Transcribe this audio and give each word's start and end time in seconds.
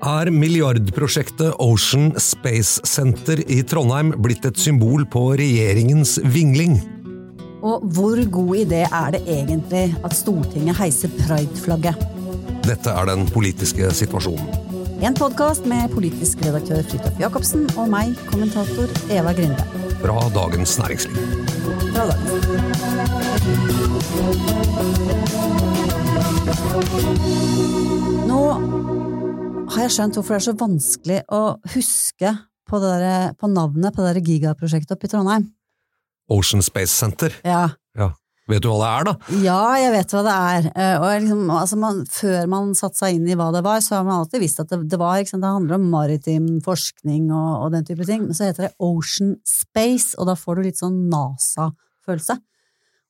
Er 0.00 0.30
milliardprosjektet 0.32 1.58
Ocean 1.60 2.14
Space 2.16 2.80
Center 2.88 3.36
i 3.52 3.58
Trondheim 3.68 4.14
blitt 4.16 4.46
et 4.48 4.56
symbol 4.56 5.04
på 5.12 5.36
regjeringens 5.36 6.14
vingling? 6.24 6.78
Og 7.60 7.84
hvor 7.92 8.16
god 8.32 8.54
idé 8.62 8.86
er 8.88 9.10
det 9.12 9.20
egentlig 9.28 9.92
at 10.00 10.16
Stortinget 10.16 10.78
heiser 10.80 11.12
prideflagget? 11.18 12.00
Dette 12.64 12.88
er 12.96 13.10
den 13.12 13.28
politiske 13.28 13.92
situasjonen. 13.92 14.48
En 15.04 15.12
podkast 15.16 15.68
med 15.68 15.92
politisk 15.92 16.40
redaktør 16.46 16.80
Fridtjof 16.80 17.20
Jacobsen 17.20 17.68
og 17.76 17.92
meg, 17.92 18.16
kommentator 18.32 18.88
Eva 19.12 19.36
Grinde. 19.36 19.60
Fra 20.00 20.16
Dagens 20.32 20.78
Næringsliv. 20.80 21.16
Fra 21.92 22.08
dagens. 22.08 22.40
Nå 28.30 28.42
har 29.74 29.84
jeg 29.86 29.94
skjønt 29.96 30.16
hvorfor 30.18 30.34
det 30.36 30.40
er 30.40 30.46
så 30.48 30.56
vanskelig 30.60 31.18
å 31.32 31.42
huske 31.74 32.32
på, 32.70 32.78
det 32.82 32.90
der, 33.02 33.32
på 33.38 33.50
navnet 33.50 33.94
på 33.96 34.04
det 34.04 34.14
der 34.16 34.26
gigaprosjektet 34.30 34.94
oppe 34.96 35.08
i 35.08 35.12
Trondheim. 35.12 35.48
Ocean 36.30 36.62
Space 36.62 36.94
Center. 36.94 37.34
Ja, 37.46 37.68
Ja. 37.98 38.12
Vet 38.50 38.64
du 38.64 38.66
hva 38.66 38.78
det 38.80 38.86
er, 38.90 39.04
da? 39.06 39.12
Ja, 39.44 39.58
jeg 39.78 39.90
vet 39.94 40.10
hva 40.10 40.20
det 40.26 40.32
er. 40.34 40.64
Eh, 40.74 40.94
Og 40.98 41.20
liksom, 41.22 41.42
altså 41.54 41.76
man, 41.78 42.00
før 42.10 42.48
man 42.50 42.72
satte 42.74 42.98
seg 42.98 43.14
inn 43.14 43.28
i 43.30 43.36
hva 43.38 43.52
det 43.54 43.60
var, 43.62 43.78
så 43.84 44.00
har 44.00 44.06
man 44.08 44.24
alltid 44.24 44.42
visst 44.42 44.58
at 44.58 44.72
det, 44.72 44.80
det 44.90 44.98
var, 44.98 45.20
det 45.22 45.38
handler 45.44 45.76
om 45.76 45.84
maritim 45.92 46.48
forskning 46.64 47.28
og, 47.30 47.50
og 47.66 47.68
den 47.76 47.86
type 47.86 48.02
ting. 48.08 48.24
Men 48.26 48.34
så 48.34 48.48
heter 48.48 48.66
det 48.66 48.72
Ocean 48.82 49.36
Space, 49.46 50.16
og 50.18 50.26
da 50.26 50.34
får 50.34 50.58
du 50.58 50.66
litt 50.66 50.82
sånn 50.82 50.98
NASA-følelse. 51.12 52.40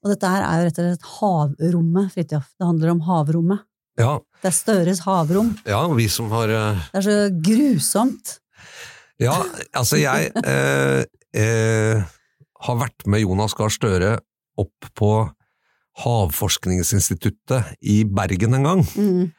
Og 0.04 0.12
dette 0.12 0.28
her 0.34 0.44
er 0.44 0.60
jo 0.60 0.68
rett 0.68 0.82
og 0.82 0.90
slett 0.90 1.08
havrommet, 1.14 2.12
Fridtjof. 2.18 2.52
Det 2.60 2.68
handler 2.68 2.92
om 2.92 3.02
havrommet. 3.08 3.64
Ja, 4.00 4.16
Det 4.40 4.48
er 4.50 4.56
Støres 4.56 5.02
havrom. 5.04 5.52
ja 5.68 5.80
vi 5.92 6.08
som 6.08 6.30
har 6.32 6.48
uh... 6.48 6.80
Det 6.94 7.02
er 7.02 7.06
så 7.06 7.16
grusomt. 7.44 8.38
Ja, 9.20 9.34
altså 9.76 9.98
jeg 10.00 10.30
eh, 10.48 11.02
eh, 11.36 12.00
har 12.64 12.78
vært 12.80 13.04
med 13.06 13.20
Jonas 13.20 13.52
Gahr 13.58 13.68
Støre 13.72 14.14
opp 14.60 14.88
på 14.96 15.10
Havforskningsinstituttet 16.00 17.74
i 17.84 18.02
Bergen 18.04 18.54
en 18.56 18.64
gang, 18.64 18.82
Mm. 18.96 19.32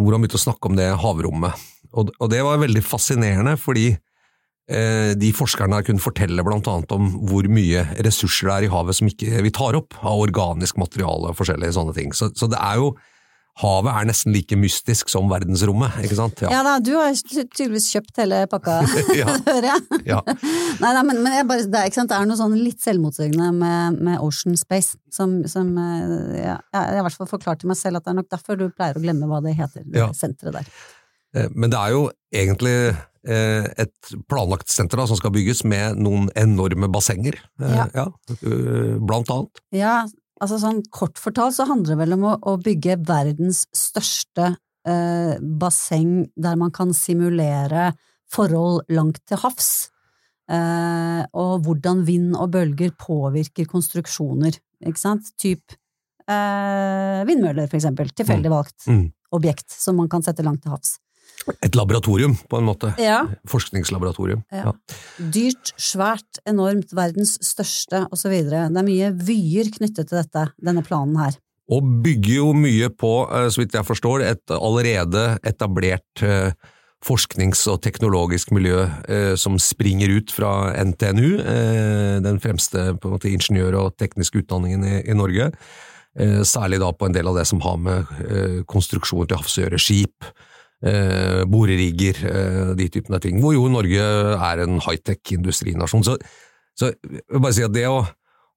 hvor 0.00 0.12
han 0.16 0.22
begynte 0.22 0.38
å 0.40 0.46
snakke 0.46 0.70
om 0.70 0.76
det 0.76 0.88
havrommet. 1.02 1.52
Og, 1.92 2.10
og 2.20 2.30
det 2.30 2.42
var 2.42 2.58
veldig 2.58 2.82
fascinerende, 2.82 3.56
fordi 3.60 3.90
eh, 4.68 5.12
de 5.14 5.32
forskerne 5.32 5.82
kunne 5.86 6.02
fortelle 6.02 6.42
annet 6.42 6.92
om 6.92 7.10
hvor 7.28 7.46
mye 7.48 7.84
ressurser 8.02 8.48
det 8.48 8.54
er 8.56 8.66
i 8.66 8.72
havet 8.72 8.96
som 8.98 9.08
ikke 9.08 9.42
vi 9.44 9.52
tar 9.54 9.76
opp, 9.78 9.94
av 10.02 10.18
organisk 10.24 10.76
materiale 10.80 11.30
og 11.30 11.36
forskjellige 11.38 11.76
sånne 11.76 11.94
ting. 11.94 12.12
Så, 12.12 12.32
så 12.34 12.48
det 12.50 12.58
er 12.58 12.80
jo 12.80 12.96
Havet 13.56 13.88
er 13.96 14.04
nesten 14.10 14.34
like 14.34 14.56
mystisk 14.60 15.08
som 15.08 15.30
verdensrommet, 15.32 15.94
ikke 16.04 16.16
sant? 16.18 16.42
Ja 16.44 16.58
da, 16.66 16.74
du 16.84 16.90
har 16.98 17.14
tydeligvis 17.16 17.86
kjøpt 17.94 18.18
hele 18.20 18.42
pakka, 18.52 18.74
Ja. 19.20 19.30
hører 19.46 19.68
jeg. 19.70 20.00
Ja. 20.10 20.18
Nei, 20.82 20.90
nei, 20.92 21.04
men, 21.08 21.22
men 21.24 21.38
bare, 21.48 21.64
det, 21.64 21.80
er, 21.86 21.94
det 22.04 22.18
er 22.18 22.28
noe 22.28 22.36
sånn 22.36 22.58
litt 22.60 22.84
selvmotsigende 22.84 23.48
med, 23.56 23.96
med 24.10 24.20
Ocean 24.20 24.58
Space, 24.60 24.98
som, 25.08 25.38
som 25.48 25.70
eh, 25.80 26.36
ja, 26.42 26.58
jeg 26.76 27.00
i 27.00 27.06
hvert 27.08 27.16
fall 27.16 27.30
forklart 27.32 27.64
til 27.64 27.72
meg 27.72 27.80
selv 27.80 28.02
at 28.02 28.04
det 28.04 28.12
er 28.12 28.18
nok 28.20 28.28
derfor 28.36 28.60
du 28.60 28.66
pleier 28.76 29.00
å 29.00 29.04
glemme 29.06 29.30
hva 29.30 29.40
det 29.44 29.56
heter, 29.56 29.88
det 29.88 30.04
Ja. 30.04 30.10
senteret 30.12 30.58
der. 30.60 30.68
Eh, 31.36 31.48
Men 31.56 31.72
det 31.72 31.80
er 31.80 31.96
jo 31.96 32.04
egentlig 32.36 32.76
eh, 32.92 33.64
et 33.86 34.12
planlagt 34.28 34.68
senter 34.70 35.00
da, 35.00 35.08
som 35.08 35.16
skal 35.16 35.32
bygges 35.32 35.64
med 35.64 35.96
noen 36.04 36.28
enorme 36.36 36.92
bassenger, 36.92 37.40
Ja. 37.58 37.88
ja, 37.96 38.06
blant 39.00 39.32
annet. 39.32 39.64
Ja, 39.74 40.02
altså 40.42 40.58
sånn 40.60 40.82
kort 40.92 41.20
fortalt 41.20 41.56
så 41.56 41.66
handler 41.68 41.94
det 41.94 42.00
vel 42.02 42.16
om 42.16 42.26
å, 42.28 42.36
å 42.52 42.56
bygge 42.62 42.98
verdens 43.08 43.64
største 43.74 44.52
eh, 44.86 45.34
basseng 45.40 46.26
der 46.36 46.58
man 46.60 46.72
kan 46.74 46.94
simulere 46.96 47.92
forhold 48.32 48.84
langt 48.90 49.20
til 49.28 49.40
havs, 49.44 49.88
eh, 50.50 51.22
og 51.30 51.66
hvordan 51.66 52.04
vind 52.08 52.34
og 52.34 52.52
bølger 52.56 52.92
påvirker 52.98 53.68
konstruksjoner, 53.70 54.58
ikke 54.84 55.02
sant? 55.02 55.30
Typ 55.38 55.76
eh, 56.26 57.22
vindmøller, 57.28 57.70
for 57.70 57.78
eksempel, 57.78 58.10
tilfeldig 58.14 58.52
valgt 58.52 58.88
Mm. 58.90 59.12
objekt 59.32 59.70
som 59.70 59.96
man 59.96 60.08
kan 60.08 60.22
sette 60.22 60.44
langt 60.44 60.62
til 60.62 60.74
havs. 60.74 60.98
Et 61.62 61.76
laboratorium, 61.78 62.34
på 62.50 62.58
en 62.58 62.66
måte. 62.66 62.90
Ja. 62.98 63.20
Forskningslaboratorium. 63.50 64.42
Ja. 64.50 64.72
Dyrt, 65.18 65.72
svært, 65.78 66.40
enormt, 66.48 66.94
verdens 66.96 67.36
største, 67.44 68.06
videre. 68.26 68.66
Det 68.72 68.82
er 68.82 68.86
mye 68.86 69.10
vyer 69.14 69.70
knyttet 69.76 70.10
til 70.10 70.18
dette, 70.18 70.48
denne 70.58 70.82
planen 70.86 71.18
her. 71.20 71.36
Og 71.72 71.82
bygger 72.04 72.38
jo 72.38 72.48
mye 72.54 72.88
på, 72.94 73.12
eh, 73.32 73.48
så 73.50 73.62
vidt 73.62 73.74
jeg 73.74 73.86
forstår, 73.86 74.22
et 74.22 74.54
allerede 74.54 75.38
etablert 75.42 76.22
eh, 76.22 76.52
forsknings- 77.06 77.66
og 77.70 77.82
teknologisk 77.82 78.52
miljø 78.54 78.86
eh, 79.08 79.34
som 79.34 79.58
springer 79.58 80.10
ut 80.16 80.30
fra 80.30 80.72
NTNU, 80.82 81.42
den 82.22 82.40
fremste 82.40 82.94
på 82.98 83.08
en 83.08 83.16
måte, 83.18 83.30
ingeniør- 83.30 83.78
og 83.82 83.96
tekniske 83.98 84.42
utdanningen 84.42 84.84
i, 84.84 84.96
i 85.10 85.14
Norge. 85.14 85.52
Særlig 86.48 86.78
da 86.80 86.88
på 86.96 87.04
en 87.04 87.12
del 87.12 87.28
av 87.28 87.36
det 87.36 87.42
som 87.44 87.60
har 87.60 87.76
med 87.76 88.64
konstruksjoner 88.64 89.28
til 89.28 89.36
havs 89.36 89.58
å 89.58 89.66
gjøre, 89.66 89.78
skip, 89.78 90.24
eh, 90.86 91.42
borerigger, 91.50 92.20
eh, 92.30 92.74
de 92.78 92.88
typene 92.92 93.20
ting, 93.22 93.40
hvor 93.42 93.56
jo 93.56 93.66
Norge 93.72 94.06
er 94.36 94.62
en 94.64 94.78
high-tech-industrinasjon. 94.84 96.06
Så, 96.06 96.16
så 96.78 96.92
jeg 96.92 97.26
vil 97.32 97.42
bare 97.42 97.56
si 97.56 97.66
at 97.66 97.74
det 97.74 97.86
å 97.90 98.04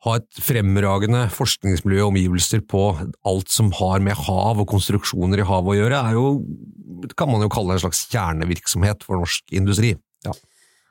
ha 0.06 0.16
et 0.16 0.42
fremragende 0.44 1.26
forskningsmiljø 1.36 2.06
og 2.06 2.14
omgivelser 2.14 2.62
på 2.70 2.84
alt 3.28 3.52
som 3.52 3.74
har 3.76 4.04
med 4.04 4.16
hav 4.16 4.62
og 4.62 4.70
konstruksjoner 4.72 5.42
i 5.44 5.48
havet 5.48 5.74
å 5.74 5.80
gjøre, 5.82 6.04
er 6.08 6.16
jo, 6.16 7.10
kan 7.20 7.32
man 7.32 7.44
jo 7.44 7.52
kalle 7.52 7.76
en 7.76 7.84
slags 7.84 8.06
kjernevirksomhet 8.12 9.04
for 9.08 9.20
norsk 9.20 9.58
industri. 9.60 9.98
Ja. 10.28 10.36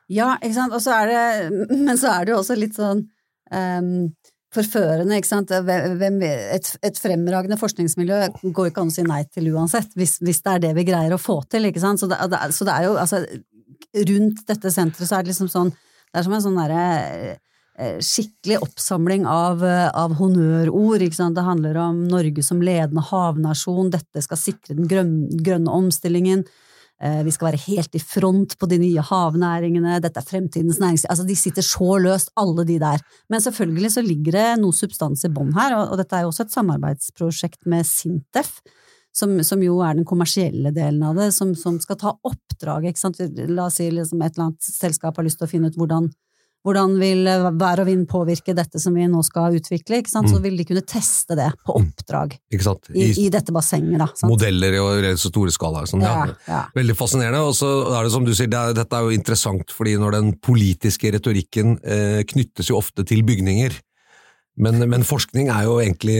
Ja, 0.09 0.29
ikke 0.41 0.55
sant, 0.55 0.73
og 0.73 0.81
så 0.81 0.95
er 1.03 1.09
det, 1.09 1.23
men 1.87 1.97
så 2.01 2.13
er 2.15 2.25
det 2.25 2.33
jo 2.33 2.41
også 2.41 2.57
litt 2.57 2.77
sånn 2.77 3.03
um, 3.53 3.89
forførende, 4.53 5.17
ikke 5.19 5.29
sant. 5.29 5.51
Et, 5.53 6.69
et, 6.87 7.01
fremragende 7.01 7.57
forskningsmiljø 7.59 8.21
går 8.55 8.71
ikke 8.71 8.85
an 8.85 8.91
å 8.91 8.95
si 8.95 9.05
nei 9.05 9.21
til 9.29 9.51
uansett, 9.53 9.91
hvis, 9.99 10.17
hvis, 10.23 10.41
det 10.45 10.55
er 10.55 10.63
det 10.63 10.71
vi 10.79 10.87
greier 10.87 11.13
å 11.13 11.21
få 11.21 11.39
til, 11.49 11.69
ikke 11.69 11.83
sant. 11.83 12.01
Så 12.01 12.09
det, 12.09 12.17
så 12.55 12.67
det 12.67 12.75
er 12.75 12.87
jo, 12.87 12.95
altså, 13.01 13.21
rundt 14.09 14.41
dette 14.49 14.73
senteret 14.73 15.09
så 15.09 15.19
er 15.19 15.25
det 15.25 15.33
liksom 15.33 15.51
sånn, 15.51 15.71
det 16.09 16.21
er 16.21 16.25
som 16.25 16.35
en 16.35 16.45
sånn 16.45 16.57
derre 16.57 16.85
eh, 17.77 17.99
skikkelig 18.03 18.57
oppsamling 18.65 19.27
av, 19.29 19.61
av 19.63 20.15
honnørord. 20.17 21.05
Ikke 21.05 21.19
sant? 21.19 21.37
Det 21.37 21.45
handler 21.45 21.77
om 21.83 22.01
Norge 22.09 22.45
som 22.45 22.63
ledende 22.65 23.05
havnasjon, 23.11 23.93
dette 23.93 24.25
skal 24.25 24.41
sikre 24.41 24.77
den 24.79 24.89
grønne 24.89 25.77
omstillingen. 25.77 26.47
Eh, 26.99 27.21
vi 27.23 27.31
skal 27.31 27.47
være 27.53 27.61
helt 27.63 27.95
i 27.95 28.01
front 28.03 28.57
på 28.59 28.67
de 28.67 28.79
nye 28.81 29.03
havnæringene, 29.07 30.01
dette 30.03 30.19
er 30.19 30.27
fremtidens 30.27 30.81
næringsliv 30.81 31.07
Altså, 31.13 31.25
de 31.27 31.35
sitter 31.39 31.63
så 31.63 31.95
løst, 32.03 32.33
alle 32.35 32.65
de 32.67 32.75
der. 32.79 32.99
Men 33.29 33.41
selvfølgelig 33.41 33.91
så 33.93 34.03
ligger 34.03 34.35
det 34.35 34.47
noe 34.59 34.75
substans 34.75 35.23
i 35.23 35.31
bånn 35.31 35.53
her, 35.55 35.77
og, 35.79 35.95
dette 35.99 36.17
er 36.17 36.25
jo 36.25 36.33
også 36.33 36.47
et 36.47 36.55
samarbeidsprosjekt 36.57 37.65
med 37.65 37.87
Sintef. 37.87 38.59
Som, 39.15 39.39
som, 39.43 39.61
jo 39.63 39.79
er 39.81 39.95
den 39.97 40.05
kommersielle 40.05 40.69
delen 40.71 41.01
av 41.03 41.17
det, 41.17 41.31
som, 41.33 41.55
som 41.57 41.79
skal 41.81 41.97
ta 41.99 42.11
oppdrag. 42.23 42.85
La 43.49 43.65
oss 43.65 43.79
si 43.79 43.87
liksom 43.89 44.21
et 44.21 44.35
eller 44.35 44.51
annet 44.51 44.67
selskap 44.69 45.17
har 45.17 45.25
lyst 45.25 45.39
til 45.41 45.47
å 45.47 45.49
finne 45.49 45.71
ut 45.71 45.79
hvordan 45.79 46.11
hvordan 46.65 46.97
vil 46.99 47.23
vær 47.59 47.81
og 47.83 47.87
vind 47.87 48.05
påvirke 48.09 48.53
dette 48.55 48.81
som 48.81 48.95
vi 48.97 49.05
nå 49.07 49.21
skal 49.23 49.55
utvikle, 49.55 50.01
sant? 50.09 50.27
så 50.27 50.39
mm. 50.39 50.43
vil 50.43 50.57
de 50.59 50.65
kunne 50.67 50.83
teste 50.83 51.37
det 51.39 51.47
på 51.63 51.75
mm. 51.75 51.85
oppdrag 51.85 52.35
I, 52.35 52.59
I, 52.59 53.05
I, 53.25 53.27
dette 53.31 53.55
bassenget. 53.55 54.01
Da, 54.01 54.09
Modeller 54.27 54.75
i 54.75 55.13
så 55.15 55.31
store 55.31 55.53
skala. 55.55 55.85
Sånn, 55.89 56.03
ja, 56.03 56.27
ja. 56.49 56.63
Veldig 56.75 56.97
fascinerende. 56.99 57.45
Og 57.47 57.55
så 57.57 57.69
er 57.93 58.05
det 58.05 58.13
som 58.15 58.27
du 58.27 58.33
sier, 58.33 58.51
det 58.51 58.59
er, 58.59 58.75
dette 58.81 58.97
er 58.97 59.07
jo 59.07 59.15
interessant, 59.15 59.71
fordi 59.75 59.95
når 60.01 60.17
den 60.19 60.33
politiske 60.43 61.13
retorikken 61.15 61.77
eh, 61.79 62.21
knyttes 62.27 62.73
jo 62.73 62.79
ofte 62.79 63.07
til 63.07 63.23
bygninger. 63.27 63.79
Men, 64.59 64.81
men, 64.91 65.05
forskning 65.07 65.47
er 65.53 65.63
jo 65.69 65.77
egentlig 65.79 66.17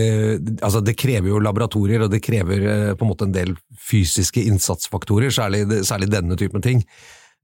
altså 0.64 0.80
Det 0.80 0.94
krever 0.96 1.28
jo 1.28 1.42
laboratorier, 1.44 2.06
og 2.06 2.14
det 2.14 2.22
krever 2.24 2.64
eh, 2.64 2.92
på 2.96 3.04
en 3.04 3.12
måte 3.12 3.28
en 3.28 3.36
del 3.36 3.52
fysiske 3.76 4.46
innsatsfaktorer, 4.48 5.34
særlig, 5.36 5.66
særlig 5.88 6.08
denne 6.14 6.40
typen 6.40 6.64
ting. 6.64 6.86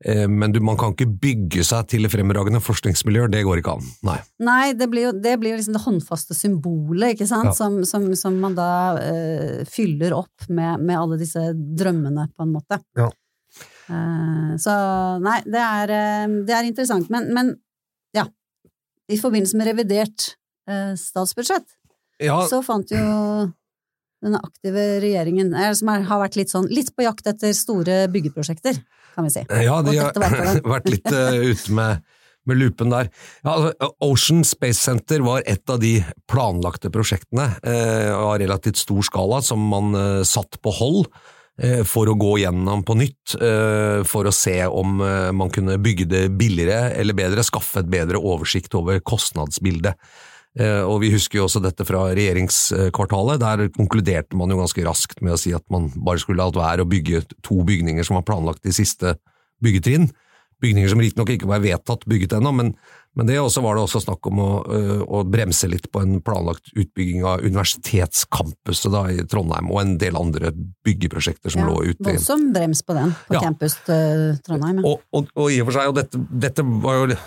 Eh, 0.04 0.28
men 0.28 0.52
du, 0.52 0.60
man 0.60 0.78
kan 0.80 0.92
ikke 0.92 1.08
bygge 1.08 1.64
seg 1.64 1.88
til 1.94 2.08
fremragende 2.12 2.60
forskningsmiljøer, 2.64 3.32
det 3.32 3.46
går 3.48 3.62
ikke 3.62 3.78
an. 3.78 3.92
Nei, 4.08 4.18
Nei 4.44 4.64
det 4.76 4.90
blir 4.92 5.08
jo 5.08 5.14
det, 5.16 5.38
blir 5.40 5.56
liksom 5.56 5.78
det 5.78 5.84
håndfaste 5.86 6.36
symbolet, 6.36 7.16
ikke 7.16 7.30
sant, 7.30 7.54
ja. 7.54 7.56
som, 7.56 7.80
som, 7.88 8.10
som, 8.20 8.36
man 8.42 8.58
da 8.58 8.70
uh, 8.98 9.62
fyller 9.72 10.18
opp 10.18 10.50
med, 10.50 10.84
med, 10.84 10.98
alle 11.00 11.20
disse 11.22 11.48
drømmene, 11.56 12.28
på 12.36 12.44
en 12.44 12.56
måte. 12.58 12.82
Ja. 13.00 13.08
Uh, 13.86 14.52
så 14.60 14.74
nei, 15.24 15.40
det 15.48 15.64
er, 15.64 15.96
uh, 15.96 16.40
det 16.44 16.58
er 16.58 16.68
interessant. 16.68 17.08
Men, 17.14 17.32
men, 17.36 17.54
ja, 18.16 18.28
i 19.08 19.22
forbindelse 19.22 19.60
med 19.60 19.72
revidert 19.74 20.34
statsbudsjett, 20.98 21.68
ja. 22.26 22.40
så 22.50 22.58
fant 22.66 22.90
jo 22.90 23.02
denne 24.26 24.40
aktive 24.42 24.86
regjeringen, 25.04 25.52
som 25.78 25.92
er, 25.94 26.08
har 26.10 26.24
vært 26.24 26.40
litt 26.40 26.50
sånn 26.50 26.66
litt 26.74 26.90
på 26.98 27.06
jakt 27.06 27.30
etter 27.30 27.54
store 27.54 28.00
byggeprosjekter 28.10 28.80
kan 29.16 29.28
vi 29.28 29.34
si. 29.34 29.46
Ja, 29.66 29.80
de 29.86 29.98
har 30.00 30.62
vært 30.76 30.92
litt 30.92 31.08
uh, 31.12 31.38
ute 31.52 31.76
med, 31.76 32.04
med 32.50 32.60
lupen 32.60 32.94
der. 32.94 33.12
Ja, 33.44 33.56
altså, 33.56 33.94
Ocean 34.06 34.44
Space 34.48 34.82
Center 34.82 35.24
var 35.26 35.46
et 35.50 35.64
av 35.72 35.80
de 35.84 35.98
planlagte 36.32 36.92
prosjektene 36.94 37.50
uh, 37.60 38.12
av 38.18 38.36
relativt 38.44 38.82
stor 38.82 39.06
skala 39.08 39.42
som 39.46 39.64
man 39.72 39.96
uh, 39.96 40.22
satt 40.28 40.60
på 40.62 40.76
hold 40.82 41.08
for 41.88 42.10
å 42.12 42.18
gå 42.20 42.34
gjennom 42.42 42.82
på 42.84 42.98
nytt, 43.00 43.32
for 44.12 44.28
å 44.28 44.32
se 44.36 44.58
om 44.68 44.98
man 45.00 45.52
kunne 45.56 45.78
bygge 45.80 46.04
det 46.12 46.24
billigere 46.36 46.90
eller 47.00 47.16
bedre, 47.16 47.46
skaffe 47.48 47.80
et 47.80 47.88
bedre 47.88 48.20
oversikt 48.20 48.76
over 48.76 49.00
kostnadsbildet. 49.00 49.96
Eh, 50.56 50.82
og 50.88 51.02
vi 51.04 51.12
husker 51.12 51.42
jo 51.42 51.48
også 51.50 51.60
dette 51.64 51.86
fra 51.88 52.06
regjeringskvartalet. 52.16 53.42
Der 53.44 53.70
konkluderte 53.76 54.38
man 54.40 54.54
jo 54.54 54.62
ganske 54.62 54.86
raskt 54.88 55.24
med 55.26 55.36
å 55.36 55.40
si 55.40 55.52
at 55.56 55.66
man 55.74 55.90
bare 55.96 56.22
skulle 56.24 56.44
latt 56.44 56.60
være 56.60 56.86
å 56.86 56.92
bygge 56.92 57.26
to 57.44 57.60
bygninger 57.68 58.08
som 58.08 58.20
var 58.20 58.28
planlagt 58.28 58.68
i 58.68 58.76
siste 58.76 59.18
byggetrinn. 59.64 60.08
Bygninger 60.64 60.94
som 60.94 61.02
riktignok 61.04 61.34
ikke 61.34 61.50
var 61.50 61.60
vedtatt 61.60 62.06
bygget 62.08 62.38
ennå, 62.38 62.54
men, 62.56 62.70
men, 63.20 63.28
det 63.28 63.36
også 63.42 63.60
var 63.66 63.76
det 63.76 63.82
også 63.84 64.00
snakk 64.06 64.30
om 64.30 64.40
å, 64.40 64.52
eh, 64.72 65.02
å, 65.04 65.26
bremse 65.28 65.68
litt 65.68 65.90
på 65.92 66.00
en 66.00 66.22
planlagt 66.24 66.72
utbygging 66.72 67.26
av 67.28 67.44
universitetscampuset 67.44 68.94
da, 68.94 69.02
i 69.12 69.26
Trondheim, 69.28 69.68
og 69.76 69.82
en 69.82 69.98
del 70.00 70.16
andre 70.16 70.54
byggeprosjekter 70.88 71.52
som 71.52 71.66
ja, 71.66 71.68
lå 71.68 71.92
ute. 71.92 72.08
Voldsom 72.08 72.48
brems 72.56 72.86
på 72.88 72.96
den, 72.96 73.12
på 73.28 73.36
ja. 73.36 73.44
campus 73.44 73.76
uh, 73.92 74.32
Trondheim. 74.48 74.80
Ja. 74.80 74.94
Og, 74.94 75.04
og, 75.12 75.28
og, 75.36 75.52
i 75.52 75.60
og 75.60 75.68
for 75.68 75.82
seg, 75.82 75.92
og 75.92 76.00
dette, 76.00 76.24
dette 76.48 76.66
var 76.88 77.02
jo 77.02 77.20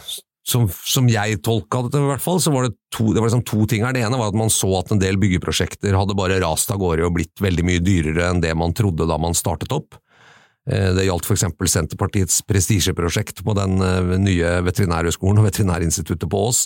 som, 0.48 0.66
som, 0.68 1.08
jeg 1.12 1.40
tolka 1.44 1.84
det, 1.86 2.00
i 2.00 2.10
hvert 2.10 2.24
fall, 2.24 2.40
så 2.40 2.52
var 2.54 2.66
det, 2.66 2.76
to, 2.94 3.10
det 3.12 3.20
var 3.20 3.28
liksom 3.28 3.44
to 3.48 3.66
ting 3.68 3.84
her. 3.84 3.94
Det 3.96 4.04
ene 4.06 4.18
var 4.20 4.32
at 4.32 4.38
man 4.38 4.52
så 4.52 4.70
at 4.80 4.92
en 4.94 5.02
del 5.02 5.20
byggeprosjekter 5.20 5.96
hadde 5.96 6.16
bare 6.18 6.40
rast 6.42 6.72
av 6.72 6.80
gårde 6.80 7.06
og 7.06 7.16
blitt 7.18 7.42
veldig 7.44 7.66
mye 7.68 7.82
dyrere 7.84 8.30
enn 8.30 8.44
det 8.44 8.54
man 8.56 8.76
trodde 8.76 9.08
da 9.08 9.18
man 9.20 9.36
startet 9.36 9.74
opp. 9.76 9.98
Eh, 10.68 10.92
det 10.96 11.08
gjaldt 11.08 11.28
eksempel 11.32 11.70
Senterpartiets 11.70 12.40
prestisjeprosjekt 12.48 13.44
på 13.44 13.56
den 13.56 13.80
eh, 13.84 14.16
nye 14.20 14.58
veterinærhøgskolen 14.66 15.40
og 15.42 15.48
Veterinærinstituttet 15.48 16.28
på 16.32 16.42
Ås. 16.48 16.64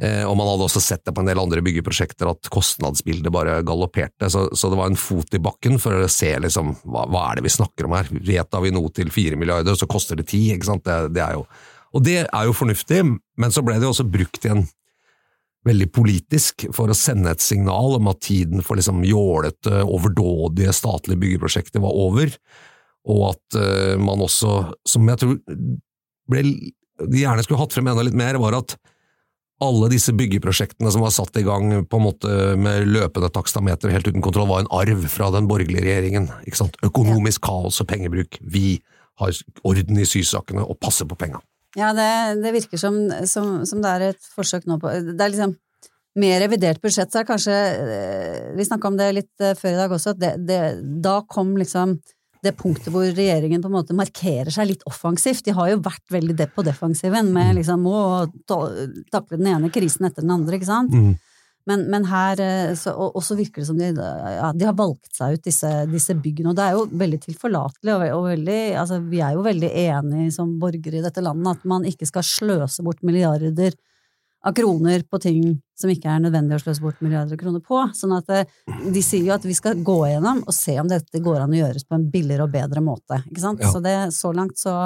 Eh, 0.00 0.22
og 0.24 0.36
man 0.38 0.48
hadde 0.48 0.64
også 0.64 0.80
sett 0.80 1.04
det 1.04 1.12
på 1.16 1.20
en 1.20 1.28
del 1.28 1.40
andre 1.40 1.60
byggeprosjekter 1.64 2.30
at 2.30 2.48
kostnadsbildet 2.52 3.32
bare 3.32 3.58
galopperte, 3.68 4.30
så, 4.32 4.46
så, 4.56 4.70
det 4.72 4.78
var 4.80 4.88
en 4.88 5.00
fot 5.00 5.36
i 5.36 5.42
bakken 5.44 5.76
for 5.82 6.06
å 6.06 6.08
se 6.08 6.32
liksom, 6.40 6.72
hva, 6.88 7.04
hva 7.12 7.26
er 7.28 7.40
det 7.40 7.48
vi 7.48 7.52
snakker 7.56 7.88
om 7.88 7.96
her. 7.98 8.08
Vet 8.08 8.60
vi 8.64 8.72
noe 8.72 8.92
til 8.96 9.12
fire 9.12 9.36
milliarder, 9.40 9.76
så 9.76 9.88
koster 9.90 10.20
det 10.20 10.30
ti, 10.32 10.46
ikke 10.54 10.72
sant. 10.72 10.88
Det, 10.88 11.12
det 11.16 11.24
er 11.24 11.36
jo 11.36 11.44
og 11.94 12.04
det 12.06 12.20
er 12.22 12.46
jo 12.46 12.56
fornuftig, 12.56 13.02
men 13.10 13.54
så 13.54 13.64
ble 13.66 13.78
det 13.78 13.88
jo 13.88 13.94
også 13.94 14.06
brukt 14.06 14.44
igjen 14.46 14.66
veldig 15.66 15.90
politisk 15.92 16.64
for 16.72 16.88
å 16.88 16.96
sende 16.96 17.32
et 17.34 17.44
signal 17.44 17.98
om 17.98 18.08
at 18.12 18.22
tiden 18.24 18.64
for 18.64 18.80
liksom 18.80 19.02
jålete, 19.04 19.82
overdådige 19.84 20.72
statlige 20.76 21.20
byggeprosjekter 21.20 21.82
var 21.84 21.96
over, 22.06 22.32
og 23.10 23.24
at 23.32 23.58
uh, 23.58 23.96
man 24.00 24.22
også, 24.24 24.54
som 24.88 25.08
jeg 25.08 25.20
tror 25.20 25.36
ble, 26.30 26.44
de 27.00 27.22
gjerne 27.24 27.44
skulle 27.44 27.60
hatt 27.60 27.76
frem 27.76 27.90
enda 27.90 28.04
litt 28.06 28.16
mer, 28.16 28.38
var 28.40 28.56
at 28.60 28.76
alle 29.60 29.90
disse 29.92 30.12
byggeprosjektene 30.16 30.88
som 30.92 31.04
var 31.04 31.12
satt 31.12 31.36
i 31.36 31.44
gang 31.44 31.82
på 31.84 31.98
en 31.98 32.06
måte 32.06 32.36
med 32.56 32.86
løpende 32.88 33.28
takstameter 33.32 33.92
helt 33.92 34.08
uten 34.08 34.24
kontroll, 34.24 34.48
var 34.48 34.64
en 34.64 34.72
arv 34.72 35.04
fra 35.12 35.28
den 35.34 35.48
borgerlige 35.50 35.84
regjeringen. 35.84 36.30
Ikke 36.48 36.62
sant? 36.62 36.78
Økonomisk 36.86 37.44
kaos 37.44 37.82
og 37.82 37.90
pengebruk. 37.90 38.38
Vi 38.40 38.78
har 39.20 39.36
orden 39.68 40.00
i 40.00 40.08
sysakene 40.08 40.64
og 40.64 40.80
passer 40.80 41.08
på 41.08 41.18
penga. 41.20 41.42
Ja, 41.78 41.92
det, 41.94 42.42
det 42.42 42.54
virker 42.56 42.80
som, 42.80 42.96
som, 43.30 43.60
som, 43.68 43.82
det 43.82 43.90
er 43.90 44.06
et 44.10 44.30
forsøk 44.34 44.64
nå 44.66 44.80
på 44.82 44.90
Det 45.12 45.22
er 45.22 45.30
liksom 45.30 45.52
Med 46.18 46.40
revidert 46.42 46.80
budsjett 46.82 47.12
så 47.12 47.20
er 47.20 47.28
kanskje 47.28 47.54
eh, 47.54 48.48
Vi 48.58 48.66
snakka 48.66 48.90
om 48.90 48.96
det 48.98 49.10
litt 49.14 49.44
eh, 49.44 49.54
før 49.58 49.76
i 49.76 49.78
dag 49.78 49.94
også, 49.94 50.16
at 50.16 50.22
det, 50.22 50.32
det, 50.48 50.62
da 51.04 51.20
kom 51.30 51.54
liksom 51.60 52.00
det 52.40 52.54
punktet 52.56 52.88
hvor 52.88 53.04
regjeringen 53.04 53.60
på 53.60 53.68
en 53.68 53.74
måte 53.74 53.92
markerer 53.92 54.48
seg 54.48 54.70
litt 54.70 54.84
offensivt. 54.88 55.44
De 55.44 55.52
har 55.52 55.74
jo 55.74 55.82
vært 55.84 56.06
veldig 56.08 56.46
på 56.54 56.64
defensiven 56.64 57.28
med 57.34 57.50
mm. 57.50 57.56
liksom 57.58 57.84
å 57.84 57.98
takle 58.48 59.36
den 59.36 59.50
ene 59.52 59.68
krisen 59.72 60.08
etter 60.08 60.24
den 60.24 60.32
andre, 60.32 60.56
ikke 60.56 60.70
sant. 60.70 60.94
Mm. 60.96 61.18
Men, 61.68 61.84
men, 61.92 62.06
her 62.08 62.40
eh, 62.40 62.72
så, 62.78 62.94
og, 62.94 63.20
så 63.24 63.36
virker 63.38 63.62
det 63.62 63.68
som 63.68 63.78
de, 63.78 63.90
ja, 63.92 64.48
de 64.56 64.66
har 64.66 64.76
valgt 64.78 65.12
seg 65.16 65.36
ut 65.36 65.44
disse, 65.44 65.68
disse, 65.90 66.16
byggene, 66.16 66.52
og 66.52 66.58
det 66.58 66.64
er 66.66 66.78
jo 66.78 66.86
veldig 67.02 67.20
tilforlatelig. 67.26 67.92
Og, 67.94 68.06
og 68.16 68.26
veldig, 68.30 68.60
altså, 68.80 69.00
vi 69.10 69.20
er 69.24 69.36
jo 69.36 69.44
veldig 69.46 69.70
enige 69.84 70.32
som 70.34 70.56
borgere 70.62 71.00
i 71.00 71.04
dette 71.04 71.24
landet 71.24 71.60
at 71.60 71.68
man 71.68 71.86
ikke 71.88 72.08
skal 72.08 72.26
sløse 72.26 72.84
bort 72.86 73.04
milliarder 73.06 73.76
av 74.40 74.56
kroner 74.56 75.04
på 75.04 75.20
ting 75.20 75.42
som 75.76 75.90
ikke 75.92 76.08
er 76.08 76.22
nødvendig 76.24 76.56
å 76.56 76.62
sløse 76.62 76.82
bort 76.84 77.00
milliarder 77.04 77.36
av 77.36 77.40
kroner 77.42 77.62
på. 77.64 77.82
Sånn 77.96 78.16
at 78.16 78.32
eh, 78.32 78.58
De 78.92 79.02
sier 79.04 79.28
jo 79.28 79.36
at 79.36 79.44
vi 79.44 79.56
skal 79.56 79.80
gå 79.84 79.98
gjennom 80.08 80.42
og 80.46 80.56
se 80.56 80.78
om 80.80 80.88
dette 80.88 81.20
går 81.22 81.42
an 81.42 81.52
å 81.52 81.60
gjøres 81.60 81.84
på 81.84 81.98
en 81.98 82.08
billigere 82.12 82.48
og 82.48 82.54
bedre 82.54 82.82
måte. 82.84 83.20
Ikke 83.28 83.44
sant? 83.44 83.60
Ja. 83.60 83.72
Så 83.72 83.84
det, 83.84 83.96
så 84.16 84.32
langt 84.36 84.60
så 84.60 84.76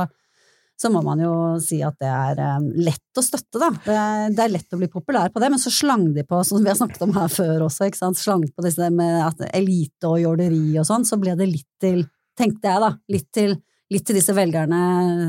så 0.80 0.90
må 0.90 1.00
man 1.06 1.20
jo 1.22 1.32
si 1.62 1.78
at 1.86 1.96
det 2.02 2.10
er 2.10 2.40
um, 2.58 2.66
lett 2.82 3.18
å 3.20 3.22
støtte, 3.22 3.60
da. 3.62 3.68
Det 3.84 4.42
er, 4.42 4.52
lett 4.52 4.74
å 4.74 4.80
bli 4.80 4.88
populær 4.90 5.30
på 5.30 5.42
det, 5.42 5.50
men 5.52 5.62
så 5.62 5.70
slang 5.72 6.08
de 6.16 6.24
på, 6.26 6.40
som 6.46 6.62
vi 6.62 6.70
har 6.70 6.78
snakket 6.78 7.04
om 7.06 7.14
her 7.14 7.30
før 7.30 7.66
også, 7.68 7.88
ikke 7.88 8.00
sant, 8.00 8.18
slang 8.18 8.42
på 8.50 8.64
disse 8.66 8.88
med 8.94 9.44
elite 9.52 10.10
og 10.10 10.18
jåleri 10.22 10.74
og 10.80 10.88
sånn, 10.88 11.06
så 11.06 11.18
ble 11.20 11.36
det 11.38 11.50
litt 11.50 11.70
til, 11.82 12.02
tenkte 12.38 12.72
jeg 12.72 12.82
da, 12.82 12.90
litt 13.14 13.28
til, 13.34 13.54
litt 13.94 14.06
til 14.08 14.18
disse 14.18 14.34
velgerne 14.34 14.82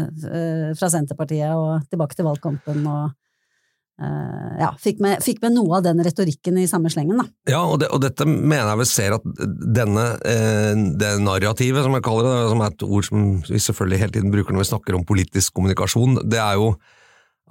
uh, 0.10 0.72
fra 0.78 0.90
Senterpartiet 0.92 1.54
og 1.54 1.86
tilbake 1.92 2.18
til 2.18 2.30
valgkampen 2.30 2.90
og 2.90 3.14
ja, 3.96 4.74
fikk 4.82 5.00
med, 5.04 5.22
fikk 5.24 5.40
med, 5.46 5.54
noe 5.56 5.78
av 5.78 5.86
den 5.86 6.02
retorikken 6.04 6.58
i 6.60 6.68
samme 6.68 6.92
slengen, 6.92 7.22
da. 7.22 7.26
Ja, 7.48 7.62
og, 7.64 7.80
det, 7.80 7.88
og 7.96 8.02
dette 8.04 8.28
mener 8.28 8.74
jeg 8.74 8.82
vel 8.82 8.90
ser 8.90 9.16
at 9.16 9.30
denne, 9.78 10.06
eh, 10.28 10.74
det 11.00 11.14
narrativet, 11.24 11.86
som 11.86 11.96
jeg 11.96 12.04
kaller 12.04 12.28
det, 12.28 12.36
som 12.52 12.64
er 12.66 12.74
et 12.74 12.86
ord 12.90 13.08
som 13.08 13.30
vi 13.48 13.62
selvfølgelig 13.68 14.02
hele 14.02 14.16
tiden 14.18 14.34
bruker 14.34 14.56
når 14.56 14.66
vi 14.66 14.72
snakker 14.74 14.98
om 14.98 15.08
politisk 15.08 15.56
kommunikasjon, 15.56 16.20
det 16.28 16.42
er 16.44 16.60
jo 16.60 16.74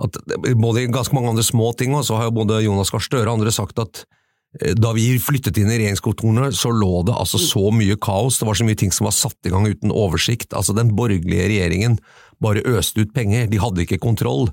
at 0.05 0.19
både 0.59 0.89
ganske 0.93 1.15
mange 1.17 1.33
andre 1.33 1.47
små 1.47 1.71
ting, 1.79 1.95
og 1.97 2.05
så 2.05 2.19
har 2.19 2.29
jo 2.29 2.37
både 2.43 2.65
Jonas 2.65 2.93
Gahr 2.93 3.05
Støre 3.05 3.31
og 3.31 3.39
andre 3.39 3.55
sagt 3.55 3.81
at 3.81 4.03
eh, 4.61 4.75
da 4.77 4.93
vi 4.97 5.15
flyttet 5.23 5.63
inn 5.63 5.73
i 5.73 5.79
regjeringskontorene, 5.79 6.53
så 6.53 6.75
lå 6.75 7.07
det 7.09 7.17
altså 7.17 7.41
så 7.41 7.71
mye 7.73 7.97
kaos, 7.97 8.41
det 8.41 8.51
var 8.51 8.61
så 8.61 8.69
mye 8.69 8.81
ting 8.85 8.93
som 8.93 9.09
var 9.09 9.17
satt 9.17 9.49
i 9.49 9.55
gang 9.55 9.65
uten 9.71 9.95
oversikt. 9.95 10.53
Altså 10.53 10.77
Den 10.77 10.93
borgerlige 10.99 11.49
regjeringen 11.49 11.97
bare 12.43 12.65
øste 12.69 13.05
ut 13.05 13.17
penger, 13.17 13.49
de 13.49 13.61
hadde 13.63 13.85
ikke 13.87 14.03
kontroll. 14.03 14.51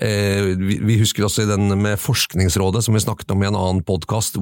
Eh, 0.00 0.52
vi, 0.56 0.98
husker 1.00 1.26
også 1.26 1.42
i 1.44 1.50
den 1.50 1.72
med 1.82 1.98
Forskningsrådet, 2.00 2.84
som 2.86 2.94
vi 2.94 3.02
snakket 3.02 3.32
om 3.34 3.42
i 3.42 3.48
en 3.48 3.58
annen 3.58 3.82
podkast, 3.86 4.38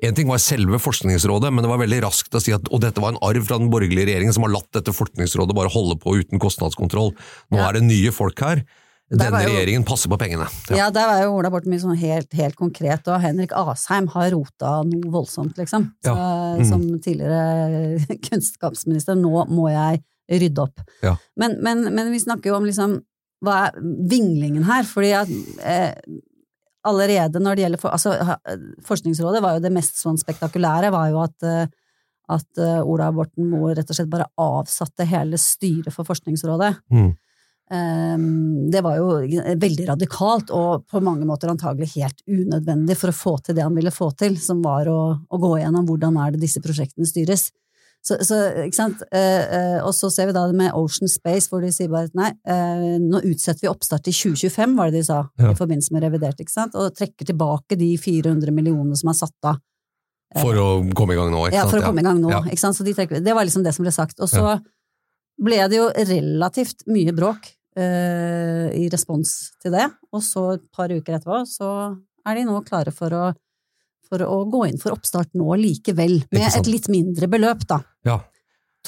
en 0.00 0.14
ting 0.16 0.30
var 0.30 0.40
selve 0.40 0.78
Forskningsrådet, 0.80 1.50
men 1.52 1.60
det 1.62 1.68
var 1.68 1.82
veldig 1.82 1.98
raskt 2.06 2.32
å 2.32 2.40
si 2.40 2.54
at 2.56 2.70
og 2.72 2.80
dette 2.80 3.02
var 3.04 3.12
en 3.12 3.20
arv 3.22 3.44
fra 3.44 3.58
den 3.60 3.68
borgerlige 3.72 4.08
regjeringen 4.08 4.32
som 4.32 4.46
har 4.46 4.54
latt 4.54 4.70
dette 4.72 4.94
Forskningsrådet 4.96 5.54
bare 5.58 5.68
holde 5.74 5.98
på 6.00 6.14
uten 6.22 6.40
kostnadskontroll. 6.40 7.12
Nå 7.52 7.58
Ja. 7.60 7.68
er 7.68 7.72
det 7.74 7.82
nye 7.84 8.10
folk 8.10 8.40
her. 8.40 8.64
Denne 9.10 9.42
jo- 9.42 9.50
regjeringen 9.50 9.84
passer 9.84 10.08
på 10.08 10.16
pengene. 10.16 10.46
Ja, 10.70 10.88
der 10.88 11.06
var 11.10 11.20
jo 11.24 11.36
Ola 11.36 11.50
Borten 11.50 11.68
Mye 11.68 11.80
sånn 11.82 11.98
helt, 11.98 12.32
helt 12.32 12.54
konkret, 12.56 13.06
og 13.08 13.20
Henrik 13.20 13.50
Asheim 13.52 14.06
har 14.14 14.30
rota 14.30 14.84
noe 14.86 15.10
voldsomt, 15.10 15.56
liksom. 15.58 15.92
Så, 16.06 16.14
Ja. 16.14 16.56
Mm. 16.56 16.64
Som 16.68 17.00
tidligere 17.02 17.98
kunnskapsminister, 18.30 19.16
nå 19.18 19.48
må 19.50 19.68
jeg 19.68 20.02
rydde 20.30 20.62
opp. 20.62 20.80
Ja. 21.02 21.16
Men, 21.36 21.58
men, 21.60 21.92
men 21.92 22.10
vi 22.12 22.20
snakker 22.20 22.44
jo 22.52 22.54
om 22.56 22.64
liksom 22.64 23.00
hva 23.44 23.56
er 23.66 23.78
vinglingen 24.10 24.66
her? 24.68 24.84
Fordi 24.88 25.12
at 25.16 25.30
eh, 25.64 25.94
allerede 26.88 27.42
når 27.42 27.56
det 27.56 27.64
gjelder 27.66 27.82
for, 27.82 27.94
altså, 27.96 28.36
Forskningsrådet 28.86 29.42
var 29.44 29.56
jo 29.56 29.64
det 29.64 29.72
mest 29.74 30.00
sånn 30.00 30.20
spektakulære, 30.20 30.92
var 30.94 31.12
jo 31.12 31.22
at 31.24 31.48
eh, 31.48 31.68
at 32.30 32.60
eh, 32.62 32.78
Ola 32.86 33.10
Borten 33.14 33.48
Moe 33.50 33.74
rett 33.74 33.90
og 33.90 33.96
slett 33.96 34.10
bare 34.10 34.28
avsatte 34.40 35.06
hele 35.08 35.38
styret 35.40 35.90
for 35.94 36.06
Forskningsrådet. 36.06 36.76
Mm. 36.94 37.10
Ehm, 37.74 38.70
Det 38.70 38.82
var 38.82 38.96
jo 38.98 39.08
veldig 39.58 39.88
radikalt, 39.88 40.50
og 40.50 40.86
på 40.90 41.02
mange 41.02 41.26
måter 41.26 41.50
antagelig 41.50 41.92
helt 41.96 42.22
unødvendig 42.26 42.96
for 42.98 43.10
å 43.10 43.16
få 43.16 43.36
til 43.38 43.58
det 43.58 43.66
han 43.66 43.74
ville 43.74 43.94
få 43.94 44.10
til, 44.18 44.38
som 44.38 44.62
var 44.62 44.90
å, 44.90 45.00
å 45.26 45.42
gå 45.42 45.56
gjennom 45.58 45.86
hvordan 45.88 46.18
er 46.22 46.34
det 46.34 46.44
disse 46.46 46.62
prosjektene 46.62 47.08
styres. 47.08 47.50
Så, 48.00 48.16
så, 48.24 48.36
ikke 48.64 48.78
sant? 48.78 49.02
Eh, 49.12 49.42
eh, 49.44 49.78
og 49.84 49.92
så 49.92 50.08
ser 50.12 50.30
vi 50.30 50.32
da 50.32 50.46
det 50.48 50.56
med 50.56 50.72
Ocean 50.72 51.10
Space, 51.10 51.50
hvor 51.50 51.60
de 51.60 51.68
sier 51.74 51.90
bare 51.92 52.08
at 52.08 52.14
nei, 52.16 52.30
eh, 52.48 52.94
nå 53.02 53.20
utsetter 53.28 53.66
vi 53.66 53.68
oppstart 53.68 54.06
til 54.06 54.16
2025, 54.16 54.76
var 54.78 54.88
det 54.88 55.02
de 55.02 55.08
sa, 55.10 55.18
Ja. 55.36 55.50
i 55.52 55.58
forbindelse 55.58 55.92
med 55.92 56.06
revidert, 56.06 56.40
ikke 56.40 56.54
sant? 56.54 56.74
Og 56.80 56.94
trekker 56.96 57.28
tilbake 57.28 57.76
de 57.76 57.90
400 58.00 58.54
millionene 58.56 58.96
som 58.96 59.12
er 59.12 59.18
satt 59.20 59.50
av. 59.52 59.60
For 60.40 60.54
å 60.54 60.68
komme 60.94 61.12
i 61.12 61.18
gang 61.18 61.32
nå, 61.34 61.44
ikke 61.48 61.58
sant? 61.58 61.60
Ja, 61.60 61.68
for 61.68 61.82
å 61.82 61.86
komme 61.90 62.00
i 62.00 62.06
gang 62.06 62.20
nå. 62.22 62.30
Ja. 62.30 62.40
Ikke 62.46 62.62
sant? 62.62 62.78
Så 62.78 62.86
de 62.86 62.94
trekker, 62.94 63.20
det 63.20 63.34
var 63.36 63.44
liksom 63.44 63.64
det 63.66 63.74
som 63.76 63.84
ble 63.84 63.92
sagt. 63.92 64.20
Og 64.22 64.30
så 64.30 64.60
ble 65.40 65.60
det 65.68 65.76
jo 65.80 65.88
relativt 65.90 66.86
mye 66.86 67.12
bråk 67.16 67.50
eh, 67.80 68.68
i 68.76 68.88
respons 68.92 69.52
til 69.62 69.74
det, 69.76 69.86
og 70.12 70.22
så 70.24 70.54
et 70.54 70.66
par 70.74 70.92
uker 70.92 71.16
etterpå 71.18 71.42
så 71.48 71.70
er 72.28 72.36
de 72.36 72.44
nå 72.48 72.58
klare 72.66 72.92
for 72.94 73.12
å, 73.16 73.24
for 74.10 74.26
å 74.26 74.42
gå 74.50 74.66
inn 74.68 74.80
for 74.82 74.96
oppstart 74.96 75.32
nå 75.38 75.54
likevel, 75.60 76.18
med 76.34 76.50
et 76.50 76.68
litt 76.70 76.90
mindre 76.92 77.30
beløp, 77.30 77.64
da. 77.70 77.80
Ja. 78.06 78.18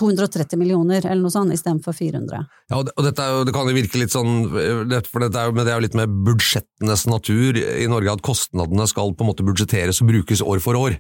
230 0.01 0.57
millioner 0.57 1.05
eller 1.05 1.21
noe 1.21 1.33
sånt 1.33 1.53
istedenfor 1.53 1.93
400. 1.93 2.39
Ja, 2.73 2.79
og 2.79 2.87
det, 2.89 2.95
og 2.97 3.07
dette 3.07 3.25
er 3.25 3.35
jo, 3.37 3.43
det 3.45 3.53
kan 3.55 3.69
jo 3.69 3.77
virke 3.77 4.01
litt 4.01 4.15
sånn, 4.15 4.47
for 4.49 5.25
dette 5.25 5.37
er 5.37 5.51
jo, 5.51 5.57
men 5.57 5.67
det 5.69 5.75
er 5.75 5.81
jo 5.81 5.85
litt 5.85 5.99
med 5.99 6.15
budsjettenes 6.27 7.05
natur 7.13 7.59
i 7.61 7.89
Norge, 7.93 8.15
at 8.17 8.25
kostnadene 8.25 8.89
skal 8.89 9.13
på 9.13 9.27
en 9.27 9.33
måte 9.35 9.47
budsjetteres 9.47 10.01
og 10.01 10.09
brukes 10.15 10.45
år 10.45 10.63
for 10.65 10.81
år. 10.81 10.97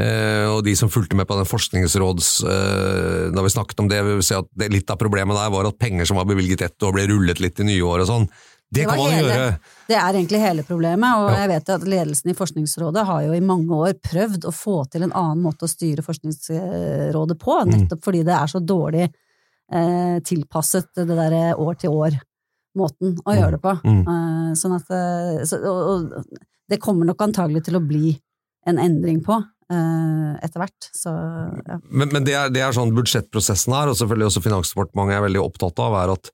Eh, 0.00 0.46
og 0.48 0.62
de 0.64 0.76
som 0.78 0.92
fulgte 0.92 1.16
med 1.18 1.26
på 1.28 1.36
den 1.36 1.48
forskningsråds, 1.48 2.28
eh, 2.44 3.24
da 3.34 3.44
vi 3.44 3.52
snakket 3.52 3.82
om 3.82 3.88
det, 3.90 4.04
vil 4.06 4.22
si 4.24 4.36
at 4.36 4.48
det, 4.56 4.70
litt 4.72 4.92
av 4.92 5.00
problemet 5.00 5.36
der 5.36 5.50
var 5.52 5.68
at 5.68 5.80
penger 5.80 6.08
som 6.08 6.20
var 6.20 6.28
bevilget 6.28 6.62
ett 6.68 6.86
år, 6.86 6.94
ble 6.96 7.08
rullet 7.10 7.40
litt 7.42 7.60
i 7.60 7.68
nye 7.72 7.88
år 7.88 8.04
og 8.04 8.10
sånn. 8.12 8.28
Det, 8.70 8.80
Det 8.82 8.86
kan 8.86 8.98
man 9.00 9.10
hele- 9.10 9.34
gjøre. 9.34 9.58
Det 9.88 9.96
er 9.98 10.12
egentlig 10.14 10.40
hele 10.40 10.62
problemet, 10.62 11.16
og 11.18 11.30
Ja. 11.30 11.36
jeg 11.40 11.48
vet 11.48 11.68
at 11.74 11.82
ledelsen 11.82 12.30
i 12.30 12.34
Forskningsrådet 12.38 13.04
har 13.06 13.22
jo 13.24 13.32
i 13.34 13.40
mange 13.40 13.68
år 13.74 13.94
prøvd 13.98 14.44
å 14.46 14.52
få 14.54 14.76
til 14.90 15.02
en 15.02 15.12
annen 15.12 15.42
måte 15.42 15.66
å 15.66 15.68
styre 15.68 16.04
Forskningsrådet 16.06 17.38
på, 17.38 17.56
Mm. 17.66 17.72
nettopp 17.74 18.00
fordi 18.04 18.22
det 18.24 18.34
er 18.36 18.46
så 18.46 18.60
dårlig 18.64 19.08
eh, 19.72 20.18
tilpasset 20.26 20.88
det 20.96 21.06
derre 21.06 21.54
år-til-år-måten 21.58 23.18
å 23.26 23.34
gjøre 23.36 23.52
det 23.56 23.62
på. 23.62 23.74
Mm. 23.84 24.00
Eh, 24.02 24.52
sånn 24.58 24.74
at 24.76 24.90
eh, 24.90 25.44
så, 25.46 25.60
og, 25.62 26.12
og 26.12 26.24
det 26.70 26.80
kommer 26.80 27.06
nok 27.06 27.18
antagelig 27.26 27.64
til 27.64 27.78
å 27.78 27.86
bli 27.86 28.16
en 28.66 28.78
endring 28.78 29.20
på 29.24 29.36
eh, 29.70 30.32
etter 30.42 30.60
hvert, 30.62 30.88
så 30.94 31.12
ja. 31.66 31.78
Men, 31.90 32.08
men 32.12 32.24
det, 32.26 32.34
er, 32.34 32.50
det 32.50 32.62
er 32.62 32.72
sånn 32.76 32.94
budsjettprosessen 32.94 33.72
er, 33.74 33.88
og 33.92 33.96
selvfølgelig 33.98 34.26
også 34.30 34.42
Finansdepartementet 34.42 35.16
er 35.18 35.26
veldig 35.28 35.44
opptatt 35.44 35.78
av, 35.86 35.94
er 36.02 36.12
at 36.16 36.30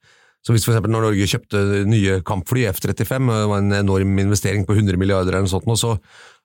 så 0.46 0.54
hvis 0.54 0.68
eksempel 0.70 0.92
når 0.94 1.08
Norge 1.08 1.26
kjøpte 1.26 1.60
nye 1.90 2.20
kampfly, 2.26 2.68
F-35, 2.70 3.30
det 3.32 3.46
var 3.50 3.62
en 3.64 3.78
enorm 3.80 4.12
investering 4.22 4.62
på 4.68 4.76
100 4.76 5.00
milliarder 5.00 5.34
eller 5.34 5.48
noe 5.48 5.50
sånt, 5.50 5.66
så, 5.80 5.96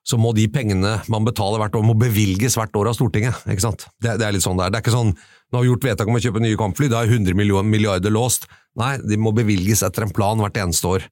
så 0.02 0.18
må 0.18 0.32
de 0.34 0.48
pengene 0.50 0.96
man 1.12 1.28
betaler 1.28 1.62
hvert 1.62 1.78
år, 1.78 1.86
må 1.86 1.94
bevilges 2.00 2.58
hvert 2.58 2.74
år 2.80 2.90
av 2.90 2.98
Stortinget. 2.98 3.44
ikke 3.46 3.62
sant? 3.62 3.86
Det, 4.02 4.16
det 4.18 4.26
er 4.26 4.34
litt 4.34 4.42
sånn 4.42 4.58
det 4.58 4.66
er. 4.66 4.74
Det 4.74 4.80
er 4.80 4.84
ikke 4.88 4.96
sånn 4.96 5.14
nå 5.52 5.60
har 5.60 5.66
vi 5.66 5.68
gjort 5.68 5.84
vedtak 5.84 6.08
om 6.08 6.16
å 6.16 6.20
kjøpe 6.24 6.40
nye 6.40 6.56
kampfly, 6.56 6.88
da 6.88 7.02
er 7.04 7.10
100 7.12 7.36
milliarder 7.68 8.12
låst. 8.12 8.46
Nei, 8.80 8.94
de 9.04 9.18
må 9.20 9.34
bevilges 9.36 9.82
etter 9.84 10.06
en 10.06 10.14
plan 10.16 10.40
hvert 10.40 10.56
eneste 10.56 10.88
år. 10.88 11.04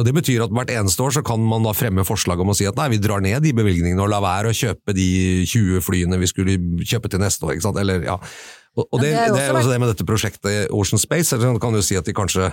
Og 0.00 0.06
Det 0.06 0.14
betyr 0.16 0.46
at 0.46 0.54
hvert 0.56 0.72
eneste 0.72 1.04
år 1.04 1.12
så 1.18 1.22
kan 1.26 1.42
man 1.44 1.66
da 1.66 1.74
fremme 1.76 2.04
forslag 2.08 2.40
om 2.40 2.48
å 2.48 2.56
si 2.56 2.64
at 2.64 2.78
nei, 2.80 2.88
vi 2.94 3.00
drar 3.04 3.20
ned 3.20 3.44
de 3.44 3.52
bevilgningene 3.52 4.00
og 4.00 4.08
lar 4.08 4.24
være 4.24 4.48
å 4.48 4.56
kjøpe 4.56 4.94
de 4.96 5.44
20 5.44 5.84
flyene 5.84 6.20
vi 6.22 6.30
skulle 6.30 6.56
kjøpe 6.80 7.12
til 7.12 7.20
neste 7.20 7.44
år. 7.44 7.58
ikke 7.58 7.66
sant? 7.66 7.80
Eller, 7.82 8.06
ja. 8.08 8.16
Og, 8.76 8.86
og 8.86 9.00
det, 9.02 9.12
det 9.12 9.22
er 9.26 9.32
det 9.34 9.46
er 9.46 9.56
også 9.56 9.72
det 9.72 9.80
med 9.82 9.90
dette 9.92 10.06
prosjektet 10.08 10.72
Ocean 10.72 11.00
Space. 11.00 11.34
Eller, 11.34 11.50
sånn, 11.50 11.60
kan 11.62 11.74
du 11.76 11.82
si 11.84 11.98
at 11.98 12.08
de 12.08 12.14
kanskje 12.16 12.50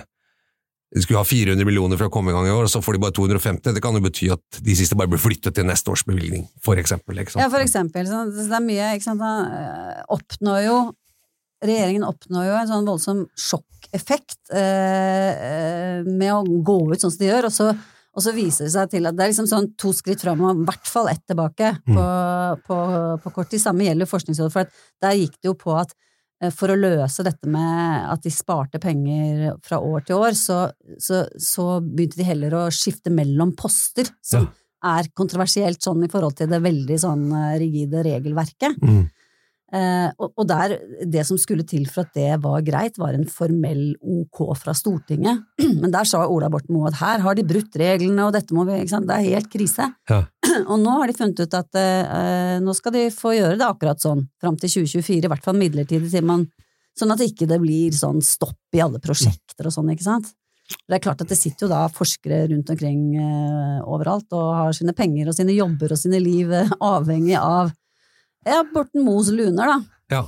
de 0.90 1.02
skulle 1.04 1.20
ha 1.20 1.26
400 1.26 1.66
millioner 1.66 1.98
for 1.98 2.10
å 2.10 2.12
komme 2.12 2.32
i 2.32 2.34
gang 2.34 2.48
i 2.48 2.52
år, 2.52 2.66
og 2.66 2.72
så 2.72 2.80
får 2.82 2.96
de 2.96 3.02
bare 3.04 3.14
250. 3.14 3.74
Det 3.76 3.82
kan 3.82 3.94
jo 3.94 4.02
bety 4.02 4.30
at 4.34 4.58
de 4.66 4.74
siste 4.74 4.96
bare 4.98 5.10
blir 5.12 5.22
flyttet 5.22 5.54
til 5.54 5.68
neste 5.68 5.92
års 5.92 6.02
bevilgning, 6.06 6.48
for 6.64 6.80
eksempel. 6.82 7.20
Ikke 7.22 7.36
sant? 7.36 7.44
Ja, 7.44 7.50
for 7.52 7.62
eksempel. 7.62 8.08
Så 8.10 8.24
det 8.34 8.56
er 8.58 8.64
mye, 8.64 8.88
ikke 8.96 9.06
sant, 9.06 9.22
da 9.22 9.34
eh, 9.60 10.02
oppnår 10.16 10.64
jo 10.66 10.80
Regjeringen 11.60 12.06
oppnår 12.08 12.46
jo 12.46 12.52
en 12.56 12.68
sånn 12.70 12.86
voldsom 12.88 13.18
sjokkeffekt 13.36 14.48
eh, 14.56 15.42
eh, 15.44 16.06
med 16.08 16.30
å 16.32 16.38
gå 16.64 16.76
ut 16.88 17.02
sånn 17.02 17.12
som 17.12 17.20
de 17.20 17.28
gjør, 17.28 17.50
og 17.50 17.52
så, 17.52 17.66
og 18.16 18.24
så 18.24 18.32
viser 18.32 18.64
det 18.64 18.72
seg 18.72 18.94
til 18.94 19.04
at 19.10 19.18
det 19.18 19.26
er 19.26 19.32
liksom 19.34 19.48
sånn 19.50 19.68
to 19.76 19.92
skritt 19.92 20.24
fram 20.24 20.40
og 20.40 20.62
i 20.62 20.64
hvert 20.70 20.88
fall 20.88 21.10
ett 21.12 21.20
tilbake 21.28 21.74
på, 21.84 22.06
på, 22.64 22.78
på 23.20 23.32
kort 23.36 23.52
tid. 23.52 23.60
Samme 23.60 23.84
gjelder 23.84 24.08
Forskningsrådet, 24.08 24.54
for 24.56 24.64
at 24.64 25.04
der 25.04 25.20
gikk 25.20 25.36
det 25.36 25.50
jo 25.50 25.54
på 25.60 25.76
at 25.76 25.92
for 26.56 26.72
å 26.72 26.78
løse 26.78 27.24
dette 27.26 27.48
med 27.52 28.06
at 28.08 28.22
de 28.24 28.32
sparte 28.32 28.80
penger 28.80 29.58
fra 29.66 29.76
år 29.84 30.06
til 30.08 30.22
år, 30.22 30.32
så, 30.38 30.62
så, 30.96 31.26
så 31.36 31.66
begynte 31.84 32.20
de 32.22 32.28
heller 32.28 32.56
å 32.56 32.62
skifte 32.72 33.12
mellom 33.12 33.52
poster, 33.58 34.08
som 34.24 34.48
er 34.80 35.10
kontroversielt 35.16 35.82
sånn 35.84 36.06
i 36.06 36.10
forhold 36.10 36.38
til 36.38 36.48
det 36.50 36.62
veldig 36.64 36.96
sånn 37.00 37.26
eh, 37.36 37.56
rigide 37.60 38.04
regelverket. 38.06 38.78
Mm. 38.80 39.02
Eh, 39.70 40.08
og, 40.18 40.42
der, 40.50 40.74
det 41.06 41.22
som 41.28 41.38
skulle 41.38 41.62
til 41.68 41.84
for 41.90 42.02
at 42.02 42.16
det 42.16 42.40
var 42.42 42.64
greit, 42.66 42.98
var 42.98 43.14
en 43.14 43.26
formell 43.30 43.92
ok 44.00 44.42
fra 44.58 44.74
Stortinget. 44.74 45.44
Men 45.82 45.94
der 45.94 46.08
sa 46.08 46.24
Ola 46.26 46.50
Borten 46.50 46.74
Moe 46.74 46.90
at 46.90 46.98
her 46.98 47.22
har 47.22 47.38
de 47.38 47.46
brutt 47.46 47.78
reglene, 47.78 48.26
og 48.26 48.34
dette 48.34 48.56
må 48.56 48.66
vi, 48.68 48.80
det 48.82 49.16
er 49.16 49.28
helt 49.28 49.50
krise. 49.52 49.86
Ja. 50.10 50.24
Og 50.70 50.76
nå 50.82 50.96
har 50.98 51.10
de 51.10 51.16
funnet 51.16 51.44
ut 51.44 51.54
at 51.60 51.78
eh, 51.78 52.56
nå 52.64 52.74
skal 52.76 52.96
de 52.96 53.06
få 53.14 53.36
gjøre 53.36 53.60
det 53.60 53.68
akkurat 53.68 54.02
sånn, 54.02 54.26
fram 54.42 54.58
til 54.58 54.74
2024, 54.80 55.22
i 55.22 55.30
hvert 55.30 55.46
fall 55.46 55.58
midlertidig, 55.60 56.10
sier 56.10 56.26
man, 56.26 56.48
sånn 56.98 57.14
at 57.14 57.22
ikke 57.24 57.48
det 57.50 57.60
blir 57.62 57.94
sånn 57.94 58.18
stopp 58.24 58.76
i 58.76 58.82
alle 58.82 59.00
prosjekter 59.02 59.70
og 59.70 59.74
sånn, 59.74 59.94
ikke 59.94 60.08
sant. 60.08 60.34
Det 60.70 60.98
er 60.98 61.02
klart 61.02 61.22
at 61.22 61.30
det 61.30 61.38
sitter 61.38 61.66
jo 61.66 61.70
da 61.72 61.84
forskere 61.90 62.44
rundt 62.50 62.70
omkring 62.70 63.14
eh, 63.18 63.78
overalt 63.90 64.30
og 64.36 64.50
har 64.54 64.74
sine 64.76 64.94
penger 64.94 65.30
og 65.30 65.36
sine 65.36 65.54
jobber 65.56 65.94
og 65.94 65.98
sine 65.98 66.20
liv 66.22 66.52
eh, 66.54 66.70
avhengig 66.94 67.38
av 67.38 67.72
ja, 68.46 68.60
Borten 68.74 69.04
Moes 69.04 69.32
luner, 69.34 69.74
da. 69.74 69.80
Ja, 70.10 70.24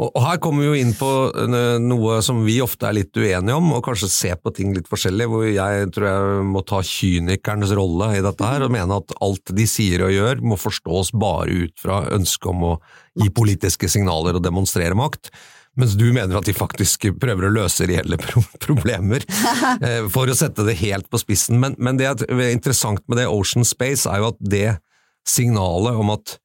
og, 0.00 0.14
her 0.24 0.38
kommer 0.40 0.64
vi 0.64 0.70
jo 0.70 0.76
inn 0.80 0.94
på 0.96 1.08
eh, 1.36 1.76
noe 1.84 2.16
som 2.24 2.40
vi 2.46 2.56
ofte 2.64 2.88
er 2.88 2.96
litt 2.96 3.12
uenige 3.12 3.58
om, 3.58 3.74
og 3.76 3.84
kanskje 3.84 4.08
ser 4.08 4.38
på 4.40 4.54
ting 4.56 4.72
litt 4.72 4.88
forskjellig, 4.88 5.26
hvor 5.28 5.44
jeg 5.44 5.90
tror 5.92 6.06
jeg 6.08 6.46
må 6.48 6.62
ta 6.64 6.80
kynikernes 6.86 7.74
rolle 7.76 8.08
i 8.16 8.22
dette 8.24 8.48
her, 8.48 8.64
og 8.64 8.72
mene 8.72 9.00
at 9.02 9.12
alt 9.20 9.52
de 9.52 9.66
sier 9.68 10.06
og 10.06 10.14
gjør 10.14 10.40
må 10.48 10.56
forstås 10.60 11.12
bare 11.12 11.66
ut 11.66 11.74
fra 11.82 12.06
ønsket 12.16 12.52
om 12.54 12.64
å 12.70 12.76
gi 13.20 13.28
politiske 13.36 13.90
signaler 13.92 14.38
og 14.38 14.46
demonstrere 14.46 14.96
makt. 14.96 15.28
Mens 15.76 15.92
du 15.96 16.06
mener 16.12 16.36
at 16.36 16.48
de 16.48 16.56
faktisk 16.56 17.10
prøver 17.20 17.48
å 17.48 17.52
løse 17.52 17.84
reelle 17.88 18.16
problemer, 18.64 19.24
eh, 19.84 20.08
for 20.12 20.28
å 20.28 20.36
sette 20.36 20.64
det 20.64 20.80
helt 20.80 21.12
på 21.12 21.20
spissen. 21.20 21.60
Men, 21.60 21.76
men 21.76 22.00
det 22.00 22.08
er 22.08 22.48
interessant 22.48 23.04
med 23.08 23.20
det 23.20 23.28
Ocean 23.28 23.68
Space, 23.68 24.08
er 24.08 24.24
jo 24.24 24.32
at 24.32 24.40
det 24.40 24.70
signalet 25.28 26.00
om 26.00 26.16
at 26.16 26.38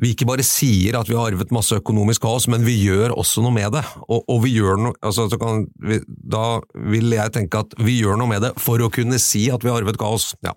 vi 0.00 0.14
ikke 0.14 0.28
bare 0.28 0.44
sier 0.46 0.96
at 0.96 1.08
vi 1.10 1.16
har 1.18 1.28
arvet 1.28 1.52
masse 1.52 1.76
økonomisk 1.76 2.24
kaos, 2.24 2.46
men 2.48 2.64
vi 2.64 2.78
gjør 2.86 3.12
også 3.20 3.44
noe 3.44 3.52
med 3.52 3.74
det. 3.76 3.82
Og, 4.06 4.22
og 4.32 4.38
vi 4.46 4.54
gjør 4.56 4.80
noe, 4.80 4.96
altså, 5.04 5.26
så 5.28 5.38
kan 5.40 5.66
vi, 5.84 6.00
da 6.06 6.60
vil 6.92 7.12
jeg 7.12 7.34
tenke 7.36 7.60
at 7.60 7.76
vi 7.80 7.98
gjør 8.00 8.16
noe 8.20 8.30
med 8.30 8.46
det 8.46 8.54
for 8.60 8.80
å 8.80 8.88
kunne 8.92 9.20
si 9.20 9.48
at 9.52 9.66
vi 9.66 9.72
har 9.72 9.82
arvet 9.82 10.00
kaos. 10.00 10.32
Ja. 10.46 10.54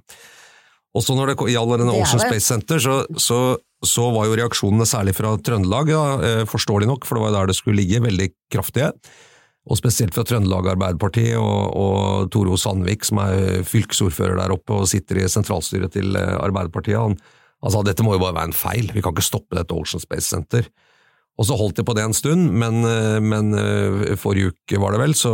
Også 0.96 1.18
når 1.18 1.34
det 1.34 1.50
gjaldt 1.52 1.82
denne 1.82 1.98
Ocean. 1.98 2.22
Space 2.22 2.48
Center, 2.48 2.80
så, 2.80 3.02
så, 3.20 3.42
så 3.84 4.08
var 4.16 4.30
jo 4.30 4.40
reaksjonene 4.40 4.88
særlig 4.88 5.18
fra 5.18 5.34
Trøndelag, 5.42 5.92
ja, 5.92 6.04
eh, 6.24 6.42
forståelig 6.50 6.90
nok, 6.92 7.08
for 7.10 7.18
det 7.18 7.26
var 7.26 7.34
jo 7.34 7.38
der 7.40 7.52
det 7.52 7.60
skulle 7.60 7.82
ligge, 7.82 8.04
veldig 8.06 8.30
kraftige. 8.54 8.94
Og 9.64 9.80
spesielt 9.80 10.16
fra 10.16 10.26
Trøndelag 10.28 10.74
Arbeiderparti 10.74 11.30
og, 11.40 11.78
og 11.80 12.32
Toro 12.32 12.56
Sandvik, 12.60 13.08
som 13.08 13.22
er 13.24 13.64
fylkesordfører 13.68 14.40
der 14.40 14.56
oppe 14.56 14.76
og 14.76 14.90
sitter 14.92 15.24
i 15.24 15.30
sentralstyret 15.32 15.96
til 15.98 16.16
eh, 16.20 16.36
Arbeiderpartiet. 16.38 17.00
Han, 17.00 17.18
han 17.64 17.72
sa 17.72 17.82
dette 17.88 18.04
må 18.04 18.18
jo 18.18 18.22
bare 18.24 18.36
være 18.36 18.52
en 18.52 18.58
feil, 18.58 18.90
vi 18.94 19.02
kan 19.04 19.14
ikke 19.16 19.24
stoppe 19.24 19.56
dette 19.56 19.72
Ocean 19.76 20.02
Space 20.04 20.28
Center. 20.28 20.68
Og 21.40 21.48
så 21.50 21.56
holdt 21.58 21.80
jeg 21.80 21.86
på 21.88 21.96
det 21.98 22.04
en 22.06 22.14
stund, 22.14 22.52
men, 22.62 22.84
eh, 22.86 23.18
men 23.24 23.56
eh, 23.58 24.12
forrige 24.22 24.52
uke 24.52 24.78
var 24.84 24.94
det 24.94 25.00
vel, 25.02 25.16
så, 25.18 25.32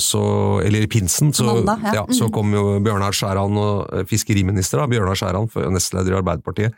så 0.00 0.22
eller 0.64 0.86
i 0.86 0.88
pinsen, 0.88 1.34
så, 1.36 1.44
Mandag, 1.58 1.82
ja. 1.90 1.92
ja, 1.98 2.04
så 2.08 2.24
Mhm. 2.30 2.32
kom 2.32 2.54
jo 2.56 2.62
Bjørnar 2.80 3.12
Skjæran, 3.12 3.58
og 3.60 3.90
eh, 3.92 4.06
fiskeriminister 4.08 4.80
da, 4.80 4.86
Bjørnar 4.88 5.18
Skjæran, 5.18 5.50
nestleder 5.74 6.14
i 6.14 6.20
Arbeiderpartiet, 6.22 6.72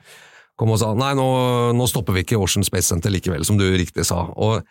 kom 0.59 0.73
og 0.75 0.81
sa 0.83 0.89
nei, 0.99 1.13
nå, 1.15 1.27
nå 1.79 1.87
stopper 1.91 2.17
vi 2.17 2.25
ikke 2.25 2.41
Ocean 2.43 2.67
Space 2.67 2.89
Center 2.91 3.11
likevel, 3.15 3.45
som 3.47 3.57
du 3.61 3.63
riktig 3.79 4.07
sa. 4.09 4.25
Og, 4.35 4.67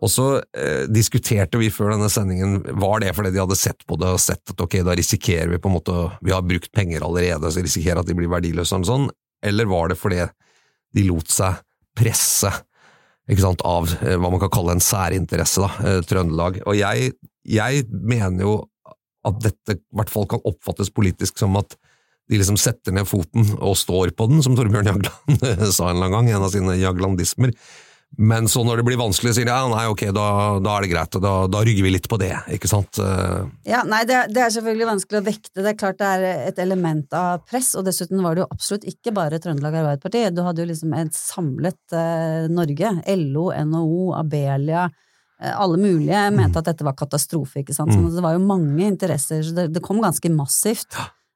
og 0.00 0.10
så 0.12 0.26
eh, 0.56 0.86
diskuterte 0.88 1.60
vi 1.60 1.68
før 1.72 1.92
denne 1.98 2.08
sendingen, 2.12 2.62
var 2.80 3.00
det 3.04 3.12
fordi 3.16 3.34
de 3.34 3.42
hadde 3.42 3.56
sett 3.60 3.84
på 3.84 3.98
det 4.00 4.08
og 4.08 4.22
sett 4.24 4.54
at 4.54 4.64
ok, 4.64 4.78
da 4.88 4.96
risikerer 4.96 5.52
vi 5.52 5.60
på 5.60 5.68
en 5.68 5.76
måte, 5.76 5.98
vi 6.24 6.32
har 6.32 6.40
brukt 6.44 6.72
penger 6.72 7.04
allerede, 7.04 7.52
så 7.52 7.60
risikerer 7.60 8.00
at 8.00 8.08
de 8.08 8.16
blir 8.16 8.32
verdiløse 8.32 8.72
og 8.80 8.88
sånn, 8.88 9.06
eller 9.44 9.68
var 9.70 9.92
det 9.92 9.98
fordi 10.00 10.24
de 10.94 11.06
lot 11.08 11.30
seg 11.32 11.60
presse 11.98 12.50
sant, 13.40 13.64
av 13.64 13.88
eh, 14.02 14.18
hva 14.18 14.30
man 14.30 14.40
kan 14.42 14.52
kalle 14.52 14.74
en 14.74 14.84
særinteresse, 14.84 15.62
da, 15.64 15.88
eh, 15.88 16.00
Trøndelag. 16.04 16.60
Og 16.68 16.76
jeg, 16.76 17.14
jeg 17.48 17.86
mener 17.90 18.44
jo 18.44 18.54
at 19.24 19.40
dette 19.40 19.78
i 19.78 19.96
hvert 19.96 20.12
fall 20.12 20.28
kan 20.28 20.42
oppfattes 20.44 20.92
politisk 20.92 21.40
som 21.40 21.56
at 21.56 21.76
de 22.30 22.40
liksom 22.40 22.56
setter 22.60 22.94
ned 22.96 23.08
foten 23.08 23.46
og 23.58 23.76
står 23.76 24.14
på 24.16 24.28
den, 24.30 24.42
som 24.44 24.56
Torbjørn 24.56 24.88
Jagland 24.88 25.42
sa 25.76 25.90
en 25.90 25.96
eller 25.96 26.08
annen 26.08 26.14
gang, 26.14 26.30
en 26.32 26.46
av 26.46 26.52
sine 26.52 26.76
jaglandismer. 26.80 27.52
Men 28.18 28.46
så 28.48 28.62
når 28.66 28.78
det 28.80 28.84
blir 28.86 28.98
vanskelig, 29.00 29.32
sier 29.34 29.46
de 29.48 29.52
ja, 29.54 29.64
nei, 29.70 29.84
ok, 29.90 30.04
da, 30.14 30.24
da 30.62 30.74
er 30.76 30.84
det 30.84 30.90
greit, 30.92 31.16
da, 31.24 31.32
da 31.50 31.62
rygger 31.66 31.86
vi 31.86 31.92
litt 31.96 32.08
på 32.10 32.18
det, 32.20 32.32
ikke 32.56 32.68
sant. 32.70 33.00
Eh, 33.02 33.46
Ja, 33.70 33.80
nei, 33.88 34.02
det, 34.06 34.20
det 34.34 34.42
er 34.44 34.52
selvfølgelig 34.54 34.86
vanskelig 34.90 35.20
å 35.20 35.24
vekte. 35.26 35.54
Det 35.62 35.72
er 35.72 35.78
klart 35.80 35.98
det 36.02 36.10
er 36.18 36.26
et 36.52 36.60
element 36.62 37.16
av 37.18 37.42
press, 37.48 37.72
og 37.74 37.86
dessuten 37.88 38.22
var 38.22 38.36
det 38.38 38.44
jo 38.44 38.50
absolutt 38.54 38.84
ikke 38.92 39.14
bare 39.16 39.40
Trøndelag 39.42 39.74
Arbeiderparti. 39.80 40.26
Du 40.36 40.42
hadde 40.46 40.62
jo 40.62 40.70
liksom 40.70 40.94
et 41.00 41.16
samlet 41.18 41.96
eh, 41.96 42.46
Norge. 42.52 42.92
LO, 43.16 43.48
NHO, 43.64 44.12
Abelia. 44.20 44.86
eh, 45.42 45.50
Alle 45.58 45.76
mulige 45.82 46.22
mente 46.34 46.60
at 46.62 46.70
dette 46.70 46.86
var 46.86 46.94
katastrofe, 46.94 47.64
ikke 47.64 47.74
sant. 47.74 47.92
Så 47.92 47.98
at 48.06 48.14
det 48.20 48.22
var 48.24 48.36
jo 48.38 48.44
mange 48.46 48.86
interesser, 48.86 49.42
så 49.42 49.54
det, 49.58 49.68
det 49.74 49.82
kom 49.82 49.98
ganske 50.04 50.30
massivt. 50.30 50.94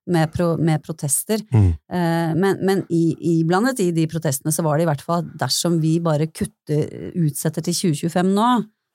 Med, 0.09 0.31
pro, 0.33 0.55
med 0.57 0.81
protester. 0.81 1.43
Mm. 1.53 1.69
Eh, 1.69 2.31
men 2.39 2.63
men 2.65 2.79
i, 2.89 3.13
iblandet 3.41 3.83
i 3.85 3.91
de 3.93 4.07
protestene 4.09 4.53
så 4.55 4.65
var 4.65 4.79
det 4.79 4.87
i 4.87 4.89
hvert 4.89 5.05
fall 5.05 5.21
at 5.21 5.35
dersom 5.43 5.77
vi 5.83 5.99
bare 6.01 6.31
kutter, 6.33 6.87
utsetter 7.13 7.65
til 7.67 7.77
2025 7.77 8.31
nå, 8.33 8.47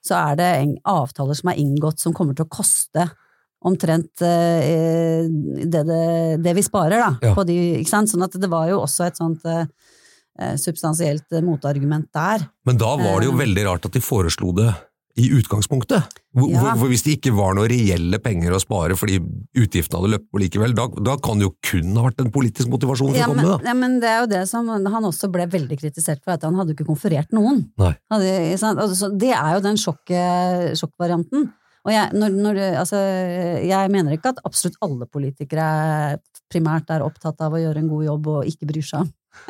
så 0.03 0.17
er 0.20 0.39
det 0.39 0.48
en, 0.63 0.74
avtaler 0.89 1.38
som 1.38 1.51
er 1.51 1.60
inngått 1.62 2.01
som 2.01 2.15
kommer 2.17 2.34
til 2.38 2.48
å 2.48 2.51
koste 2.51 3.05
omtrent 3.63 4.24
eh, 4.25 5.29
det, 5.63 5.84
det, 5.88 6.01
det 6.43 6.55
vi 6.58 6.65
sparer, 6.65 6.98
da. 7.00 7.12
Ja. 7.29 7.36
På 7.38 7.46
de, 7.48 7.60
ikke 7.79 7.93
sant? 7.93 8.12
Sånn 8.12 8.25
at 8.25 8.36
det 8.36 8.50
var 8.51 8.67
jo 8.72 8.82
også 8.82 9.05
et 9.08 9.22
sånt 9.22 9.46
eh, 9.48 9.63
substansielt 10.60 11.38
motargument 11.46 12.10
der. 12.15 12.43
Men 12.67 12.82
da 12.82 12.96
var 13.00 13.22
det 13.22 13.29
jo 13.29 13.38
veldig 13.39 13.70
rart 13.70 13.88
at 13.88 13.96
de 13.96 14.03
foreslo 14.03 14.51
det 14.58 14.72
i 15.22 15.29
utgangspunktet. 15.38 16.23
Hvor, 16.34 16.50
Ja. 16.50 16.74
hvor, 16.74 16.90
hvis 16.90 17.04
det 17.06 17.20
ikke 17.20 17.32
var 17.38 17.54
noen 17.54 17.70
reelle 17.70 18.18
penger 18.18 18.56
å 18.58 18.60
spare 18.62 18.96
fordi 18.98 19.20
utgiftene 19.54 20.00
hadde 20.02 20.13
løpt 20.16 20.30
på 20.34 20.40
likevel, 20.42 20.74
da, 20.74 20.88
da 21.06 21.13
kan 21.22 21.38
det 21.38 21.46
jo 21.46 21.54
kun 21.62 21.92
ha 22.00 22.08
vært 22.08 22.24
en 22.24 22.32
politisk 22.34 22.72
motivasjon 22.74 23.12
for 23.12 23.20
Ja 23.20 23.28
å 23.28 23.34
komme 23.36 23.44
med 23.46 23.52
det. 23.62 23.68
ja, 23.70 23.75
men 23.78 24.00
det 24.02 24.10
er 24.10 24.22
jo 24.24 24.30
det 24.32 24.44
som 24.50 24.72
han 24.74 25.10
også 25.12 25.30
ble 25.30 25.46
veldig 25.54 25.78
kritisert 25.78 26.24
for, 26.24 26.34
at 26.34 26.42
han 26.48 26.58
hadde 26.58 26.74
jo 26.74 26.80
ikke 26.80 26.90
konferert 26.90 27.30
noen. 27.38 27.68
Hadde. 27.78 28.32
Altså, 28.66 29.12
det 29.13 29.30
er 29.38 29.52
jo 29.60 29.62
den 29.68 29.78
sjokk, 29.78 30.10
sjokkvarianten. 30.82 31.52
Og 31.84 31.92
jeg, 31.92 32.16
når, 32.16 32.36
når, 32.46 32.60
altså, 32.80 33.00
jeg 33.68 33.92
mener 33.92 34.16
ikke 34.16 34.32
at 34.34 34.42
absolutt 34.48 34.78
alle 34.86 35.06
politikere 35.12 36.18
primært 36.54 36.90
er 36.96 37.04
opptatt 37.04 37.42
av 37.44 37.54
å 37.54 37.60
gjøre 37.62 37.82
en 37.84 37.90
god 37.92 38.06
jobb 38.08 38.30
og 38.38 38.50
ikke 38.50 38.70
bryr 38.70 38.86
seg 38.88 39.04
om. 39.04 39.12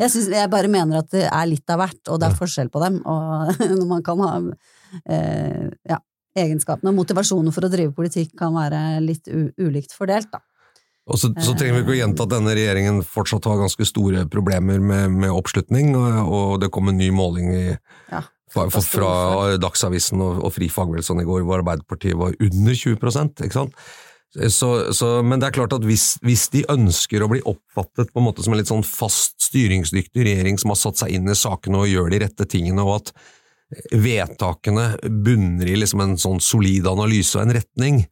jeg, 0.00 0.08
synes, 0.08 0.28
jeg 0.32 0.50
bare 0.52 0.70
mener 0.72 1.02
at 1.02 1.10
det 1.12 1.26
er 1.26 1.48
litt 1.50 1.70
av 1.70 1.82
hvert, 1.82 2.00
og 2.08 2.20
det 2.22 2.30
er 2.30 2.38
forskjell 2.38 2.70
på 2.72 2.82
dem. 2.82 3.00
Og 3.04 3.54
når 3.78 3.88
man 3.90 4.04
kan 4.06 4.22
ha 4.24 4.34
ja, 5.06 5.98
egenskapene 6.38 6.92
og 6.92 6.98
motivasjonen 7.00 7.54
for 7.54 7.66
å 7.66 7.72
drive 7.72 7.94
politikk 7.96 8.32
kan 8.38 8.54
være 8.56 9.00
litt 9.04 9.30
ulikt 9.30 9.94
fordelt, 9.96 10.30
da. 10.32 10.42
Og 11.10 11.18
så, 11.18 11.30
så 11.42 11.54
trenger 11.58 11.78
vi 11.78 11.80
ikke 11.82 11.94
å 11.94 12.00
gjenta 12.04 12.26
at 12.26 12.32
denne 12.34 12.52
regjeringen 12.54 13.00
fortsatt 13.02 13.46
har 13.48 13.58
ganske 13.58 13.86
store 13.88 14.26
problemer 14.30 14.78
med, 14.78 15.16
med 15.24 15.32
oppslutning, 15.32 15.94
og, 15.98 16.18
og 16.30 16.52
det 16.62 16.68
kom 16.70 16.92
en 16.92 17.00
ny 17.00 17.08
måling 17.14 17.48
i, 17.56 17.64
Ja, 18.12 18.20
fra, 18.50 18.66
fra 18.82 19.10
Dagsavisen 19.62 20.22
og, 20.22 20.44
og 20.44 20.54
Fri 20.54 20.68
Fagbevegelse 20.72 21.16
i 21.22 21.26
går, 21.26 21.42
hvor 21.46 21.60
Arbeiderpartiet 21.60 22.18
var 22.18 22.36
under 22.38 22.78
20% 22.78 23.44
ikke 23.46 23.58
sant? 23.58 23.76
Så, 24.30 24.68
så, 24.94 25.08
men 25.26 25.42
det 25.42 25.48
er 25.48 25.56
klart 25.56 25.72
at 25.74 25.82
hvis, 25.82 26.12
hvis 26.22 26.46
de 26.52 26.62
ønsker 26.70 27.24
å 27.24 27.28
bli 27.32 27.40
oppfattet 27.50 28.12
på 28.12 28.20
en 28.20 28.28
måte 28.28 28.44
som 28.46 28.54
en 28.54 28.60
litt 28.60 28.70
sånn 28.70 28.86
fast 28.86 29.40
styringsdyktig 29.48 30.22
regjering 30.22 30.60
som 30.60 30.70
har 30.70 30.78
satt 30.78 31.00
seg 31.00 31.16
inn 31.16 31.26
i 31.26 31.34
sakene 31.34 31.80
og 31.80 31.90
gjør 31.90 32.12
de 32.12 32.20
rette 32.22 32.46
tingene, 32.46 32.84
og 32.86 33.00
at 33.00 33.10
vedtakene 33.92 34.96
bunner 35.24 35.68
i 35.70 35.76
liksom 35.78 36.02
en 36.04 36.16
sånn 36.18 36.40
solid 36.42 36.88
analyse 36.90 37.38
og 37.38 37.46
en 37.46 37.54
retning, 37.60 38.02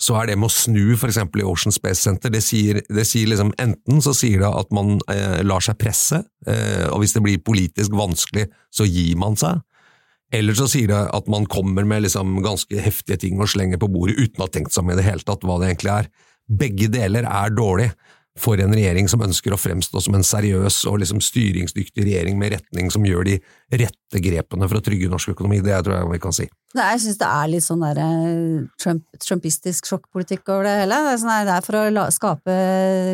så 0.00 0.16
er 0.18 0.30
det 0.30 0.38
med 0.40 0.48
å 0.48 0.52
snu 0.52 0.96
eksempel 0.96 1.44
i 1.44 1.46
Ocean 1.46 1.74
Space 1.74 2.02
Center, 2.02 2.32
det 2.32 2.42
sier, 2.42 2.80
det 2.88 3.04
sier 3.06 3.28
liksom 3.30 3.52
enten 3.62 4.02
så 4.02 4.14
sier 4.16 4.42
det 4.42 4.50
at 4.50 4.72
man 4.74 4.96
eh, 5.12 5.38
lar 5.46 5.62
seg 5.62 5.78
presse, 5.78 6.18
eh, 6.48 6.88
og 6.90 7.04
hvis 7.04 7.14
det 7.14 7.22
blir 7.24 7.44
politisk 7.46 7.94
vanskelig, 7.94 8.48
så 8.74 8.88
gir 8.88 9.14
man 9.20 9.38
seg. 9.38 9.62
Eller 10.34 10.56
så 10.58 10.66
sier 10.70 10.90
det 10.90 11.02
at 11.14 11.28
man 11.30 11.46
kommer 11.46 11.86
med 11.86 12.02
liksom 12.02 12.40
ganske 12.42 12.80
heftige 12.82 13.20
ting 13.22 13.38
og 13.38 13.52
slenger 13.52 13.78
på 13.78 13.90
bordet 13.92 14.18
uten 14.18 14.42
å 14.42 14.48
ha 14.48 14.50
tenkt 14.50 14.74
seg 14.74 14.82
om 14.82 14.90
i 14.90 14.98
det 14.98 15.06
hele 15.06 15.22
tatt 15.22 15.46
hva 15.46 15.60
det 15.60 15.70
egentlig 15.70 15.92
er. 15.94 16.10
Begge 16.64 16.90
deler 16.90 17.28
er 17.28 17.54
dårlig 17.54 17.92
for 18.38 18.58
en 18.58 18.72
regjering 18.74 19.06
som 19.10 19.22
ønsker 19.22 19.54
å 19.54 19.58
fremstå 19.58 20.00
som 20.02 20.16
en 20.18 20.24
seriøs 20.26 20.80
og 20.90 20.98
liksom 21.04 21.20
styringsdyktig 21.22 22.02
regjering 22.02 22.38
med 22.38 22.56
retning 22.56 22.90
som 22.90 23.04
gjør 23.06 23.28
de 23.28 23.36
rette 23.70 24.22
grepene 24.22 24.66
for 24.66 24.80
å 24.80 24.82
trygge 24.84 25.10
norsk 25.10 25.36
økonomi. 25.36 25.60
Det 25.62 25.76
tror 25.86 25.94
jeg 26.00 26.08
vi 26.10 26.20
kan 26.24 26.34
si. 26.34 26.46
Nei, 26.74 26.88
jeg 26.96 27.04
syns 27.04 27.20
det 27.20 27.28
er 27.30 27.50
litt 27.52 27.66
sånn 27.66 27.84
der 27.84 28.00
eh, 28.02 28.64
Trump, 28.82 29.04
trumpistisk 29.22 29.86
sjokkpolitikk 29.86 30.50
over 30.50 30.66
det 30.66 30.72
hele. 30.80 30.98
Det 31.06 31.12
er, 31.12 31.20
sånn 31.22 31.46
det 31.46 31.54
er 31.54 31.66
for 31.66 31.78
å 31.78 31.84
la, 31.94 32.08
skape 32.14 32.56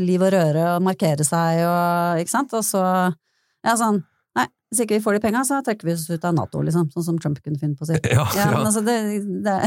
liv 0.07 0.25
og 0.25 0.33
røre 0.33 0.65
og 0.77 0.87
markere 0.89 1.27
seg 1.29 1.67
og 1.67 2.23
Ikke 2.23 2.37
sant? 2.39 2.57
Og 2.57 2.65
så 2.65 2.81
Ja, 2.81 3.77
sånn 3.77 4.01
Nei, 4.39 4.47
hvis 4.71 4.85
ikke 4.87 4.97
vi 4.97 5.05
får 5.05 5.19
de 5.19 5.23
penga, 5.27 5.45
så 5.45 5.61
trekker 5.67 5.91
vi 5.91 5.99
oss 5.99 6.07
ut 6.09 6.25
av 6.25 6.33
Nato, 6.37 6.63
liksom. 6.65 6.89
Sånn 6.95 7.09
som 7.11 7.21
Trump 7.21 7.43
kunne 7.45 7.61
finne 7.61 7.77
på 7.77 7.85
å 7.85 7.91
si. 7.91 8.01
Ja, 8.15 8.25
Ja, 8.39 8.49
men 8.55 8.71
altså, 8.71 8.81
det, 8.87 8.97
det, 9.45 9.59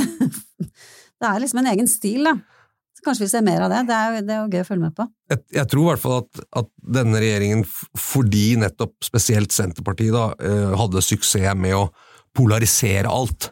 det 1.22 1.30
er 1.30 1.44
liksom 1.44 1.62
en 1.62 1.70
egen 1.76 1.92
stil, 1.92 2.26
da. 2.32 2.38
Kanskje 3.04 3.26
vi 3.26 3.32
ser 3.34 3.44
mer 3.46 3.66
av 3.66 3.74
det. 3.74 3.82
Det 3.89 3.98
er, 3.98 4.20
det 4.24 4.36
er 4.36 4.39
jo 4.42 4.52
gøy 4.54 4.63
å 4.63 4.68
følge 4.68 4.86
med 4.86 4.96
på. 4.98 5.08
jeg, 5.34 5.42
jeg 5.58 5.70
tror 5.72 5.84
i 5.84 5.89
hvert 5.92 6.04
fall 6.04 6.16
at, 6.22 6.46
at 6.62 6.70
denne 7.00 7.22
regjeringen, 7.24 7.66
fordi 8.00 8.46
nettopp 8.62 8.96
spesielt 9.06 9.56
Senterpartiet 9.56 10.16
da, 10.16 10.30
eh, 10.39 10.78
hadde 10.80 11.04
suksess 11.04 11.58
med 11.60 11.76
å 11.78 11.88
polarisere 12.38 13.12
alt, 13.12 13.52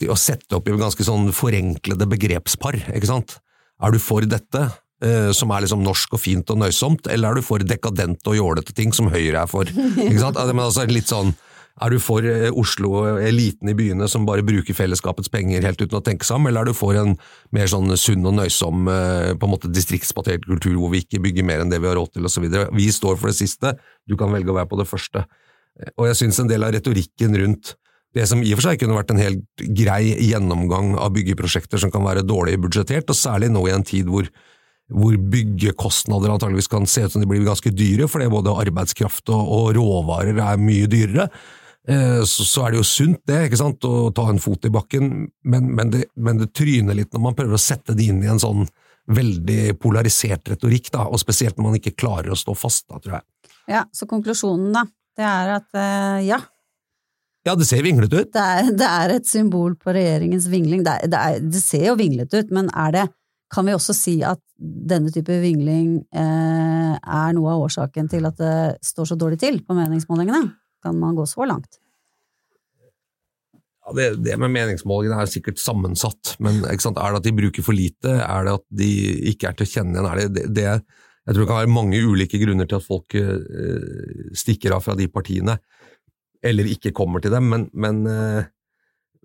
til 0.00 0.12
å 0.12 0.18
sette 0.20 0.58
opp 0.58 0.66
i 0.68 0.74
ganske 0.76 1.04
sånn 1.06 1.30
forenklede 1.32 2.08
begrepspar, 2.10 2.76
ikke 2.92 3.08
sant? 3.08 3.38
Er 3.80 3.94
du 3.94 4.00
for 4.00 4.24
dette, 4.28 4.66
eh, 5.04 5.30
som 5.36 5.52
er 5.52 5.64
liksom 5.64 5.84
norsk 5.84 6.16
og 6.16 6.20
fint 6.20 6.52
og 6.52 6.60
nøysomt, 6.60 7.08
eller 7.12 7.30
er 7.30 7.40
du 7.40 7.46
for 7.46 7.64
dekadente 7.64 8.32
og 8.32 8.36
jålete 8.36 8.76
ting, 8.76 8.92
som 8.96 9.08
Høyre 9.12 9.44
er 9.44 9.50
for? 9.50 9.64
Ikke 9.64 10.20
sant? 10.20 10.40
Men 10.52 10.66
altså 10.66 10.84
litt 10.88 11.08
sånn, 11.12 11.32
er 11.76 11.92
du 11.92 11.98
for 12.00 12.24
eh, 12.24 12.48
Oslo, 12.56 12.90
eliten 13.20 13.68
i 13.68 13.76
byene 13.76 14.08
som 14.08 14.24
bare 14.28 14.44
bruker 14.46 14.76
fellesskapets 14.76 15.30
penger 15.32 15.64
helt 15.66 15.80
uten 15.82 15.98
å 15.98 16.04
tenke 16.04 16.24
seg 16.24 16.38
om, 16.38 16.48
eller 16.48 16.64
er 16.64 16.70
du 16.70 16.76
for 16.76 16.96
en 16.96 17.16
mer 17.54 17.68
sånn 17.70 17.92
sunn 18.00 18.24
og 18.28 18.36
nøysom, 18.38 18.86
eh, 18.92 19.32
på 19.36 19.48
en 19.48 19.52
måte 19.52 19.72
distriktsbasert 19.72 20.46
kultur 20.48 20.78
hvor 20.80 20.94
vi 20.94 21.02
ikke 21.04 21.20
bygger 21.26 21.48
mer 21.48 21.64
enn 21.64 21.72
det 21.72 21.82
vi 21.82 21.90
har 21.90 21.98
råd 22.00 22.14
til 22.16 22.28
osv.? 22.28 22.46
Vi 22.72 22.88
står 22.94 23.20
for 23.20 23.32
det 23.32 23.40
siste, 23.42 23.74
du 24.08 24.16
kan 24.16 24.32
velge 24.32 24.54
å 24.54 24.56
være 24.56 24.70
på 24.72 24.80
det 24.80 24.88
første. 24.88 25.26
Eh, 25.76 25.92
Og 25.98 26.08
jeg 26.08 26.20
syns 26.22 26.40
en 26.40 26.50
del 26.52 26.64
av 26.64 26.72
retorikken 26.76 27.36
rundt 27.42 27.76
det 28.16 28.24
som 28.30 28.40
i 28.40 28.54
og 28.54 28.62
for 28.62 28.70
seg 28.70 28.80
kunne 28.80 28.96
vært 28.96 29.12
en 29.12 29.20
helt 29.20 29.64
grei 29.76 30.16
gjennomgang 30.30 30.94
av 30.96 31.12
byggeprosjekter 31.12 31.82
som 31.82 31.92
kan 31.92 32.06
være 32.06 32.24
dårlig 32.24 32.56
budsjettert, 32.62 33.10
og 33.12 33.18
særlig 33.18 33.52
nå 33.52 33.66
i 33.68 33.74
en 33.76 33.84
tid 33.84 34.08
hvor 34.08 34.30
hvor 34.86 35.16
byggekostnader 35.18 36.30
antageligvis 36.30 36.70
kan 36.70 36.84
se 36.86 37.02
ut 37.02 37.10
som 37.10 37.22
de 37.22 37.26
blir 37.26 37.42
ganske 37.42 37.72
dyre, 37.74 38.06
fordi 38.06 38.28
både 38.30 38.54
arbeidskraft 38.54 39.32
og, 39.34 39.48
og 39.56 39.64
råvarer 39.74 40.38
er 40.38 40.60
mye 40.62 40.86
dyrere. 40.86 41.26
Eh, 41.88 42.22
Så, 42.26 42.64
er 42.64 42.74
det 42.74 42.80
jo 42.80 42.86
sunt 42.86 43.20
det, 43.28 43.44
ikke 43.46 43.60
sant, 43.60 43.84
å 43.86 44.10
ta 44.14 44.26
en 44.30 44.42
fot 44.42 44.64
i 44.66 44.72
bakken, 44.74 45.28
men, 45.46 45.70
men, 45.74 45.92
det, 45.92 46.08
men 46.16 46.40
det 46.40 46.50
tryner 46.56 46.98
litt 46.98 47.14
når 47.14 47.22
man 47.28 47.36
prøver 47.38 47.54
å 47.54 47.62
sette 47.62 47.94
det 47.94 48.08
inn 48.10 48.24
i 48.24 48.30
en 48.30 48.42
sånn 48.42 48.66
veldig 49.06 49.76
polarisert 49.78 50.50
retorikk, 50.50 50.90
da, 50.96 51.04
og 51.06 51.20
spesielt 51.22 51.58
når 51.58 51.68
man 51.68 51.78
ikke 51.78 51.94
klarer 51.94 52.34
å 52.34 52.38
stå 52.38 52.56
fast, 52.58 52.88
da, 52.90 52.98
tror 52.98 53.20
jeg. 53.20 53.54
Ja, 53.70 53.84
så 53.94 54.08
konklusjonen, 54.10 54.72
da, 54.74 54.82
det 55.16 55.26
er 55.30 55.52
at 55.60 55.78
eh, 55.78 56.26
ja, 56.32 56.40
Ja, 57.46 57.54
det 57.54 57.68
ser 57.68 57.84
vinglete 57.86 58.24
ut. 58.24 58.32
det 58.34 58.42
er, 58.42 58.72
det 58.74 58.90
er 58.90 59.14
et 59.20 59.30
symbol 59.30 59.76
på 59.78 59.94
regjeringens 59.94 60.48
vingling. 60.50 60.82
Det, 60.82 60.96
er, 60.98 61.12
det, 61.12 61.22
er, 61.22 61.46
det 61.54 61.62
ser 61.62 61.86
jo 61.92 61.94
vinglete 62.00 62.42
ut, 62.42 62.50
men 62.50 62.72
er 62.74 62.98
det 62.98 63.06
kan 63.54 63.62
vi 63.68 63.76
også 63.76 63.94
si 63.94 64.16
at 64.26 64.40
denne 64.58 65.12
type 65.14 65.30
vingling 65.38 66.00
eh, 66.10 66.94
er 66.98 67.34
noe 67.36 67.52
av 67.52 67.68
årsaken 67.68 68.10
til 68.10 68.26
at 68.26 68.40
det 68.40 68.56
står 68.82 69.12
så 69.12 69.18
dårlig 69.18 69.38
til 69.38 69.60
på 69.62 69.76
meningsmålingene? 69.78 70.48
Kan 70.84 70.98
man 71.00 71.16
gå 71.18 71.26
så 71.28 71.46
langt? 71.48 71.80
Ja, 73.86 73.94
det, 73.94 74.06
det 74.26 74.34
med 74.42 74.50
meningsmålingene 74.50 75.22
er 75.22 75.30
sikkert 75.30 75.60
sammensatt, 75.62 76.34
men 76.42 76.64
er 76.66 76.74
det 76.74 77.20
at 77.20 77.26
de 77.26 77.34
bruker 77.36 77.62
for 77.62 77.76
lite? 77.76 78.16
Er 78.18 78.48
det 78.48 78.56
at 78.58 78.64
de 78.80 78.88
ikke 79.30 79.50
er 79.50 79.58
til 79.58 79.68
å 79.68 79.72
kjenne 79.76 80.02
igjen? 80.02 80.34
Det, 80.34 80.48
det, 80.56 80.66
jeg 81.26 81.34
tror 81.34 81.44
det 81.44 81.50
kan 81.52 81.60
være 81.60 81.74
mange 81.74 82.00
ulike 82.02 82.40
grunner 82.42 82.66
til 82.66 82.80
at 82.80 82.86
folk 82.86 83.14
eh, 83.18 84.34
stikker 84.34 84.74
av 84.74 84.82
fra 84.82 84.98
de 84.98 85.06
partiene. 85.10 85.58
eller 86.46 86.68
ikke 86.70 86.92
kommer 86.94 87.18
til 87.18 87.32
dem, 87.32 87.48
men, 87.50 87.62
men, 87.74 88.02
eh, 88.06 88.44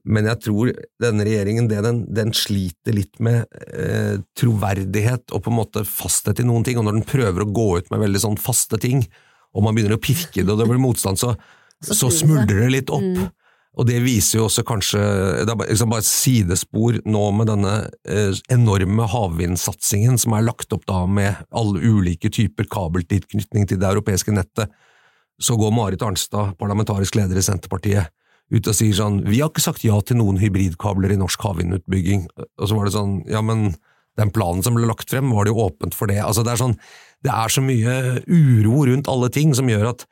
men 0.10 0.26
jeg 0.26 0.42
tror 0.42 0.72
denne 1.02 1.26
regjeringen 1.28 1.68
den, 1.70 2.06
den 2.10 2.32
sliter 2.34 2.96
litt 2.96 3.20
med 3.22 3.44
eh, 3.74 4.22
troverdighet 4.38 5.30
og 5.30 5.44
på 5.44 5.52
en 5.52 5.60
måte 5.60 5.84
fasthet 5.86 6.42
i 6.42 6.46
noen 6.48 6.66
ting, 6.66 6.80
og 6.80 6.88
når 6.88 6.98
den 6.98 7.10
prøver 7.10 7.46
å 7.46 7.52
gå 7.54 7.68
ut 7.78 7.92
med 7.94 8.02
veldig 8.06 8.24
sånn 8.24 8.40
faste 8.42 8.80
ting, 8.82 9.04
og 9.52 9.66
man 9.66 9.76
begynner 9.76 9.98
å 9.98 10.02
pirke 10.02 10.44
det 10.44 10.54
og 10.54 10.60
det 10.60 10.70
blir 10.70 10.82
motstand, 10.82 11.20
så, 11.20 11.36
så, 11.86 11.98
så 12.06 12.12
smuldrer 12.22 12.66
det 12.66 12.74
litt 12.78 12.94
opp. 12.94 13.06
Mm. 13.06 13.30
Og 13.80 13.88
det 13.88 14.02
viser 14.04 14.42
jo 14.42 14.46
også 14.50 14.66
kanskje 14.68 15.02
Det 15.48 15.54
er 15.54 15.70
liksom 15.70 15.92
bare 15.94 16.04
et 16.04 16.10
sidespor 16.10 16.98
nå 17.08 17.22
med 17.38 17.48
denne 17.48 17.76
eh, 18.04 18.34
enorme 18.52 19.06
havvindsatsingen 19.08 20.20
som 20.20 20.36
er 20.36 20.44
lagt 20.44 20.76
opp 20.76 20.84
da 20.90 21.06
med 21.08 21.40
alle 21.56 21.80
ulike 21.80 22.32
typer 22.34 22.68
kabeltilknytning 22.72 23.70
til 23.70 23.80
det 23.80 23.88
europeiske 23.88 24.36
nettet. 24.36 24.74
Så 25.42 25.56
går 25.58 25.72
Marit 25.74 26.04
Arnstad, 26.04 26.58
parlamentarisk 26.60 27.16
leder 27.18 27.40
i 27.40 27.46
Senterpartiet, 27.46 28.12
ut 28.52 28.68
og 28.68 28.76
sier 28.76 28.98
sånn 28.98 29.22
Vi 29.30 29.40
har 29.40 29.50
ikke 29.50 29.64
sagt 29.64 29.86
ja 29.88 29.96
til 30.04 30.20
noen 30.20 30.42
hybridkabler 30.42 31.16
i 31.16 31.22
norsk 31.22 31.48
havvindutbygging. 31.48 32.28
Og 32.60 32.68
så 32.68 32.76
var 32.76 32.90
det 32.90 32.98
sånn 32.98 33.22
Ja, 33.32 33.40
men 33.46 33.72
den 34.20 34.34
planen 34.36 34.60
som 34.66 34.76
ble 34.76 34.90
lagt 34.90 35.10
frem, 35.10 35.32
var 35.32 35.48
det 35.48 35.54
jo 35.54 35.64
åpent 35.64 35.96
for 35.96 36.12
det. 36.12 36.20
Altså, 36.20 36.44
det 36.44 36.52
er 36.52 36.60
sånn 36.60 36.76
Det 37.22 37.32
er 37.34 37.54
så 37.54 37.64
mye 37.64 37.96
uro 38.26 38.86
rundt 38.90 39.10
alle 39.12 39.30
ting 39.34 39.56
som 39.58 39.70
gjør 39.70 39.92
at 39.94 40.08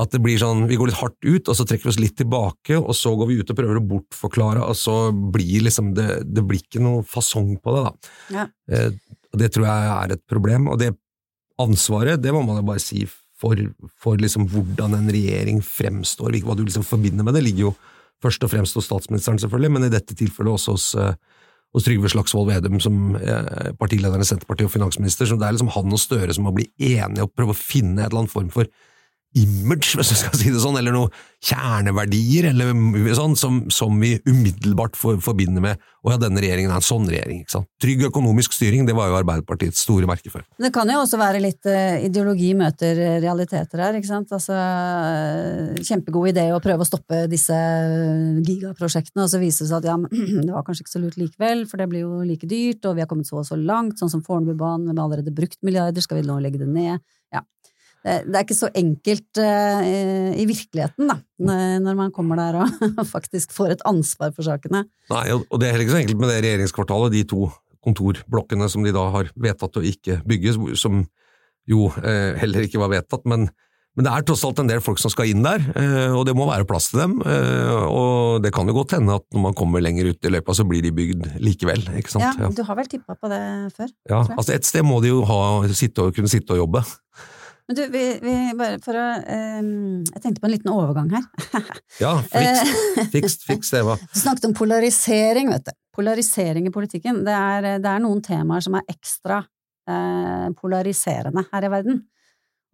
at 0.00 0.14
det 0.14 0.22
blir 0.24 0.38
sånn, 0.40 0.64
vi 0.70 0.78
går 0.80 0.88
litt 0.88 1.00
hardt 1.02 1.18
ut, 1.20 1.48
og 1.50 1.56
så 1.56 1.66
trekker 1.68 1.84
vi 1.84 1.92
oss 1.92 2.00
litt 2.00 2.14
tilbake, 2.16 2.78
og 2.80 2.94
så 2.96 3.12
går 3.18 3.28
vi 3.28 3.38
ut 3.42 3.50
og 3.52 3.58
prøver 3.58 3.76
å 3.76 3.84
bortforklare, 3.84 4.62
og 4.64 4.76
så 4.78 4.94
blir 5.12 5.66
liksom 5.66 5.90
det, 5.96 6.22
det 6.24 6.44
blir 6.48 6.62
ikke 6.64 6.80
noe 6.80 7.02
fasong 7.04 7.58
på 7.60 7.74
det, 7.76 7.82
da. 7.84 8.12
Ja. 8.32 8.46
Eh, 8.72 9.18
det 9.36 9.50
tror 9.52 9.68
jeg 9.68 9.90
er 9.92 10.14
et 10.16 10.24
problem, 10.28 10.70
og 10.72 10.80
det 10.80 10.94
ansvaret, 11.60 12.22
det 12.24 12.32
må 12.32 12.40
man 12.46 12.62
jo 12.62 12.70
bare 12.70 12.82
si 12.82 13.04
for, 13.42 13.58
for 14.00 14.20
liksom 14.20 14.46
hvordan 14.48 14.96
en 14.96 15.12
regjering 15.12 15.60
fremstår, 15.66 16.40
hva 16.40 16.56
du 16.56 16.64
liksom 16.64 16.86
forbinder 16.88 17.28
med 17.28 17.36
det, 17.36 17.44
ligger 17.44 17.68
jo 17.68 17.76
først 18.22 18.46
og 18.46 18.52
fremst 18.54 18.78
hos 18.78 18.88
statsministeren, 18.88 19.40
selvfølgelig, 19.42 19.74
men 19.76 19.88
i 19.90 19.92
dette 19.92 20.16
tilfellet 20.16 20.56
også 20.56 20.76
hos, 20.78 20.88
hos 21.72 21.86
Trygve 21.86 22.10
Slagsvold 22.12 22.50
Vedum 22.50 22.80
som 22.84 23.16
eh, 23.16 23.72
partileder 23.80 24.20
i 24.20 24.28
Senterpartiet 24.28 24.68
og 24.68 24.74
finansminister. 24.74 25.28
Så 25.28 25.38
det 25.40 25.48
er 25.48 25.56
liksom 25.56 25.72
han 25.72 25.94
og 25.96 26.00
Støre 26.02 26.34
som 26.36 26.46
må 26.48 26.54
bli 26.56 26.68
enige 26.76 27.24
og 27.24 27.32
prøve 27.36 27.56
å 27.56 27.58
finne 27.58 28.02
et 28.02 28.10
eller 28.10 28.24
annet 28.24 28.34
form 28.34 28.50
for 28.52 28.68
image, 29.38 29.94
hvis 29.96 30.10
jeg 30.12 30.20
skal 30.20 30.36
si 30.36 30.50
det 30.52 30.60
sånn, 30.60 30.76
eller 30.76 30.94
noen 30.94 31.12
kjerneverdier 31.42 32.50
eller 32.52 32.70
sånn, 33.16 33.34
som, 33.38 33.62
som 33.72 33.96
vi 33.98 34.14
umiddelbart 34.28 34.98
for, 34.98 35.18
forbinder 35.24 35.64
med 35.64 35.80
å 36.02 36.12
ja, 36.12 36.18
denne 36.20 36.42
regjeringen 36.42 36.70
er 36.70 36.78
en 36.78 36.84
sånn 36.84 37.06
regjering. 37.08 37.40
ikke 37.42 37.54
sant? 37.54 37.68
Trygg 37.82 38.04
økonomisk 38.08 38.54
styring, 38.54 38.84
det 38.86 38.94
var 38.98 39.08
jo 39.10 39.16
Arbeiderpartiets 39.20 39.82
store 39.86 40.06
merke 40.10 40.30
for. 40.30 40.44
Det 40.60 40.70
kan 40.74 40.90
jo 40.90 41.00
også 41.02 41.18
være 41.20 41.40
litt 41.42 41.66
uh, 41.70 41.98
ideologi 42.04 42.52
møter 42.58 43.00
realiteter 43.22 43.82
her, 43.86 43.98
ikke 43.98 44.10
sant. 44.10 44.34
Altså, 44.34 44.58
uh, 44.58 45.80
kjempegod 45.82 46.32
idé 46.34 46.48
å 46.52 46.60
prøve 46.62 46.84
å 46.84 46.90
stoppe 46.90 47.24
disse 47.32 47.56
gigaprosjektene, 48.46 49.24
og 49.24 49.32
så 49.32 49.40
viser 49.42 49.66
det 49.66 49.72
seg 49.72 49.80
at 49.80 49.90
ja, 49.92 49.96
det 50.46 50.52
var 50.52 50.66
kanskje 50.66 50.86
ikke 50.86 50.94
så 50.94 51.02
lurt 51.02 51.18
likevel, 51.22 51.64
for 51.70 51.82
det 51.82 51.88
blir 51.90 52.04
jo 52.04 52.22
like 52.26 52.50
dyrt, 52.50 52.84
og 52.86 52.98
vi 52.98 53.06
har 53.06 53.10
kommet 53.10 53.30
så 53.30 53.40
og 53.42 53.48
så 53.48 53.58
langt, 53.58 53.98
sånn 53.98 54.12
som 54.12 54.22
Fornebubanen, 54.26 54.90
vi 54.90 54.94
har 54.94 55.06
allerede 55.06 55.34
brukt 55.34 55.58
milliarder, 55.66 56.04
skal 56.04 56.20
vi 56.20 56.28
nå 56.28 56.38
legge 56.42 56.62
det 56.62 56.70
ned? 56.70 57.02
Ja 57.32 57.42
det 58.02 58.34
er 58.34 58.42
ikke 58.42 58.58
så 58.58 58.70
enkelt 58.74 59.38
uh, 59.38 59.82
i 60.34 60.46
virkeligheten, 60.48 61.06
da, 61.06 61.18
når 61.82 61.98
man 61.98 62.14
kommer 62.14 62.40
der 62.40 62.58
og 62.64 63.04
faktisk 63.16 63.54
får 63.54 63.76
et 63.76 63.84
ansvar 63.86 64.32
for 64.34 64.46
sakene. 64.46 64.84
Nei, 65.12 65.26
og 65.36 65.54
det 65.60 65.68
er 65.68 65.76
heller 65.76 65.86
ikke 65.86 65.94
så 65.94 66.02
enkelt 66.02 66.22
med 66.22 66.32
det 66.32 66.40
regjeringskvartalet, 66.42 67.14
de 67.14 67.26
to 67.30 67.46
kontorblokkene 67.82 68.68
som 68.70 68.86
de 68.86 68.94
da 68.94 69.08
har 69.16 69.32
vedtatt 69.34 69.80
å 69.80 69.84
ikke 69.86 70.20
bygge, 70.28 70.54
som 70.78 71.02
jo 71.68 71.90
eh, 72.02 72.38
heller 72.40 72.66
ikke 72.66 72.80
var 72.82 72.92
vedtatt. 72.92 73.26
Men, 73.28 73.48
men, 73.96 74.06
det 74.06 74.12
er 74.12 74.26
tross 74.26 74.44
alt 74.46 74.62
en 74.62 74.70
del 74.70 74.82
folk 74.84 75.00
som 75.02 75.12
skal 75.12 75.30
inn 75.30 75.44
der, 75.44 75.64
eh, 75.78 76.14
og 76.14 76.24
det 76.28 76.34
må 76.38 76.46
være 76.48 76.66
plass 76.68 76.90
til 76.92 77.02
dem. 77.02 77.18
Eh, 77.26 77.84
og 77.86 78.42
det 78.44 78.52
kan 78.54 78.70
jo 78.70 78.76
godt 78.78 78.96
hende 78.98 79.18
at 79.18 79.26
når 79.34 79.46
man 79.48 79.58
kommer 79.58 79.84
lenger 79.84 80.12
ut 80.12 80.28
i 80.28 80.32
løypa, 80.32 80.56
så 80.56 80.66
blir 80.68 80.84
de 80.84 80.94
bygd 80.94 81.28
likevel. 81.42 81.86
ikke 81.98 82.14
sant? 82.14 82.40
Ja, 82.40 82.50
Du 82.54 82.64
har 82.66 82.78
vel 82.78 82.90
tippa 82.90 83.18
på 83.18 83.30
det 83.32 83.42
før? 83.76 83.94
Ja, 84.10 84.24
altså 84.36 84.56
et 84.56 84.68
sted 84.68 84.86
må 84.86 85.02
de 85.04 85.14
jo 85.14 85.22
ha, 85.28 85.40
sitte 85.74 86.08
og, 86.08 86.16
kunne 86.16 86.30
sitte 86.32 86.56
og 86.56 86.64
jobbe. 86.64 86.84
Men 87.72 87.78
du, 87.78 87.98
vi, 87.98 88.04
vi 88.20 88.32
bare 88.58 88.76
for 88.84 88.98
å 89.00 89.02
um, 89.24 90.02
Jeg 90.04 90.20
tenkte 90.20 90.42
på 90.42 90.48
en 90.48 90.52
liten 90.52 90.72
overgang 90.74 91.08
her. 91.14 91.24
ja, 92.02 92.10
fikst, 93.14 93.46
fiks, 93.48 93.70
det 93.72 93.80
var 93.86 94.02
Du 94.02 94.18
snakket 94.20 94.50
om 94.50 94.56
polarisering, 94.58 95.48
vet 95.54 95.70
du. 95.70 95.72
Polarisering 95.96 96.68
i 96.68 96.72
politikken. 96.74 97.22
Det 97.24 97.32
er, 97.32 97.68
det 97.80 97.88
er 97.88 98.02
noen 98.04 98.20
temaer 98.24 98.64
som 98.64 98.76
er 98.76 98.84
ekstra 98.92 99.38
eh, 99.88 100.50
polariserende 100.56 101.46
her 101.48 101.64
i 101.64 101.70
verden. 101.72 102.02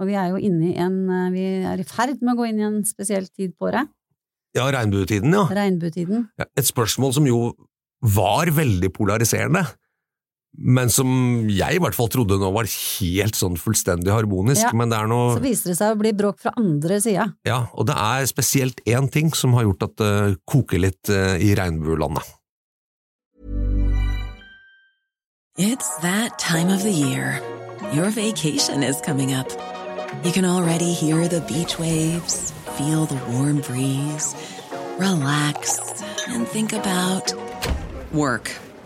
Og 0.03 0.11
vi 0.11 0.19
er 0.19 0.33
jo 0.33 0.43
inne 0.51 0.73
i 0.73 0.75
en 0.83 0.99
uh, 1.07 1.31
Vi 1.35 1.47
er 1.63 1.79
i 1.79 1.87
ferd 1.87 2.19
med 2.19 2.35
å 2.35 2.41
gå 2.41 2.51
inn 2.51 2.59
i 2.59 2.67
en 2.67 2.83
spesiell 2.87 3.31
tid 3.31 3.55
på 3.55 3.71
året. 3.71 3.91
Ja, 4.59 4.67
regnbuetiden, 4.75 5.31
ja. 5.31 5.47
Regnbuetiden. 5.61 6.27
Ja, 6.43 6.51
et 6.59 6.67
spørsmål 6.67 7.15
som 7.21 7.31
jo 7.31 7.53
var 8.03 8.51
veldig 8.55 8.91
polariserende 8.99 9.63
men 10.59 10.91
som 10.91 11.09
jeg 11.47 11.79
i 11.79 11.81
hvert 11.83 11.95
fall 11.95 12.09
trodde 12.11 12.39
nå 12.41 12.51
var 12.55 12.67
helt 12.67 13.39
sånn 13.39 13.59
fullstendig 13.61 14.11
harmonisk. 14.11 14.65
Ja, 14.67 14.75
men 14.75 14.91
det 14.91 14.99
er 14.99 15.11
noe 15.11 15.37
Så 15.37 15.45
viser 15.45 15.73
det 15.73 15.79
seg 15.79 15.95
å 15.95 16.01
bli 16.01 16.13
bråk 16.19 16.41
fra 16.43 16.53
andre 16.59 16.99
sida. 17.03 17.29
Ja, 17.47 17.61
og 17.79 17.87
det 17.91 17.95
er 17.95 18.27
spesielt 18.31 18.83
én 18.89 19.07
ting 19.13 19.31
som 19.39 19.55
har 19.55 19.69
gjort 19.69 19.87
at 19.87 19.95
det 20.03 20.13
koker 20.51 20.83
litt 20.83 21.13
uh, 21.15 21.39
i 21.39 21.55
regnbuelandet. 21.59 22.35
It's 25.59 25.97
that 26.03 26.39
time 26.39 26.71
of 26.71 26.83
the 26.83 26.93
year. 26.93 27.41
Your 27.93 28.11
vacation 28.11 28.83
is 28.83 29.01
coming 29.01 29.35
up. 29.35 29.51
You 30.25 30.33
can 30.33 30.45
already 30.45 30.93
hear 30.93 31.29
the 31.29 31.41
beach 31.43 31.79
waves, 31.79 32.53
feel 32.77 33.07
the 33.07 33.19
warm 33.31 33.61
breeze, 33.61 34.35
relax 34.99 36.03
and 36.29 36.47
think 36.47 36.73
about 36.73 37.33
work. 38.13 38.51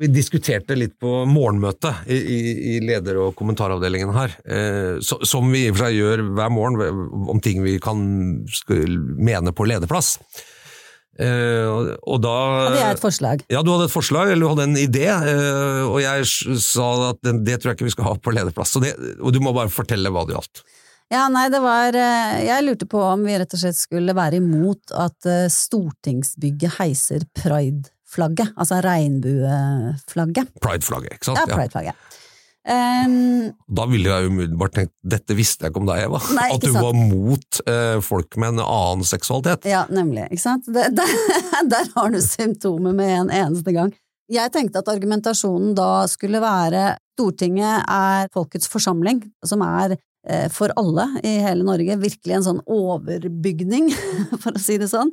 Vi 0.00 0.08
diskuterte 0.08 0.76
litt 0.78 0.94
på 1.00 1.10
morgenmøtet 1.28 2.06
i, 2.08 2.16
i, 2.16 2.38
i 2.70 2.76
leder- 2.80 3.18
og 3.20 3.34
kommentaravdelingen 3.36 4.14
her, 4.16 4.36
eh, 4.48 4.94
så, 5.04 5.18
som 5.28 5.50
vi 5.52 5.66
i 5.66 5.68
og 5.68 5.76
for 5.76 5.84
seg 5.84 5.98
gjør 5.98 6.22
hver 6.38 6.54
morgen, 6.54 7.02
om 7.28 7.42
ting 7.44 7.60
vi 7.60 7.76
kan 7.82 8.00
mene 9.20 9.52
på 9.52 9.68
lederplass. 9.68 10.14
Eh, 11.20 11.66
og, 11.68 11.90
og 12.08 12.22
da 12.24 12.34
Hadde 12.70 12.80
jeg 12.80 12.96
et 12.96 13.02
forslag? 13.02 13.44
Ja, 13.52 13.60
du 13.60 13.74
hadde 13.74 13.90
et 13.90 13.92
forslag, 13.92 14.32
eller 14.32 14.46
du 14.46 14.52
hadde 14.54 14.68
en 14.70 14.80
idé, 14.80 15.04
eh, 15.12 15.84
og 15.84 16.00
jeg 16.00 16.24
sa 16.64 16.88
at 17.10 17.20
det, 17.26 17.36
det 17.44 17.60
tror 17.60 17.74
jeg 17.74 17.80
ikke 17.82 17.90
vi 17.90 17.96
skal 17.98 18.08
ha 18.08 18.16
på 18.16 18.36
lederplass. 18.38 18.78
Det, 18.80 18.96
og 19.20 19.36
du 19.36 19.42
må 19.44 19.52
bare 19.52 19.72
fortelle 19.72 20.12
hva 20.14 20.24
det 20.24 20.38
gjaldt. 20.38 20.64
Ja, 21.10 21.24
nei, 21.26 21.48
det 21.50 21.58
var 21.58 21.96
eh, 21.98 22.36
Jeg 22.46 22.64
lurte 22.64 22.86
på 22.86 23.00
om 23.02 23.24
vi 23.26 23.34
rett 23.34 23.52
og 23.56 23.60
slett 23.60 23.76
skulle 23.76 24.14
være 24.16 24.38
imot 24.38 24.94
at 24.94 25.26
eh, 25.28 25.48
stortingsbygget 25.50 26.78
heiser 26.78 27.26
pride 27.36 27.90
flagget, 28.10 28.50
altså 28.58 28.80
regnbueflagget. 28.84 30.50
Pride-flagget, 30.62 31.18
ikke 31.18 31.30
sant? 31.30 31.40
Ja, 31.42 31.46
pride-flagget. 31.54 32.16
Um, 32.60 33.54
Da 33.72 33.86
ville 33.88 34.10
jeg 34.10 34.28
umiddelbart 34.28 34.74
tenkt 34.76 34.92
dette 35.00 35.32
visste 35.38 35.64
jeg 35.64 35.72
ikke 35.72 35.80
om 35.80 35.88
deg, 35.88 36.02
Eva. 36.04 36.20
Nei, 36.36 36.50
At 36.54 36.60
du 36.60 36.68
sant. 36.74 36.84
var 36.84 36.98
mot 36.98 37.60
eh, 37.72 38.00
folk 38.04 38.36
med 38.36 38.52
en 38.52 38.62
annen 38.66 39.06
seksualitet. 39.08 39.64
Ja, 39.70 39.86
nemlig. 39.88 40.26
Ikke 40.28 40.44
sant? 40.44 40.68
Det, 40.68 40.90
der, 40.98 41.14
der 41.72 41.88
har 41.96 42.12
du 42.12 42.20
symptomer 42.24 42.94
med 42.96 43.14
en 43.22 43.32
eneste 43.32 43.74
gang. 43.76 43.94
Jeg 44.30 44.52
tenkte 44.54 44.82
at 44.84 44.90
argumentasjonen 44.92 45.72
da 45.74 46.04
skulle 46.10 46.42
være 46.42 46.92
Stortinget 47.20 47.82
er 47.90 48.30
folkets 48.32 48.68
forsamling, 48.72 49.18
som 49.44 49.60
er 49.66 49.96
eh, 49.96 50.46
for 50.52 50.72
alle 50.80 51.04
i 51.26 51.34
hele 51.44 51.66
Norge 51.66 51.98
virkelig 52.00 52.38
en 52.38 52.46
sånn 52.46 52.62
overbygning, 52.64 53.90
for 54.42 54.56
å 54.56 54.62
si 54.62 54.78
det 54.80 54.88
sånn. 54.92 55.10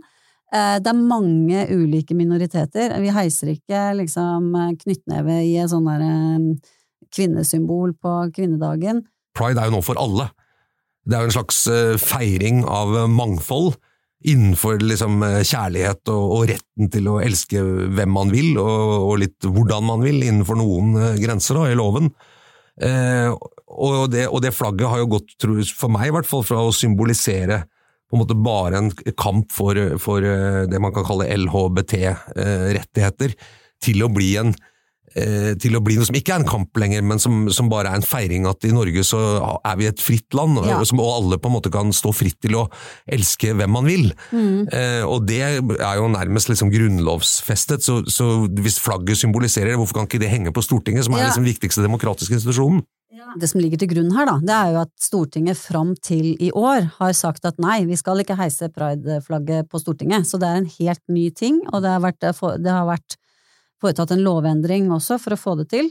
Eh, 0.54 0.78
det 0.80 0.92
er 0.92 1.08
mange 1.10 1.66
ulike 1.74 2.16
minoriteter. 2.16 2.96
Vi 3.04 3.12
heiser 3.14 3.52
ikke 3.52 3.82
liksom 4.00 4.54
knyttneve 4.84 5.42
i 5.44 5.58
et 5.60 5.72
sånn 5.72 5.90
der 5.90 6.06
eh, 6.08 6.72
kvinnesymbol 7.14 7.98
på 8.00 8.16
kvinnedagen. 8.36 9.04
Pride 9.38 9.62
er 9.62 9.70
jo 9.70 9.78
nå 9.78 9.84
for 9.86 10.00
alle. 10.02 10.30
Det 11.08 11.16
er 11.16 11.26
jo 11.26 11.32
en 11.32 11.38
slags 11.40 11.60
eh, 11.72 11.98
feiring 12.00 12.64
av 12.64 12.96
mangfold 13.12 13.76
innenfor 14.28 14.82
liksom 14.82 15.22
kjærlighet 15.46 16.10
og, 16.10 16.24
og 16.34 16.48
retten 16.50 16.88
til 16.92 17.06
å 17.12 17.20
elske 17.22 17.62
hvem 17.62 18.10
man 18.16 18.32
vil, 18.34 18.56
og, 18.58 18.96
og 19.12 19.20
litt 19.22 19.46
hvordan 19.46 19.86
man 19.86 20.02
vil, 20.02 20.18
innenfor 20.26 20.58
noen 20.58 20.96
grenser 21.22 21.60
da, 21.60 21.68
i 21.70 21.78
loven. 21.78 22.10
Eh, 22.82 23.30
og, 23.68 24.08
det, 24.14 24.28
og 24.30 24.42
det 24.44 24.54
flagget 24.56 24.90
har 24.90 25.02
jo 25.02 25.12
gått, 25.18 25.36
for 25.76 25.92
meg 25.94 26.10
i 26.10 26.16
hvert 26.16 26.30
fall, 26.30 26.46
fra 26.46 26.64
å 26.66 26.74
symbolisere 26.76 27.64
på 28.08 28.16
en 28.16 28.22
måte 28.24 28.40
bare 28.40 28.80
en 28.80 28.88
kamp 29.20 29.52
for, 29.52 29.76
for 30.00 30.24
eh, 30.24 30.64
det 30.72 30.80
man 30.84 30.94
kan 30.96 31.08
kalle 31.08 31.32
LHBT-rettigheter, 31.36 33.32
til 33.84 33.98
å 34.02 34.10
bli 34.10 34.38
en 34.42 34.50
eh, 34.54 34.60
til 35.62 35.76
å 35.78 35.82
bli 35.84 35.96
noe 35.98 36.06
som 36.08 36.16
ikke 36.20 36.36
er 36.36 36.44
en 36.44 36.50
kamp 36.50 36.78
lenger, 36.78 37.02
men 37.06 37.20
som, 37.22 37.48
som 37.54 37.70
bare 37.72 37.90
er 37.92 38.00
en 38.02 38.06
feiring 38.06 38.46
at 38.50 38.64
i 38.68 38.74
Norge 38.76 39.04
så 39.08 39.20
er 39.66 39.78
vi 39.80 39.88
et 39.90 40.02
fritt 40.04 40.34
land, 40.38 40.60
Ja. 40.68 40.78
og, 40.80 40.86
som, 40.90 41.00
og 41.02 41.14
alle 41.16 41.40
på 41.42 41.50
en 41.50 41.56
måte 41.58 41.72
kan 41.74 41.90
stå 41.96 42.12
fritt 42.16 42.38
til 42.44 42.58
å 42.60 42.66
elske 43.10 43.54
hvem 43.58 43.72
man 43.74 43.88
vil. 43.90 44.12
Mm. 44.32 44.68
Eh, 44.70 45.04
og 45.08 45.26
det 45.30 45.40
er 45.44 45.96
jo 45.98 46.08
nærmest 46.14 46.52
liksom 46.52 46.70
grunnlovsfestet, 46.74 47.82
så, 47.86 48.02
så 48.12 48.30
hvis 48.62 48.78
flagget 48.84 49.18
symboliserer 49.22 49.74
det, 49.74 49.80
hvorfor 49.82 50.02
kan 50.02 50.10
ikke 50.10 50.22
det 50.22 50.32
henge 50.32 50.54
på 50.54 50.64
Stortinget, 50.66 51.06
som 51.08 51.16
er 51.18 51.26
Ja. 51.26 51.32
liksom 51.32 51.44
den 51.46 51.54
viktigste 51.54 51.86
demokratiske 51.86 52.38
institusjonen? 52.38 52.84
Det 53.42 53.48
som 53.50 53.60
ligger 53.60 53.80
til 53.82 53.90
grunn 53.92 54.12
her, 54.14 54.28
da, 54.30 54.36
det 54.46 54.54
er 54.56 54.74
jo 54.76 54.82
at 54.86 54.92
Stortinget 55.02 55.58
fram 55.58 55.96
til 56.06 56.36
i 56.44 56.52
år 56.56 56.86
har 57.00 57.14
sagt 57.18 57.46
at 57.50 57.58
nei, 57.60 57.80
vi 57.90 57.98
skal 57.98 58.22
ikke 58.22 58.38
heise 58.38 58.70
prideflagget 58.72 59.68
på 59.72 59.82
Stortinget. 59.82 60.28
Så 60.30 60.38
det 60.40 60.48
er 60.48 60.60
en 60.62 60.70
helt 60.78 61.02
ny 61.12 61.30
ting, 61.36 61.58
og 61.74 61.82
det 61.84 61.90
har 61.96 62.04
vært, 62.04 62.22
det 62.62 62.72
har 62.72 62.86
vært 62.88 63.18
foretatt 63.82 64.14
en 64.16 64.26
lovendring 64.26 64.92
også 64.94 65.20
for 65.22 65.36
å 65.36 65.40
få 65.40 65.56
det 65.62 65.70
til. 65.74 65.90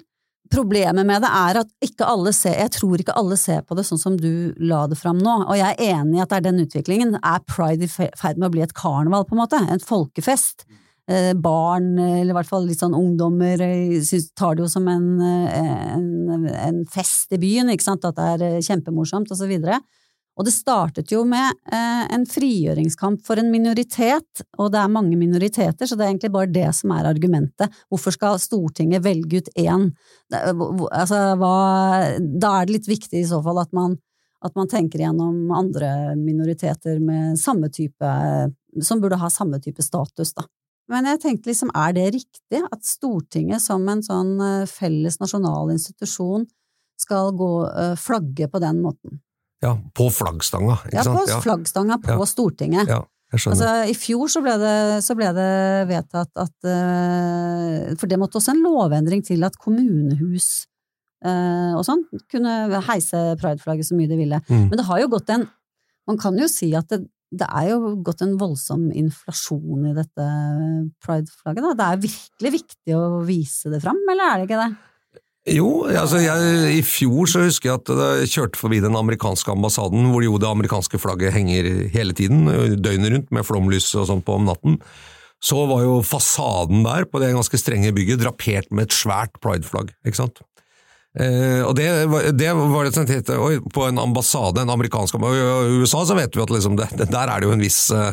Problemet 0.53 1.07
med 1.07 1.25
det 1.25 1.31
er 1.35 1.59
at 1.63 1.71
ikke 1.83 2.07
alle 2.07 2.31
ser, 2.37 2.55
jeg 2.61 2.73
tror 2.77 3.03
ikke 3.03 3.17
alle 3.19 3.39
ser 3.41 3.65
på 3.67 3.75
det 3.75 3.83
sånn 3.89 3.99
som 3.99 4.17
du 4.19 4.55
la 4.63 4.85
det 4.87 4.99
fram 5.01 5.19
nå, 5.19 5.41
og 5.49 5.57
jeg 5.59 5.75
er 5.75 5.95
enig 5.97 6.21
i 6.21 6.23
at 6.23 6.31
det 6.31 6.39
er 6.39 6.45
den 6.47 6.63
utviklingen. 6.63 7.17
Er 7.19 7.43
pride 7.51 7.89
i 7.89 7.91
ferd 7.91 8.39
med 8.39 8.49
å 8.49 8.53
bli 8.55 8.63
et 8.63 8.75
karneval, 8.77 9.27
på 9.27 9.35
en 9.35 9.43
måte? 9.43 9.63
En 9.67 9.83
folkefest? 9.83 10.69
Eh, 11.07 11.33
barn, 11.39 11.93
eller 12.03 12.33
i 12.33 12.35
hvert 12.35 12.51
fall 12.51 12.65
litt 12.67 12.83
sånn 12.83 12.95
ungdommer, 12.99 13.61
synes, 14.03 14.33
tar 14.39 14.57
det 14.57 14.65
jo 14.65 14.71
som 14.71 14.89
en, 14.91 15.05
eh, 15.23 15.93
en, 15.95 16.49
en 16.51 16.81
fest 16.91 17.35
i 17.35 17.39
byen, 17.43 17.71
ikke 17.71 17.87
sant, 17.87 18.07
at 18.07 18.19
det 18.19 18.31
er 18.33 18.47
eh, 18.49 18.65
kjempemorsomt, 18.67 19.31
og 19.31 19.39
så 19.39 19.47
videre. 19.51 19.79
Og 20.37 20.45
det 20.45 20.53
startet 20.53 21.13
jo 21.15 21.23
med 21.25 21.55
eh, 21.73 22.03
en 22.13 22.27
frigjøringskamp 22.29 23.23
for 23.25 23.41
en 23.41 23.49
minoritet, 23.53 24.43
og 24.61 24.69
det 24.75 24.83
er 24.83 24.93
mange 24.93 25.17
minoriteter, 25.17 25.89
så 25.89 25.97
det 25.97 26.05
er 26.05 26.11
egentlig 26.13 26.33
bare 26.35 26.53
det 26.53 26.67
som 26.77 26.93
er 26.93 27.09
argumentet. 27.09 27.73
Hvorfor 27.89 28.13
skal 28.13 28.41
Stortinget 28.43 29.05
velge 29.07 29.41
ut 29.41 29.49
én? 29.57 29.89
Hvor- 30.33 30.91
Altså, 30.93 31.23
hva, 31.41 31.55
da 32.21 32.53
er 32.61 32.67
det 32.67 32.77
litt 32.77 32.91
viktig 32.91 33.23
i 33.23 33.29
så 33.29 33.41
fall 33.43 33.63
at 33.63 33.73
man, 33.73 33.97
at 34.45 34.55
man 34.55 34.69
tenker 34.69 35.01
gjennom 35.01 35.51
andre 35.57 36.15
minoriteter 36.21 37.01
type, 37.73 38.13
som 38.83 39.01
burde 39.01 39.17
ha 39.17 39.29
samme 39.33 39.61
type 39.63 39.83
status, 39.83 40.35
da. 40.35 40.45
Men 40.89 41.09
jeg 41.09 41.21
tenkte 41.23 41.51
liksom, 41.51 41.73
er 41.75 41.93
det 41.97 42.13
riktig 42.15 42.61
at 42.63 42.85
Stortinget 42.87 43.65
som 43.65 43.89
en 43.89 44.05
sånn 44.05 44.37
eh, 44.39 44.67
felles 44.71 45.19
nasjonal 45.19 45.73
institusjon 45.75 46.47
skal 47.01 47.33
gå 47.33 47.53
eh, 47.73 47.95
flagge 47.99 48.47
på 48.53 48.61
den 48.63 48.83
måten? 48.85 49.21
Ja, 49.67 49.75
på 49.99 50.07
flaggstanga, 50.15 50.79
ikke 50.87 50.97
Ja, 51.01 51.05
på 51.11 51.27
sant? 51.27 51.45
flaggstanga 51.45 51.99
på 52.05 52.17
Ja. 52.17 52.31
Stortinget. 52.31 52.89
ja. 52.95 53.03
Altså, 53.35 53.69
I 53.91 53.95
fjor 53.99 54.31
så 54.31 54.39
ble 54.41 54.53
det, 54.63 54.75
så 55.03 55.17
ble 55.19 55.27
det 55.35 55.47
vedtatt 55.91 56.31
at 56.39 56.55
uh, 56.71 57.91
For 57.99 58.07
det 58.07 58.21
måtte 58.23 58.39
også 58.39 58.53
en 58.55 58.63
lovendring 58.63 59.25
til 59.27 59.43
at 59.45 59.59
kommunehus 59.59 60.69
uh, 61.27 61.75
og 61.75 61.83
sånn 61.89 62.05
kunne 62.31 62.55
heise 62.87 63.25
prideflagget 63.43 63.89
så 63.91 63.99
mye 63.99 64.09
de 64.13 64.21
ville. 64.21 64.39
Mm. 64.47 64.69
Men 64.71 64.79
det 64.79 64.87
har 64.87 65.03
jo 65.03 65.11
gått 65.17 65.33
en 65.35 65.49
Man 66.07 66.21
kan 66.23 66.39
jo 66.39 66.47
si 66.47 66.71
at 66.79 66.87
det, 66.93 67.01
det 67.35 67.49
er 67.51 67.73
jo 67.73 67.97
gått 68.07 68.23
en 68.23 68.37
voldsom 68.39 68.93
inflasjon 68.95 69.89
i 69.91 69.95
dette 69.97 70.27
prideflagget. 71.03 71.65
Da. 71.67 71.73
Det 71.75 71.87
er 71.89 72.05
virkelig 72.07 72.53
viktig 72.61 72.95
å 72.95 73.25
vise 73.27 73.73
det 73.75 73.83
fram, 73.83 73.99
eller 74.13 74.29
er 74.31 74.39
det 74.39 74.47
ikke 74.47 74.61
det? 74.63 74.77
Jo, 75.47 75.87
altså 75.87 76.19
jeg, 76.19 76.55
i 76.75 76.81
fjor 76.83 77.29
så 77.31 77.45
husker 77.45 77.71
jeg 77.71 77.79
at 77.79 77.91
jeg 77.95 78.31
kjørte 78.33 78.59
forbi 78.59 78.81
den 78.83 78.97
amerikanske 78.99 79.53
ambassaden, 79.53 80.09
hvor 80.11 80.25
jo 80.25 80.41
det 80.43 80.49
amerikanske 80.49 80.99
flagget 80.99 81.37
henger 81.37 81.69
hele 81.93 82.17
tiden, 82.19 82.49
døgnet 82.83 83.13
rundt, 83.15 83.31
med 83.31 83.47
flomlys 83.47 83.93
og 83.95 84.09
sånt 84.11 84.27
på 84.27 84.41
om 84.41 84.49
natten. 84.49 84.81
Så 85.39 85.61
var 85.71 85.85
jo 85.85 86.01
fasaden 86.03 86.83
der, 86.83 87.07
på 87.07 87.23
det 87.23 87.31
ganske 87.37 87.61
strenge 87.61 87.95
bygget, 87.95 88.25
drapert 88.25 88.73
med 88.75 88.89
et 88.89 88.97
svært 88.97 89.39
prideflagg, 89.39 89.93
ikke 90.09 90.19
sant? 90.25 90.43
Eh, 91.17 91.63
og 91.65 91.77
det 91.79 91.87
det 92.37 92.51
var 92.53 92.85
det 92.85 92.93
som 92.93 93.07
het 93.09 93.31
på 93.73 93.87
en 93.87 94.03
ambassade, 94.03 94.61
en 94.61 94.75
amerikansk 94.75 95.15
ambassade, 95.15 95.71
i 95.71 95.79
USA 95.79 96.03
så 96.05 96.19
vet 96.19 96.35
vi 96.35 96.43
at 96.43 96.53
liksom 96.53 96.77
det, 96.77 96.91
der 97.07 97.31
er 97.31 97.39
det 97.39 97.49
jo 97.49 97.55
en 97.55 97.65
viss 97.65 97.87
eh, 97.95 98.13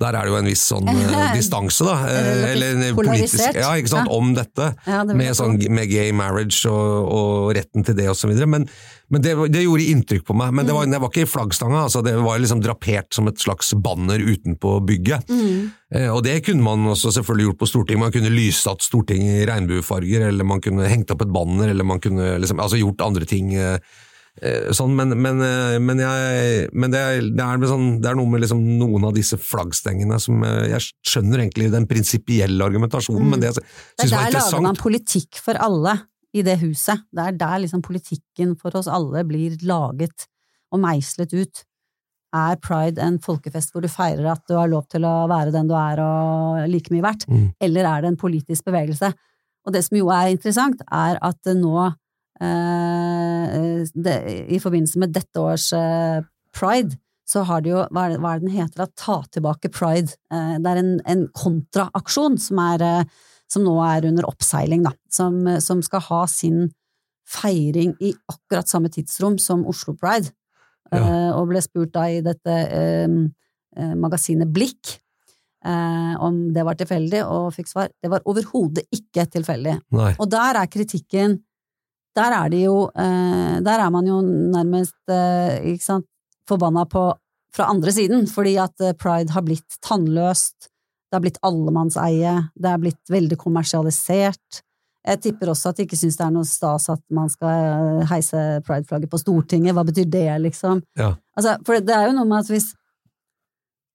der 0.00 0.16
er 0.18 0.26
det 0.26 0.32
jo 0.32 0.38
en 0.40 0.48
viss 0.48 0.62
sånn 0.72 0.88
eh, 0.90 1.20
distanse, 1.36 1.84
da. 1.86 1.94
eh, 2.10 2.48
Eller 2.50 2.96
politisk 2.98 3.54
Ja, 3.54 3.70
ikke 3.78 3.92
sant, 3.92 4.10
om 4.10 4.32
dette. 4.34 4.72
Med, 5.14 5.30
sånn, 5.38 5.58
med 5.70 5.90
gay 5.90 6.10
marriage 6.16 6.64
og, 6.70 7.10
og 7.14 7.52
retten 7.54 7.86
til 7.86 7.96
det 7.98 8.08
videre. 8.10 8.48
Men, 8.50 8.66
men 9.12 9.22
det, 9.22 9.36
det 9.54 9.62
gjorde 9.62 9.86
inntrykk 9.92 10.26
på 10.26 10.36
meg. 10.38 10.54
Men 10.58 10.66
det 10.66 10.74
var, 10.74 10.88
det 10.90 10.98
var 11.02 11.12
ikke 11.12 11.26
i 11.26 11.30
flaggstanga, 11.30 11.84
altså 11.86 12.02
det 12.06 12.16
var 12.18 12.42
liksom 12.42 12.62
drapert 12.64 13.14
som 13.14 13.30
et 13.30 13.38
slags 13.42 13.70
banner 13.78 14.22
utenpå 14.22 14.80
bygget. 14.88 15.30
Eh, 15.30 16.08
og 16.10 16.24
det 16.26 16.40
kunne 16.48 16.66
man 16.66 16.90
også 16.90 17.14
selvfølgelig 17.14 17.52
gjort 17.52 17.62
på 17.62 17.70
Stortinget. 17.70 18.02
Man 18.02 18.16
kunne 18.16 18.34
lysatt 18.34 18.82
Stortinget 18.82 19.44
i 19.44 19.46
regnbuefarger, 19.50 20.26
eller 20.32 20.48
man 20.48 20.64
kunne 20.64 20.90
hengt 20.90 21.14
opp 21.14 21.22
et 21.22 21.34
banner, 21.34 21.70
eller 21.70 21.86
man 21.86 22.02
kunne 22.02 22.34
liksom, 22.42 22.58
altså 22.64 22.82
gjort 22.82 23.06
andre 23.06 23.30
ting. 23.30 23.54
Eh, 24.42 24.70
Sånn, 24.74 24.94
men, 24.96 25.14
men, 25.20 25.40
eh, 25.44 25.76
men, 25.82 26.00
jeg, 26.02 26.70
men 26.72 26.94
det, 26.94 27.00
er, 27.00 27.28
det, 27.28 27.44
er 27.44 27.68
sånn, 27.70 28.00
det 28.02 28.10
er 28.10 28.18
noe 28.18 28.30
med 28.32 28.42
liksom 28.44 28.62
noen 28.80 29.06
av 29.08 29.14
disse 29.16 29.38
flaggstengene 29.40 30.18
som 30.22 30.42
eh, 30.46 30.70
Jeg 30.72 30.88
skjønner 31.06 31.44
egentlig 31.44 31.70
den 31.74 31.86
prinsipielle 31.90 32.64
argumentasjonen, 32.66 33.28
men 33.30 33.42
det 33.42 33.52
jeg 33.52 33.60
syns 33.60 33.66
er 33.66 34.08
interessant 34.08 34.34
der 34.34 34.40
lager 34.40 34.66
man 34.68 34.80
politikk 34.80 35.40
for 35.44 35.60
alle 35.60 35.98
i 36.34 36.42
det 36.42 36.56
huset. 36.64 37.04
Det 37.14 37.28
er 37.28 37.36
der 37.38 37.60
liksom 37.62 37.82
politikken 37.86 38.56
for 38.58 38.74
oss 38.74 38.88
alle 38.90 39.22
blir 39.28 39.54
laget 39.62 40.26
og 40.74 40.80
meislet 40.82 41.30
ut. 41.36 41.62
Er 42.34 42.56
pride 42.58 42.98
en 42.98 43.20
folkefest 43.22 43.70
hvor 43.70 43.84
du 43.84 43.86
feirer 43.92 44.26
at 44.32 44.42
du 44.50 44.56
har 44.58 44.66
lov 44.66 44.88
til 44.90 45.06
å 45.06 45.12
være 45.30 45.52
den 45.54 45.68
du 45.70 45.76
er 45.78 46.02
og 46.02 46.64
like 46.66 46.90
mye 46.90 47.04
verdt, 47.06 47.28
Mm. 47.30 47.52
eller 47.62 47.86
er 47.86 48.02
det 48.02 48.10
en 48.10 48.18
politisk 48.18 48.66
bevegelse? 48.66 49.12
Og 49.64 49.72
det 49.72 49.84
som 49.86 49.96
jo 49.96 50.10
er 50.10 50.32
interessant, 50.34 50.82
er 50.90 51.20
at 51.22 51.54
nå, 51.54 51.94
det, 52.40 54.14
i 54.50 54.58
forbindelse 54.62 54.98
med 55.02 55.12
dette 55.14 55.40
års 55.40 55.68
eh, 55.76 56.22
pride, 56.54 56.96
så 57.28 57.42
har 57.48 57.62
det 57.64 57.70
jo, 57.72 57.82
hva 57.94 58.06
er 58.06 58.14
det, 58.14 58.18
hva 58.20 58.32
er 58.34 58.40
det 58.42 58.48
den 58.48 58.56
heter, 58.58 58.82
da? 58.82 58.86
Ta 59.00 59.20
tilbake 59.32 59.70
pride. 59.72 60.16
Eh, 60.32 60.56
det 60.60 60.72
er 60.74 60.80
en, 60.82 60.90
en 61.08 61.22
kontraaksjon 61.36 62.36
som 62.42 62.60
er 62.66 62.84
eh, 62.84 63.04
som 63.54 63.62
nå 63.66 63.74
er 63.84 64.06
under 64.08 64.26
oppseiling, 64.26 64.82
da, 64.86 64.90
som, 65.12 65.36
som 65.62 65.82
skal 65.84 66.02
ha 66.08 66.22
sin 66.30 66.66
feiring 67.28 67.92
i 68.02 68.10
akkurat 68.28 68.68
samme 68.68 68.90
tidsrom 68.92 69.38
som 69.40 69.66
Oslo 69.70 69.94
Pride, 70.00 70.32
Ja. 70.92 70.98
eh, 71.00 71.30
og 71.38 71.48
ble 71.48 71.60
spurt 71.64 71.92
da 71.94 72.02
i 72.12 72.18
dette 72.24 72.52
eh, 72.52 73.08
eh, 73.76 73.94
magasinet 73.98 74.50
Blikk 74.52 74.90
eh, 75.64 76.12
om 76.22 76.52
det 76.54 76.64
var 76.66 76.76
tilfeldig, 76.78 77.22
og 77.24 77.48
fikk 77.56 77.70
svar 77.70 77.88
det 78.02 78.10
var 78.12 78.24
overhodet 78.28 78.84
ikke 78.92 79.24
tilfeldig. 79.32 79.78
Nei. 79.96 80.10
Og 80.20 80.28
der 80.30 80.60
er 80.60 80.68
kritikken 80.70 81.38
Der 82.14 82.36
er 82.36 82.50
de 82.52 82.62
jo 82.62 82.76
eh, 82.94 83.60
Der 83.64 83.82
er 83.82 83.90
man 83.90 84.06
jo 84.06 84.20
nærmest 84.22 84.96
eh, 85.10 85.72
ikke 85.74 85.84
sant, 85.84 86.06
forbanna 86.48 86.84
på 86.90 87.12
fra 87.54 87.68
andre 87.70 87.92
siden, 87.94 88.26
fordi 88.26 88.56
at 88.58 88.82
eh, 88.82 88.96
pride 88.98 89.30
har 89.30 89.44
blitt 89.46 89.76
tannløst, 89.86 90.66
det 90.66 91.14
har 91.14 91.22
blitt 91.22 91.38
allemannseie, 91.46 92.32
det 92.58 92.70
er 92.70 92.80
blitt 92.82 93.12
veldig 93.14 93.38
kommersialisert. 93.38 94.62
Jeg 95.06 95.20
tipper 95.22 95.52
også 95.52 95.70
at 95.70 95.78
de 95.78 95.86
ikke 95.86 95.98
syns 96.00 96.16
det 96.18 96.24
er 96.26 96.32
noe 96.34 96.48
stas 96.48 96.88
at 96.90 97.02
man 97.14 97.30
skal 97.30 98.02
heise 98.10 98.40
prideflagget 98.66 99.12
på 99.12 99.20
Stortinget, 99.22 99.76
hva 99.76 99.84
betyr 99.86 100.08
det, 100.10 100.26
liksom? 100.48 100.80
Ja. 100.98 101.12
Altså, 101.36 101.54
for 101.66 101.78
det 101.78 101.94
er 101.94 102.08
jo 102.08 102.16
noe 102.16 102.26
med 102.26 102.42
at 102.42 102.50
hvis 102.50 102.72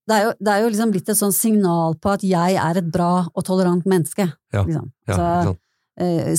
det 0.09 0.15
er, 0.15 0.23
jo, 0.25 0.31
det 0.41 0.51
er 0.53 0.63
jo 0.63 0.69
liksom 0.73 0.93
blitt 0.93 1.09
et 1.11 1.19
sånn 1.19 1.33
signal 1.35 1.97
på 2.01 2.13
at 2.15 2.23
jeg 2.25 2.55
er 2.57 2.79
et 2.79 2.87
bra 2.89 3.27
og 3.27 3.43
tolerant 3.45 3.85
menneske. 3.89 4.25
Ja, 4.55 4.63
Liksom. 4.65 4.87
Ja, 5.05 5.15
Så, 5.15 5.25
eh, 5.51 5.51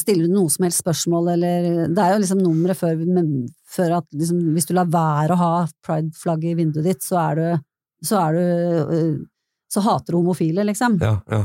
stiller 0.00 0.26
du 0.28 0.32
noe 0.34 0.50
som 0.52 0.64
helst 0.64 0.80
spørsmål, 0.82 1.32
eller 1.34 1.68
Det 1.92 2.00
er 2.04 2.14
jo 2.14 2.20
liksom 2.22 2.40
nummeret 2.40 2.78
før, 2.78 2.96
før 3.68 3.96
at 3.98 4.06
liksom, 4.16 4.38
hvis 4.56 4.68
du 4.70 4.74
lar 4.76 4.88
være 4.90 5.36
å 5.36 5.40
ha 5.40 5.52
pride-flagget 5.86 6.52
i 6.54 6.58
vinduet 6.62 6.86
ditt, 6.90 7.02
så 7.04 7.18
er 7.26 7.40
du 7.40 7.46
Så 8.02 8.16
er 8.16 8.32
du 8.38 8.42
eh, 8.96 9.16
Så 9.70 9.82
hater 9.84 10.12
du 10.12 10.20
homofile, 10.22 10.64
liksom. 10.64 10.96
ja, 11.04 11.18
ja. 11.30 11.42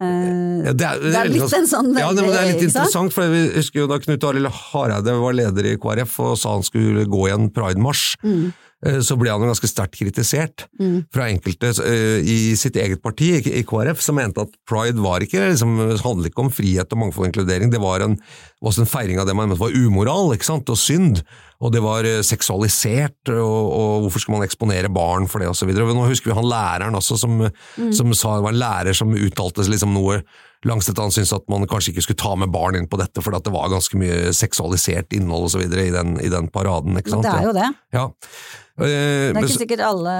Eh, 0.00 0.64
Ja, 0.64 0.72
det, 0.72 0.86
er, 0.86 1.00
det 1.04 1.16
er 1.16 1.28
litt 1.28 1.52
en 1.58 1.66
sånn 1.68 1.90
ja, 1.96 2.08
det, 2.16 2.24
er 2.24 2.46
litt 2.52 2.62
interessant, 2.64 3.12
for 3.12 3.24
jeg 3.28 3.50
husker 3.56 3.82
jo 3.82 3.88
da 3.90 3.98
Knut 4.00 4.24
Arild 4.24 4.48
Hareide 4.48 5.12
var 5.20 5.36
leder 5.36 5.66
i 5.72 5.76
KrF 5.80 6.14
og 6.24 6.38
sa 6.40 6.54
han 6.56 6.64
skulle 6.64 7.04
gå 7.08 7.26
i 7.28 7.34
en 7.36 7.50
pridemarsj, 7.52 8.16
Mm, 8.24 8.46
eh, 8.48 8.66
så 9.04 9.16
ble 9.20 9.28
han 9.28 9.42
jo 9.44 9.50
ganske 9.50 9.68
sterkt 9.68 9.98
kritisert 10.00 10.64
mm. 10.80 11.10
fra 11.12 11.26
enkelte 11.28 11.72
eh, 11.84 12.24
i 12.24 12.38
sitt 12.56 12.78
eget 12.80 13.02
parti, 13.04 13.34
i 13.36 13.64
KrF, 13.66 14.00
som 14.00 14.16
mente 14.16 14.46
at 14.46 14.54
pride 14.68 15.02
var 15.04 15.24
ikke, 15.24 15.50
liksom, 15.52 15.76
handlet 16.00 16.30
ikke 16.30 16.46
om 16.46 16.52
frihet 16.54 16.96
og 16.96 17.02
mangfold 17.02 17.26
og 17.26 17.30
inkludering, 17.30 17.72
det 17.72 17.82
var 17.82 18.06
en, 18.06 18.16
også 18.64 18.84
en 18.84 18.90
feiring 18.90 19.20
av 19.20 19.28
det 19.28 19.36
man 19.36 19.50
mente 19.50 19.60
var 19.60 19.76
umoral 19.76 20.32
ikke 20.36 20.48
sant, 20.48 20.72
og 20.72 20.80
synd, 20.80 21.20
og 21.60 21.72
det 21.74 21.82
var 21.84 22.06
eh, 22.08 22.20
seksualisert, 22.24 23.32
og, 23.34 23.72
og 23.76 24.04
hvorfor 24.04 24.22
skal 24.22 24.38
man 24.38 24.46
eksponere 24.46 24.90
barn 24.92 25.28
for 25.28 25.42
det, 25.42 25.50
videre. 25.68 25.88
Nå 25.96 26.06
husker 26.08 26.32
vi 26.32 26.36
han 26.38 26.48
læreren 26.48 26.96
også, 26.96 27.18
som, 27.20 27.42
som 27.96 28.14
sa, 28.16 28.38
det 28.38 28.46
var 28.46 28.54
en 28.54 28.62
lærer 28.62 28.96
som 28.96 29.12
uttalte 29.16 29.66
liksom 29.68 29.92
noe 29.96 30.22
Langstedt 30.68 30.98
han 31.00 31.08
syntes 31.08 31.30
at 31.32 31.46
man 31.48 31.62
kanskje 31.64 31.94
ikke 31.94 32.02
skulle 32.04 32.20
ta 32.20 32.34
med 32.36 32.50
barn 32.52 32.76
inn 32.76 32.84
på 32.90 32.98
dette, 33.00 33.22
for 33.24 33.32
at 33.32 33.46
det 33.46 33.52
var 33.54 33.70
ganske 33.72 33.96
mye 33.96 34.28
seksualisert 34.36 35.14
innhold 35.16 35.46
og 35.46 35.52
så 35.54 35.62
videre 35.62 35.86
i 35.88 35.94
den, 35.94 36.18
i 36.20 36.28
den 36.28 36.50
paraden. 36.52 36.98
ikke 37.00 37.14
sant? 37.14 37.24
det 37.24 37.32
er 37.32 37.46
jo 37.48 37.54
det. 37.56 37.68
Ja. 37.96 38.02
Eh, 38.76 38.84
Det 38.84 39.40
er 39.40 39.46
ikke 39.46 39.62
sikkert 39.62 39.84
alle 39.88 40.16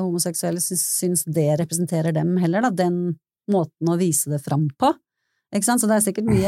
homoseksuelle 0.00 0.64
syns 0.64 1.26
det 1.28 1.50
representerer 1.60 2.16
dem 2.16 2.38
heller, 2.40 2.64
da, 2.64 2.72
den 2.72 3.18
måten 3.52 3.92
å 3.92 3.98
vise 4.00 4.32
det 4.32 4.40
fram 4.46 4.64
på. 4.80 4.94
Ikke 5.56 5.66
sant? 5.68 5.80
Så 5.82 5.88
det 5.90 5.96
er 5.98 6.04
sikkert 6.04 6.28
mye 6.30 6.44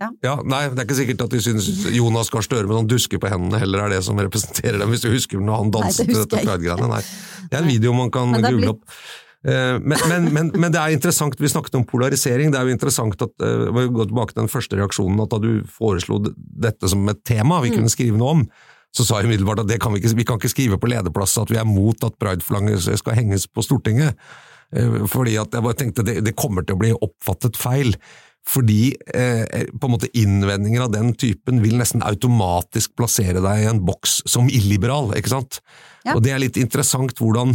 ja. 0.00 0.08
Ja, 0.24 0.34
nei, 0.44 0.62
Det 0.72 0.82
er 0.82 0.88
ikke 0.88 0.98
sikkert 1.02 1.24
at 1.26 1.34
de 1.36 1.40
syns 1.44 1.68
Jonas 1.94 2.30
Gahr 2.32 2.44
Støre 2.46 2.66
med 2.66 2.76
noen 2.78 2.90
dusker 2.90 3.20
på 3.22 3.30
hendene 3.30 3.60
heller 3.62 3.86
er 3.86 3.94
det 3.96 4.02
som 4.06 4.18
representerer 4.20 4.80
dem, 4.82 4.90
hvis 4.94 5.04
du 5.04 5.10
husker 5.12 5.40
når 5.40 5.60
han 5.62 5.70
Nei, 5.70 5.80
danset 5.80 6.08
det 6.10 6.16
dette 6.24 6.40
pride-greiene. 6.44 6.88
Nei, 6.96 7.02
Det 7.50 7.58
er 7.58 7.64
en 7.66 7.70
video 7.70 7.92
man 7.96 8.10
kan 8.14 8.32
google 8.40 8.74
opp. 8.76 8.82
Eh, 9.40 9.76
Men, 9.80 9.98
men, 10.10 10.26
men, 10.36 10.50
men 10.60 10.72
det 10.74 10.80
er 10.82 10.92
interessant, 10.92 11.38
vi 11.40 11.48
snakket 11.48 11.78
om 11.78 11.86
polarisering, 11.88 12.50
det 12.52 12.58
er 12.60 12.66
jo 12.68 12.74
interessant 12.76 13.22
at 13.24 13.32
eh, 13.46 13.70
vi 13.72 13.86
går 13.96 14.10
tilbake 14.10 14.34
til 14.34 14.42
den 14.42 14.52
første 14.52 14.76
reaksjonen, 14.76 15.22
at 15.24 15.32
da 15.32 15.38
du 15.40 15.62
foreslo 15.78 16.18
dette 16.36 16.90
som 16.92 17.06
et 17.08 17.22
tema 17.24 17.62
vi 17.64 17.70
Mm. 17.72 17.78
kunne 17.78 17.92
skrive 17.94 18.20
noe 18.20 18.34
om, 18.36 18.44
så 18.92 19.04
sa 19.06 19.20
jeg 19.22 19.30
umiddelbart 19.30 19.60
at 19.62 19.68
det 19.70 19.78
kan 19.80 19.92
vi, 19.94 20.00
ikke, 20.02 20.16
vi 20.18 20.24
kan 20.28 20.36
ikke 20.40 20.50
skrive 20.52 20.76
på 20.82 20.88
lederplass 20.90 21.38
at 21.38 21.48
vi 21.52 21.56
er 21.60 21.64
mot 21.68 21.96
at 22.04 22.16
prideflagget 22.18 22.88
skal 22.98 23.14
henges 23.14 23.46
på 23.46 23.62
Stortinget. 23.62 24.16
Eh, 24.76 25.06
Fordi 25.06 25.36
at 25.40 25.54
jeg 25.54 25.62
bare 25.62 25.78
tenkte 25.78 26.04
det, 26.06 26.18
det 26.26 26.36
kommer 26.36 26.62
til 26.66 26.74
å 26.76 26.80
bli 26.82 26.90
oppfattet 26.92 27.56
feil. 27.56 27.94
Fordi 28.48 28.94
eh, 29.14 29.66
på 29.70 29.86
en 29.86 29.94
måte 29.94 30.10
innvendinger 30.16 30.86
av 30.86 30.94
den 30.94 31.12
typen 31.18 31.60
vil 31.62 31.76
nesten 31.78 32.04
automatisk 32.06 32.94
plassere 32.98 33.42
deg 33.44 33.64
i 33.64 33.68
en 33.70 33.82
boks 33.84 34.22
som 34.30 34.48
illiberal, 34.50 35.12
ikke 35.18 35.34
sant? 35.34 35.60
Ja. 36.06 36.16
Og 36.16 36.24
det 36.24 36.32
er 36.34 36.42
litt 36.42 36.58
interessant 36.60 37.18
hvordan 37.20 37.54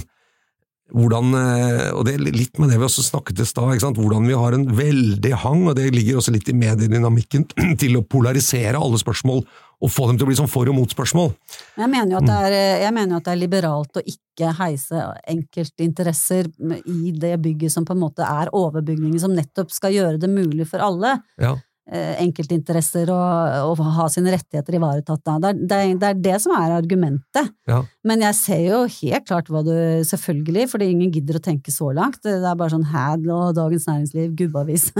hvordan, 0.94 1.34
eh, 1.34 1.88
og 1.98 2.06
det 2.06 2.14
er 2.14 2.24
litt 2.30 2.60
med 2.62 2.70
det 2.70 2.78
vi 2.78 2.86
også 2.86 3.04
snakket 3.08 3.42
i 3.42 3.48
stad, 3.50 3.98
hvordan 3.98 4.28
vi 4.30 4.38
har 4.38 4.54
en 4.54 4.68
veldig 4.78 5.34
hang, 5.42 5.64
og 5.70 5.76
det 5.80 5.90
ligger 5.96 6.20
også 6.20 6.34
litt 6.36 6.50
i 6.52 6.58
mediedynamikken, 6.58 7.48
til 7.82 7.98
å 7.98 8.06
polarisere 8.06 8.78
alle 8.78 9.00
spørsmål, 9.02 9.42
og 9.86 9.92
få 9.94 10.08
dem 10.10 10.18
til 10.18 10.26
å 10.26 10.30
bli 10.32 10.38
sånn 10.40 10.50
for- 10.52 10.70
og 10.72 10.78
mot-spørsmål. 10.80 11.30
Jeg 11.78 11.92
mener 11.92 12.16
jo 12.16 12.22
at 12.24 12.30
det 12.30 12.40
er, 12.48 12.56
jeg 12.86 12.96
mener 12.96 13.20
at 13.20 13.28
det 13.28 13.36
er 13.36 13.42
liberalt 13.42 14.00
å 14.02 14.04
ikke 14.06 14.52
heise 14.58 15.04
enkeltinteresser 15.32 16.50
i 16.90 17.14
det 17.14 17.36
bygget 17.44 17.72
som 17.72 17.86
på 17.86 17.96
en 17.96 18.02
måte 18.02 18.26
er 18.26 18.52
overbygningen, 18.56 19.20
som 19.22 19.36
nettopp 19.36 19.72
skal 19.72 19.96
gjøre 19.96 20.20
det 20.20 20.32
mulig 20.32 20.68
for 20.68 20.84
alle 20.84 21.20
Ja. 21.38 21.56
Eh, 21.92 22.16
enkeltinteresser 22.24 23.10
og, 23.14 23.72
og, 23.72 23.84
ha 23.96 24.08
sine 24.12 24.34
rettigheter 24.34 24.78
ivaretatt. 24.80 25.22
Da. 25.26 25.38
Det, 25.42 25.52
er, 25.52 25.60
det, 25.62 26.00
det 26.02 26.10
er 26.10 26.22
det 26.28 26.38
som 26.44 26.56
er 26.58 26.76
argumentet. 26.78 27.52
Ja. 27.70 27.82
Men 28.06 28.24
jeg 28.26 28.38
ser 28.38 28.64
jo 28.66 28.82
helt 29.00 29.28
klart 29.28 29.50
hva 29.52 29.64
du 29.66 29.74
Selvfølgelig, 30.06 30.68
fordi 30.72 30.88
ingen 30.92 31.12
gidder 31.14 31.40
å 31.40 31.44
tenke 31.44 31.72
så 31.74 31.90
langt. 31.96 32.20
Det 32.24 32.36
er 32.38 32.58
bare 32.58 32.74
sånn 32.74 32.86
Hadl 32.92 33.30
og 33.34 33.56
Dagens 33.58 33.88
Næringsliv, 33.90 34.34
gubbeavis. 34.40 34.92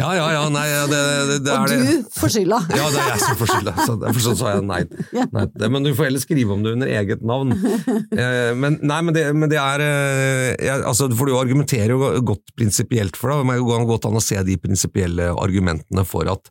Ja, 0.00 0.14
ja, 0.16 0.26
ja, 0.32 0.42
nei, 0.48 0.62
det, 0.88 0.98
det, 1.28 1.34
det 1.44 1.52
og 1.52 1.66
er 1.66 1.72
det. 1.82 1.94
du 2.00 2.12
får 2.14 2.32
skylda! 2.32 2.60
Ja, 2.78 2.86
det 2.88 3.00
er 3.02 3.08
jeg 3.10 3.20
som 3.20 3.38
får 3.40 3.50
skylda, 3.50 3.72
så 3.84 3.96
derfor 4.00 4.22
så 4.24 4.32
sa 4.38 4.52
jeg 4.54 4.62
nei. 4.64 4.78
nei. 5.34 5.44
Men 5.66 5.84
du 5.84 5.90
får 5.98 6.08
heller 6.08 6.22
skrive 6.22 6.54
om 6.54 6.62
det 6.64 6.72
under 6.78 6.92
eget 7.00 7.24
navn. 7.26 7.52
Eh, 7.52 8.52
Men, 8.56 8.78
nei, 8.86 9.00
men, 9.04 9.14
det, 9.16 9.24
men 9.36 9.50
det 9.50 9.58
er 9.60 9.84
eh, 9.84 10.46
jeg, 10.56 10.84
altså, 10.88 11.10
For 11.16 11.28
du 11.28 11.36
argumenterer 11.36 11.92
jo 11.92 12.22
godt 12.30 12.54
prinsipielt 12.56 13.18
for 13.18 13.32
det, 13.32 13.40
og 13.42 13.52
det 13.52 13.68
går 13.68 13.86
godt 13.90 14.08
an 14.08 14.18
å 14.20 14.24
se 14.24 14.40
de 14.46 14.56
prinsipielle 14.62 15.30
argumentene 15.34 15.79
for 16.08 16.28
at 16.30 16.50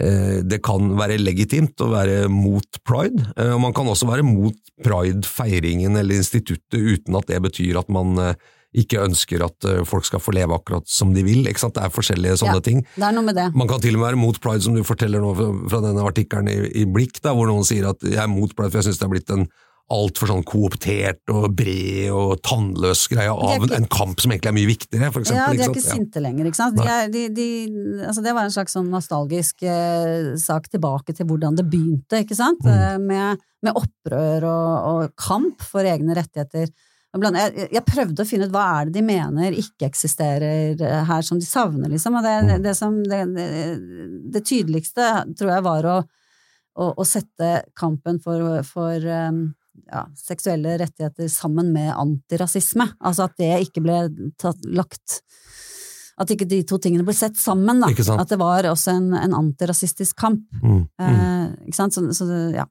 eh, 0.00 0.40
det 0.44 0.62
kan 0.64 0.94
være 0.98 1.20
legitimt 1.20 1.80
å 1.84 1.90
være 1.92 2.28
mot 2.32 2.80
pride, 2.88 3.26
eh, 3.36 3.52
og 3.54 3.60
man 3.66 3.76
kan 3.76 3.86
også 3.90 4.08
være 4.08 4.26
mot 4.26 4.56
pride-feiringen 4.82 5.96
eller 5.98 6.20
instituttet 6.22 6.80
uten 6.80 7.16
at 7.18 7.28
det 7.30 7.40
betyr 7.44 7.78
at 7.82 7.88
man 7.92 8.18
eh, 8.18 8.34
ikke 8.72 9.02
ønsker 9.04 9.42
at 9.44 9.66
folk 9.84 10.06
skal 10.08 10.20
få 10.24 10.32
leve 10.32 10.54
akkurat 10.56 10.86
som 10.88 11.10
de 11.12 11.20
vil. 11.26 11.42
Det 11.44 11.52
er 11.52 11.90
forskjellige 11.92 12.38
sånne 12.40 12.56
Ja. 12.56 12.64
ting. 12.64 12.78
Det 12.96 13.04
er 13.04 13.12
noe 13.12 13.26
med 13.26 13.36
det. 13.36 13.50
Man 13.54 13.68
kan 13.68 13.82
til 13.84 13.92
og 13.94 14.00
med 14.00 14.06
være 14.14 14.16
mot 14.22 14.38
pride, 14.40 14.62
som 14.64 14.72
du 14.72 14.80
forteller 14.82 15.20
nå 15.20 15.34
fra, 15.68 15.82
denne 15.84 16.00
artikkelen 16.00 16.48
i, 16.48 16.80
i 16.80 16.86
Blikk, 16.88 17.20
da, 17.20 17.34
hvor 17.36 17.50
noen 17.50 17.66
sier 17.68 17.90
at 17.90 18.00
jeg 18.00 18.16
er 18.16 18.32
mot 18.32 18.48
pride, 18.56 18.70
for 18.72 18.80
jeg 18.80 18.88
syns 18.88 19.02
det 19.02 19.04
er 19.04 19.12
blitt 19.12 19.34
en 19.34 19.44
altfor 19.92 20.30
sånn 20.30 20.44
kooptert 20.48 21.32
og 21.32 21.50
bred 21.58 22.10
og 22.16 22.38
tannløs 22.46 23.04
greie 23.12 23.30
av 23.32 23.62
ikke- 23.66 23.76
en 23.76 23.88
kamp 23.92 24.20
som 24.22 24.32
egentlig 24.32 24.50
er 24.50 24.56
mye 24.58 24.70
viktigere, 24.70 25.10
for 25.12 25.20
eksempel. 25.22 25.42
Ja, 25.42 25.50
de 25.52 25.62
er 25.62 25.68
ikke, 25.70 25.80
ikke 25.82 25.94
sinte 25.98 26.22
lenger, 26.24 26.48
ikke 26.50 26.60
sant. 26.62 26.76
De 26.76 26.88
er, 26.88 27.08
de, 27.12 27.24
de, 27.36 27.48
altså 28.08 28.22
det 28.24 28.34
var 28.34 28.48
en 28.48 28.54
slags 28.54 28.72
sånn 28.76 28.88
nostalgisk 28.92 29.62
eh, 29.62 30.32
sak 30.40 30.70
tilbake 30.72 31.14
til 31.14 31.26
hvordan 31.28 31.56
det 31.60 31.68
begynte, 31.70 32.22
ikke 32.24 32.38
sant. 32.38 32.64
Mm. 32.64 32.72
Eh, 32.72 32.96
med, 32.98 33.44
med 33.62 33.76
opprør 33.78 34.48
og, 34.48 34.72
og 34.92 35.12
kamp 35.20 35.60
for 35.62 35.84
egne 35.86 36.16
rettigheter. 36.16 36.72
Jeg, 37.12 37.68
jeg 37.76 37.84
prøvde 37.84 38.24
å 38.24 38.26
finne 38.26 38.46
ut 38.48 38.52
hva 38.54 38.62
er 38.80 38.86
det 38.88 38.94
de 38.96 39.02
mener 39.04 39.52
ikke 39.52 39.84
eksisterer 39.90 40.80
eh, 40.80 41.02
her, 41.04 41.20
som 41.26 41.36
de 41.38 41.44
savner, 41.44 41.90
liksom. 41.92 42.16
Og 42.16 42.24
det, 42.24 42.36
Mm. 42.42 42.62
det, 42.64 42.72
som, 42.78 42.96
det, 43.04 43.18
det, 43.36 43.48
det 44.32 44.42
tydeligste 44.48 45.10
tror 45.36 45.50
jeg 45.52 45.62
var 45.66 45.84
å, 45.92 45.96
å, 46.80 46.86
å 46.96 47.04
sette 47.04 47.50
kampen 47.76 48.16
for, 48.24 48.62
for 48.64 48.96
um, 49.28 49.42
ja, 49.88 50.04
seksuelle 50.18 50.76
rettigheter 50.80 51.28
sammen 51.32 51.72
med 51.74 51.92
antirasisme. 51.94 52.86
Altså 53.00 53.26
at 53.28 53.36
det 53.40 53.50
ikke 53.68 53.82
ble 53.84 53.98
tatt, 54.40 54.60
lagt 54.64 55.20
At 56.20 56.28
ikke 56.30 56.44
de 56.46 56.60
to 56.68 56.76
tingene 56.78 57.06
ble 57.06 57.14
sett 57.16 57.38
sammen, 57.40 57.80
da. 57.80 57.88
At 58.20 58.28
det 58.28 58.36
var 58.38 58.66
også 58.68 58.92
en, 58.98 59.12
en 59.16 59.32
antirasistisk 59.34 60.16
kamp. 60.20 60.42
Mm, 60.60 60.82
mm. 60.84 61.06
Eh, 61.06 61.46
ikke 61.70 61.78
sant? 61.78 61.94
Så, 61.96 62.04
så 62.12 62.28
det- 62.28 62.54
ja. 62.60 62.66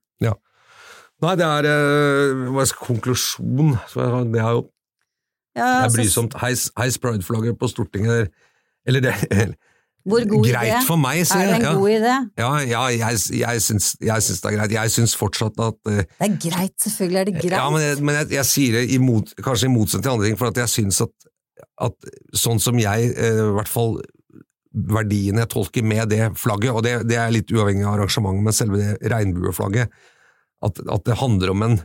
Nei, 1.22 1.36
det 1.38 1.46
er 1.46 1.68
eh, 1.70 2.48
hva 2.50 2.64
skal 2.66 2.96
konklusjon 2.96 3.76
Det 4.34 4.40
er 4.42 4.56
jo 4.56 4.64
ja 5.54 5.68
det 5.84 5.92
er 5.92 5.94
brysomt. 5.94 6.34
Heis, 6.42 6.72
heis 6.80 6.98
pride-flagget 6.98 7.60
på 7.60 7.68
Stortinget. 7.70 8.32
Eller 8.88 9.04
det 9.04 9.14
Hvor 10.06 10.24
god 10.30 10.46
Greit 10.48 10.72
idé? 10.72 10.78
for 10.88 10.98
meg, 10.98 11.20
Er 11.22 11.46
det 11.46 11.56
en. 11.56 11.66
Ja. 11.66 11.74
god 11.78 11.90
idé? 11.90 12.14
Ja, 12.42 12.52
ja 12.66 12.84
jeg, 12.90 13.18
jeg, 13.38 13.62
syns, 13.62 13.92
jeg 14.02 14.26
syns 14.26 14.42
det 14.42 14.50
er 14.50 14.56
greit. 14.58 14.72
Jeg 14.74 14.94
syns 14.96 15.16
fortsatt 15.18 15.60
at 15.62 15.78
uh, 15.90 16.00
Det 16.02 16.28
er 16.28 16.38
greit, 16.42 16.78
selvfølgelig 16.82 17.20
er 17.20 17.30
det 17.30 17.36
greit. 17.38 17.58
Ja, 17.58 17.68
men, 17.70 17.84
jeg, 17.86 18.00
men 18.02 18.18
jeg, 18.22 18.32
jeg 18.40 18.50
sier 18.50 18.80
det 18.80 18.88
imot, 18.96 19.36
kanskje 19.44 19.70
i 19.70 19.74
motsetning 19.76 20.08
til 20.08 20.16
andre 20.16 20.30
ting, 20.30 20.40
for 20.40 20.64
jeg 20.64 20.74
syns 20.74 21.04
at, 21.06 21.30
at 21.86 22.10
sånn 22.38 22.62
som 22.64 22.80
jeg, 22.82 23.14
eh, 23.14 23.44
i 23.46 23.54
hvert 23.60 23.70
fall 23.70 24.00
verdiene 24.72 25.44
jeg 25.44 25.52
tolker 25.52 25.86
med 25.86 26.10
det 26.14 26.32
flagget, 26.40 26.74
og 26.74 26.86
det, 26.86 26.96
det 27.10 27.20
er 27.20 27.34
litt 27.36 27.52
uavhengig 27.52 27.86
av 27.86 27.98
arrangementet, 27.98 28.46
men 28.48 28.56
selve 28.56 28.82
det 28.82 29.12
regnbueflagget, 29.12 29.92
at, 30.66 30.84
at 30.96 31.08
det 31.08 31.20
handler 31.20 31.54
om 31.54 31.66
en, 31.68 31.80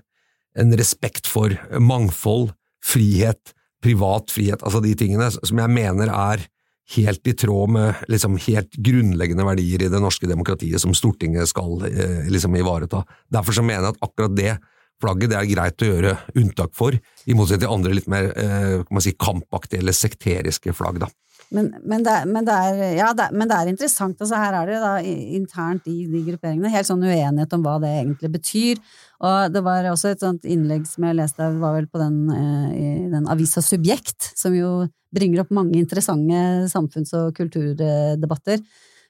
en 0.60 0.76
respekt 0.78 1.28
for 1.28 1.52
mangfold, 1.82 2.52
frihet, 2.84 3.52
privat 3.82 4.30
frihet, 4.32 4.62
altså 4.62 4.80
de 4.84 4.94
tingene 4.98 5.28
som 5.34 5.58
jeg 5.60 5.72
mener 5.72 6.12
er 6.12 6.46
helt 6.94 7.26
i 7.26 7.34
tråd 7.34 7.72
med 7.74 8.06
liksom 8.12 8.36
helt 8.46 8.78
grunnleggende 8.78 9.46
verdier 9.46 9.82
i 9.82 9.90
det 9.90 10.00
norske 10.02 10.28
demokratiet 10.30 10.82
som 10.82 10.94
Stortinget 10.94 11.50
skal 11.50 11.82
eh, 11.88 12.30
liksom 12.30 12.56
ivareta. 12.56 13.02
Derfor 13.32 13.58
så 13.58 13.64
mener 13.66 13.88
jeg 13.88 13.96
at 13.96 14.06
akkurat 14.06 14.36
det 14.38 14.54
flagget 15.02 15.32
det 15.32 15.38
er 15.38 15.50
greit 15.50 15.82
å 15.82 15.90
gjøre 15.90 16.16
unntak 16.40 16.72
for, 16.76 16.96
i 16.96 17.36
motsetning 17.36 17.66
til 17.66 17.74
andre 17.74 17.96
litt 17.98 18.10
mer 18.10 18.30
eh, 18.32 19.00
si, 19.02 19.12
kampaktige 19.18 19.82
eller 19.82 19.96
sekteriske 19.96 20.74
flagg. 20.76 21.02
da. 21.02 21.10
Men, 21.54 21.68
men, 21.84 22.02
det, 22.02 22.14
men, 22.26 22.46
det 22.46 22.54
er, 22.54 22.80
ja, 22.96 23.10
det, 23.14 23.28
men 23.36 23.50
det 23.50 23.58
er 23.58 23.70
interessant. 23.70 24.18
Altså, 24.18 24.38
her 24.40 24.56
er 24.60 24.70
det 24.70 24.78
da 24.82 24.94
internt 25.38 25.86
i 25.90 26.06
de 26.10 26.22
grupperingene 26.30 26.72
helt 26.72 26.88
sånn 26.88 27.04
uenighet 27.04 27.54
om 27.54 27.66
hva 27.66 27.76
det 27.82 27.92
egentlig 28.00 28.32
betyr. 28.38 28.80
Og 29.24 29.52
det 29.52 29.62
var 29.64 29.86
også 29.88 30.12
et 30.12 30.22
sånt 30.22 30.44
innlegg 30.48 30.84
som 30.88 31.06
jeg 31.08 31.16
leste, 31.16 31.46
var 31.60 31.76
vel 31.78 31.88
på 31.88 32.00
den, 32.02 32.18
eh, 32.30 32.68
i 32.76 32.88
den 33.12 33.28
avisa 33.32 33.62
Subjekt, 33.64 34.32
som 34.36 34.54
jo 34.56 34.88
bringer 35.14 35.40
opp 35.40 35.54
mange 35.54 35.78
interessante 35.80 36.68
samfunns- 36.72 37.14
og 37.16 37.34
kulturdebatter. 37.34 38.60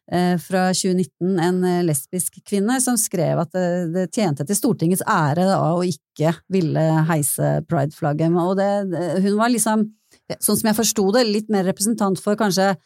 eh, 0.09 0.39
fra 0.39 0.73
2019, 0.73 1.37
en 1.41 1.65
eh, 1.65 1.83
lesbisk 1.83 2.39
kvinne, 2.47 2.81
som 2.81 2.95
skrev 2.95 3.41
at 3.43 3.51
det, 3.51 3.93
det 3.93 4.05
tjente 4.15 4.47
til 4.47 4.55
Stortingets 4.55 5.03
ære 5.03 5.49
da, 5.49 5.57
å 5.75 5.83
ikke 5.83 6.31
ville 6.49 6.85
heise 7.09 7.65
prideflagget. 7.67 8.31
Og 8.39 8.55
det, 8.55 8.69
hun 9.25 9.35
var 9.35 9.51
liksom, 9.51 9.83
sånn 10.39 10.61
som 10.61 10.71
jeg 10.71 10.79
forsto 10.79 11.09
det, 11.11 11.27
litt 11.27 11.51
mer 11.51 11.67
representant 11.67 12.23
for 12.23 12.39
kanskje 12.39 12.77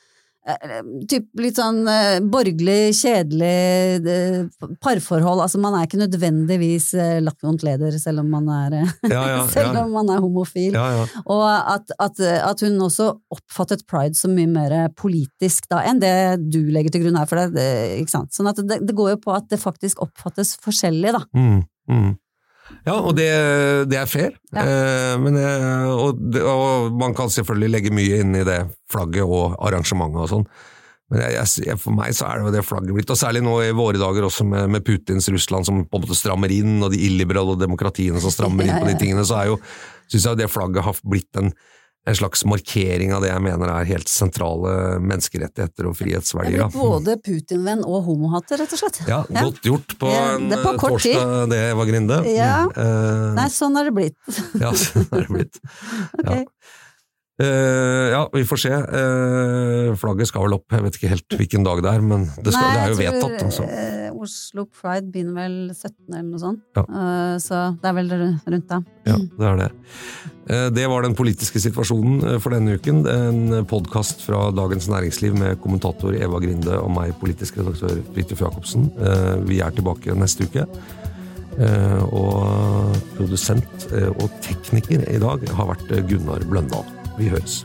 typ 1.11 1.27
litt 1.41 1.59
sånn 1.61 1.83
eh, 1.91 2.19
borgerlig, 2.25 2.95
kjedelig 2.97 4.07
eh, 4.09 4.39
parforhold. 4.83 5.43
Altså 5.45 5.61
man 5.61 5.77
er 5.77 5.87
ikke 5.87 6.01
nødvendigvis 6.01 6.91
eh, 6.97 7.19
lakkvondt 7.25 7.65
leder 7.67 7.97
selv 8.01 8.23
om 8.25 8.31
man 8.33 8.49
er, 8.55 8.79
eh, 8.81 8.95
Ja, 9.13 9.21
ja, 9.29 9.43
ja. 9.61 9.85
om 9.85 9.93
man 9.95 10.11
er 10.13 10.23
homofil. 10.25 10.73
Ja, 10.77 10.87
ja. 10.97 11.05
Og 11.27 11.45
at, 11.45 11.93
at, 12.01 12.23
at 12.23 12.65
hun 12.65 12.81
også 12.87 13.13
oppfattet 13.35 13.85
pride 13.91 14.17
som 14.19 14.35
mye 14.37 14.49
mer 14.51 14.77
politisk 14.97 15.69
da 15.71 15.83
enn 15.87 16.01
det 16.03 16.15
du 16.49 16.63
legger 16.73 16.97
til 16.97 17.05
grunn 17.05 17.21
her. 17.21 17.29
For 17.31 17.61
sant? 18.11 18.33
Sånn 18.35 18.51
at 18.51 18.65
det, 18.65 18.81
det 18.87 18.97
går 18.97 19.15
jo 19.15 19.23
på 19.27 19.37
at 19.37 19.51
det 19.53 19.61
faktisk 19.61 20.01
oppfattes 20.07 20.57
forskjellig, 20.65 21.15
da. 21.17 21.25
Mm, 21.37 21.63
mm. 21.93 22.11
Ja, 22.87 22.97
og 22.97 23.15
det, 23.19 23.29
det 23.93 23.99
er 24.01 24.11
fair. 24.11 24.35
Ja. 24.55 24.65
Eh, 24.65 25.15
men, 25.21 25.39
og, 25.93 26.21
og 26.41 26.91
man 27.01 27.17
kan 27.17 27.33
selvfølgelig 27.33 27.73
legge 27.75 27.95
mye 27.95 28.21
inn 28.25 28.37
i 28.39 28.45
det 28.47 28.63
flagget 28.93 29.27
og 29.27 29.57
arrangementet 29.59 30.25
og 30.25 30.31
sånn. 30.35 30.47
Men 31.11 31.25
jeg, 31.25 31.47
jeg, 31.67 31.79
for 31.83 31.95
meg 31.95 32.15
så 32.15 32.29
er 32.29 32.39
det 32.39 32.47
jo 32.47 32.53
det 32.55 32.63
flagget 32.63 32.95
blitt, 32.95 33.11
og 33.11 33.19
særlig 33.19 33.43
nå 33.43 33.57
i 33.67 33.73
våre 33.75 33.99
dager 33.99 34.29
også 34.29 34.47
med, 34.47 34.69
med 34.71 34.85
Putins 34.87 35.27
Russland 35.35 35.67
som 35.67 35.83
på 35.83 35.99
en 35.99 36.05
måte 36.05 36.19
strammer 36.19 36.53
inn, 36.55 36.77
og 36.87 36.95
de 36.95 37.01
illiberale 37.09 37.57
demokratiene 37.59 38.23
som 38.23 38.31
strammer 38.31 38.69
inn 38.69 38.79
på 38.79 38.87
de 38.87 38.95
tingene, 39.01 39.25
så 39.27 39.41
er 39.41 39.51
jo, 39.51 39.59
syns 40.07 40.29
jeg 40.29 40.39
det 40.39 40.51
flagget 40.53 40.87
har 40.87 41.03
blitt 41.03 41.41
en, 41.43 41.51
en 42.09 42.17
slags 42.17 42.45
markering 42.49 43.13
av 43.13 43.21
det 43.23 43.29
jeg 43.29 43.43
mener 43.45 43.69
er 43.69 43.89
helt 43.91 44.09
sentrale 44.09 44.73
menneskerettigheter 45.05 45.89
og 45.91 45.97
frihetsverdier. 45.99 46.71
både 46.73 47.19
Putin-venn 47.21 47.83
og 47.85 48.07
homohater, 48.07 48.63
rett 48.63 48.73
og 48.73 48.81
slett. 48.81 49.03
Ja, 49.09 49.21
godt 49.29 49.61
gjort 49.67 49.97
på 50.01 50.09
en 50.09 50.49
det 50.49 50.63
på 50.65 50.73
torsdag, 50.81 51.51
det, 51.53 51.61
Eva 51.75 51.85
Grinde. 51.89 52.23
Ja. 52.33 52.65
Eh, 52.73 53.27
Nei, 53.37 53.49
sånn 53.53 53.77
er 53.77 53.91
det 53.91 53.95
blitt. 53.99 54.17
Ja, 54.63 54.73
sånn 54.73 55.07
er 55.13 55.27
det 55.27 55.35
blitt. 55.37 55.61
Ja. 56.25 56.41
Ja. 56.41 56.45
Eh, 57.41 58.11
ja, 58.13 58.29
vi 58.33 58.43
får 58.45 58.59
se. 58.61 58.71
Uh, 58.71 59.95
flagget 59.97 60.29
skal 60.29 60.45
vel 60.45 60.59
opp, 60.59 60.67
jeg 60.75 60.85
vet 60.85 60.97
ikke 60.99 61.13
helt 61.15 61.37
hvilken 61.39 61.65
dag 61.65 61.81
det 61.85 61.93
er, 61.95 62.03
men 62.05 62.27
det, 62.37 62.53
skal, 62.53 62.67
Nei, 62.67 62.73
det 62.75 62.83
er 62.83 62.91
jo 62.93 62.99
vedtatt. 62.99 63.45
Altså. 63.47 63.69
eh, 63.71 64.09
Oslo 64.21 64.67
Pride 64.69 65.09
begynner 65.09 65.39
vel 65.39 65.55
17. 65.73 65.95
eller 66.11 66.27
noe 66.27 66.43
sånt, 66.43 66.61
Ja. 66.77 66.85
uh, 66.85 67.39
så 67.41 67.63
det 67.81 67.89
er 67.89 67.97
vel 67.97 68.13
rundt 68.13 68.69
da. 68.69 68.83
Ja, 69.09 69.17
det 69.17 69.49
er 69.53 69.63
det. 69.63 69.71
Det 70.75 70.85
var 70.91 71.05
den 71.07 71.15
politiske 71.15 71.61
situasjonen 71.63 72.41
for 72.43 72.51
denne 72.51 72.75
uken. 72.75 73.05
En 73.07 73.67
podkast 73.71 74.25
fra 74.27 74.49
Dagens 74.51 74.89
Næringsliv 74.91 75.37
med 75.39 75.61
kommentator 75.63 76.17
Eva 76.17 76.41
Grinde 76.43 76.75
og 76.75 76.91
meg, 76.91 77.15
politisk 77.23 77.61
redaktør 77.61 78.01
Fridtjof 78.11 78.43
Jacobsen. 78.43 78.91
Vi 79.47 79.63
er 79.63 79.71
tilbake 79.77 80.17
neste 80.19 80.51
uke. 80.51 80.67
Og 82.11 82.99
produsent 83.15 83.91
og 84.11 84.27
tekniker 84.43 85.07
i 85.07 85.21
dag 85.23 85.47
har 85.55 85.71
vært 85.71 86.01
Gunnar 86.11 86.43
Bløndal. 86.51 87.00
Vi 87.21 87.29
høres. 87.29 87.65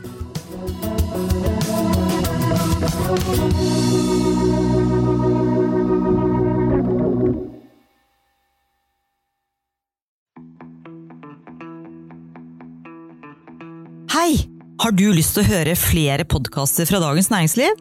Hei! 14.12 14.44
Har 14.76 14.92
du 14.92 15.06
lyst 15.16 15.32
til 15.34 15.40
å 15.40 15.48
høre 15.48 15.72
flere 15.80 16.26
podkaster 16.28 16.84
fra 16.84 17.00
Dagens 17.00 17.30
Næringsliv? 17.32 17.80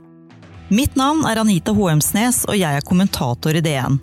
Mitt 0.71 0.95
navn 0.95 1.25
er 1.27 1.41
Anita 1.41 1.75
Hoemsnes, 1.75 2.45
og 2.47 2.55
jeg 2.55 2.79
er 2.79 2.87
kommentator 2.87 3.51
i 3.51 3.61
DN. 3.61 3.99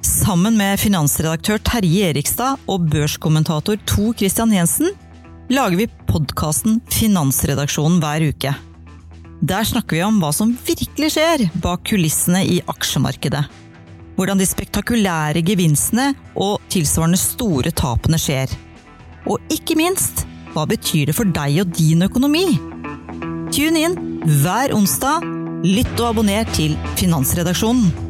Sammen 0.00 0.56
med 0.56 0.80
finansredaktør 0.80 1.60
Terje 1.68 2.08
Erikstad 2.14 2.64
og 2.64 2.88
børskommentator 2.88 3.76
To 3.92 4.08
Christian 4.16 4.56
Jensen 4.56 4.88
lager 5.50 5.76
vi 5.76 5.88
podkasten 6.06 6.78
Finansredaksjonen 6.94 7.98
hver 8.02 8.22
uke. 8.30 8.52
Der 9.40 9.64
snakker 9.66 9.96
vi 9.96 10.02
om 10.04 10.20
hva 10.22 10.30
som 10.36 10.52
virkelig 10.66 11.14
skjer 11.16 11.46
bak 11.62 11.82
kulissene 11.90 12.42
i 12.46 12.60
aksjemarkedet. 12.70 13.42
Hvordan 14.14 14.38
de 14.38 14.46
spektakulære 14.46 15.42
gevinstene 15.46 16.10
og 16.36 16.60
tilsvarende 16.70 17.18
store 17.18 17.72
tapene 17.72 18.20
skjer. 18.20 18.52
Og 19.26 19.40
ikke 19.52 19.78
minst, 19.80 20.26
hva 20.52 20.66
betyr 20.68 21.08
det 21.10 21.16
for 21.16 21.30
deg 21.34 21.62
og 21.64 21.72
din 21.78 22.04
økonomi? 22.06 22.46
Tune 23.50 23.86
inn 23.86 23.98
hver 24.44 24.76
onsdag. 24.76 25.26
Lytt 25.64 25.96
og 25.98 26.12
abonner 26.12 26.46
til 26.56 26.76
Finansredaksjonen. 27.00 28.09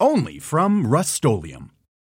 Only 0.00 0.38
from 0.38 0.86
Rust 0.86 1.24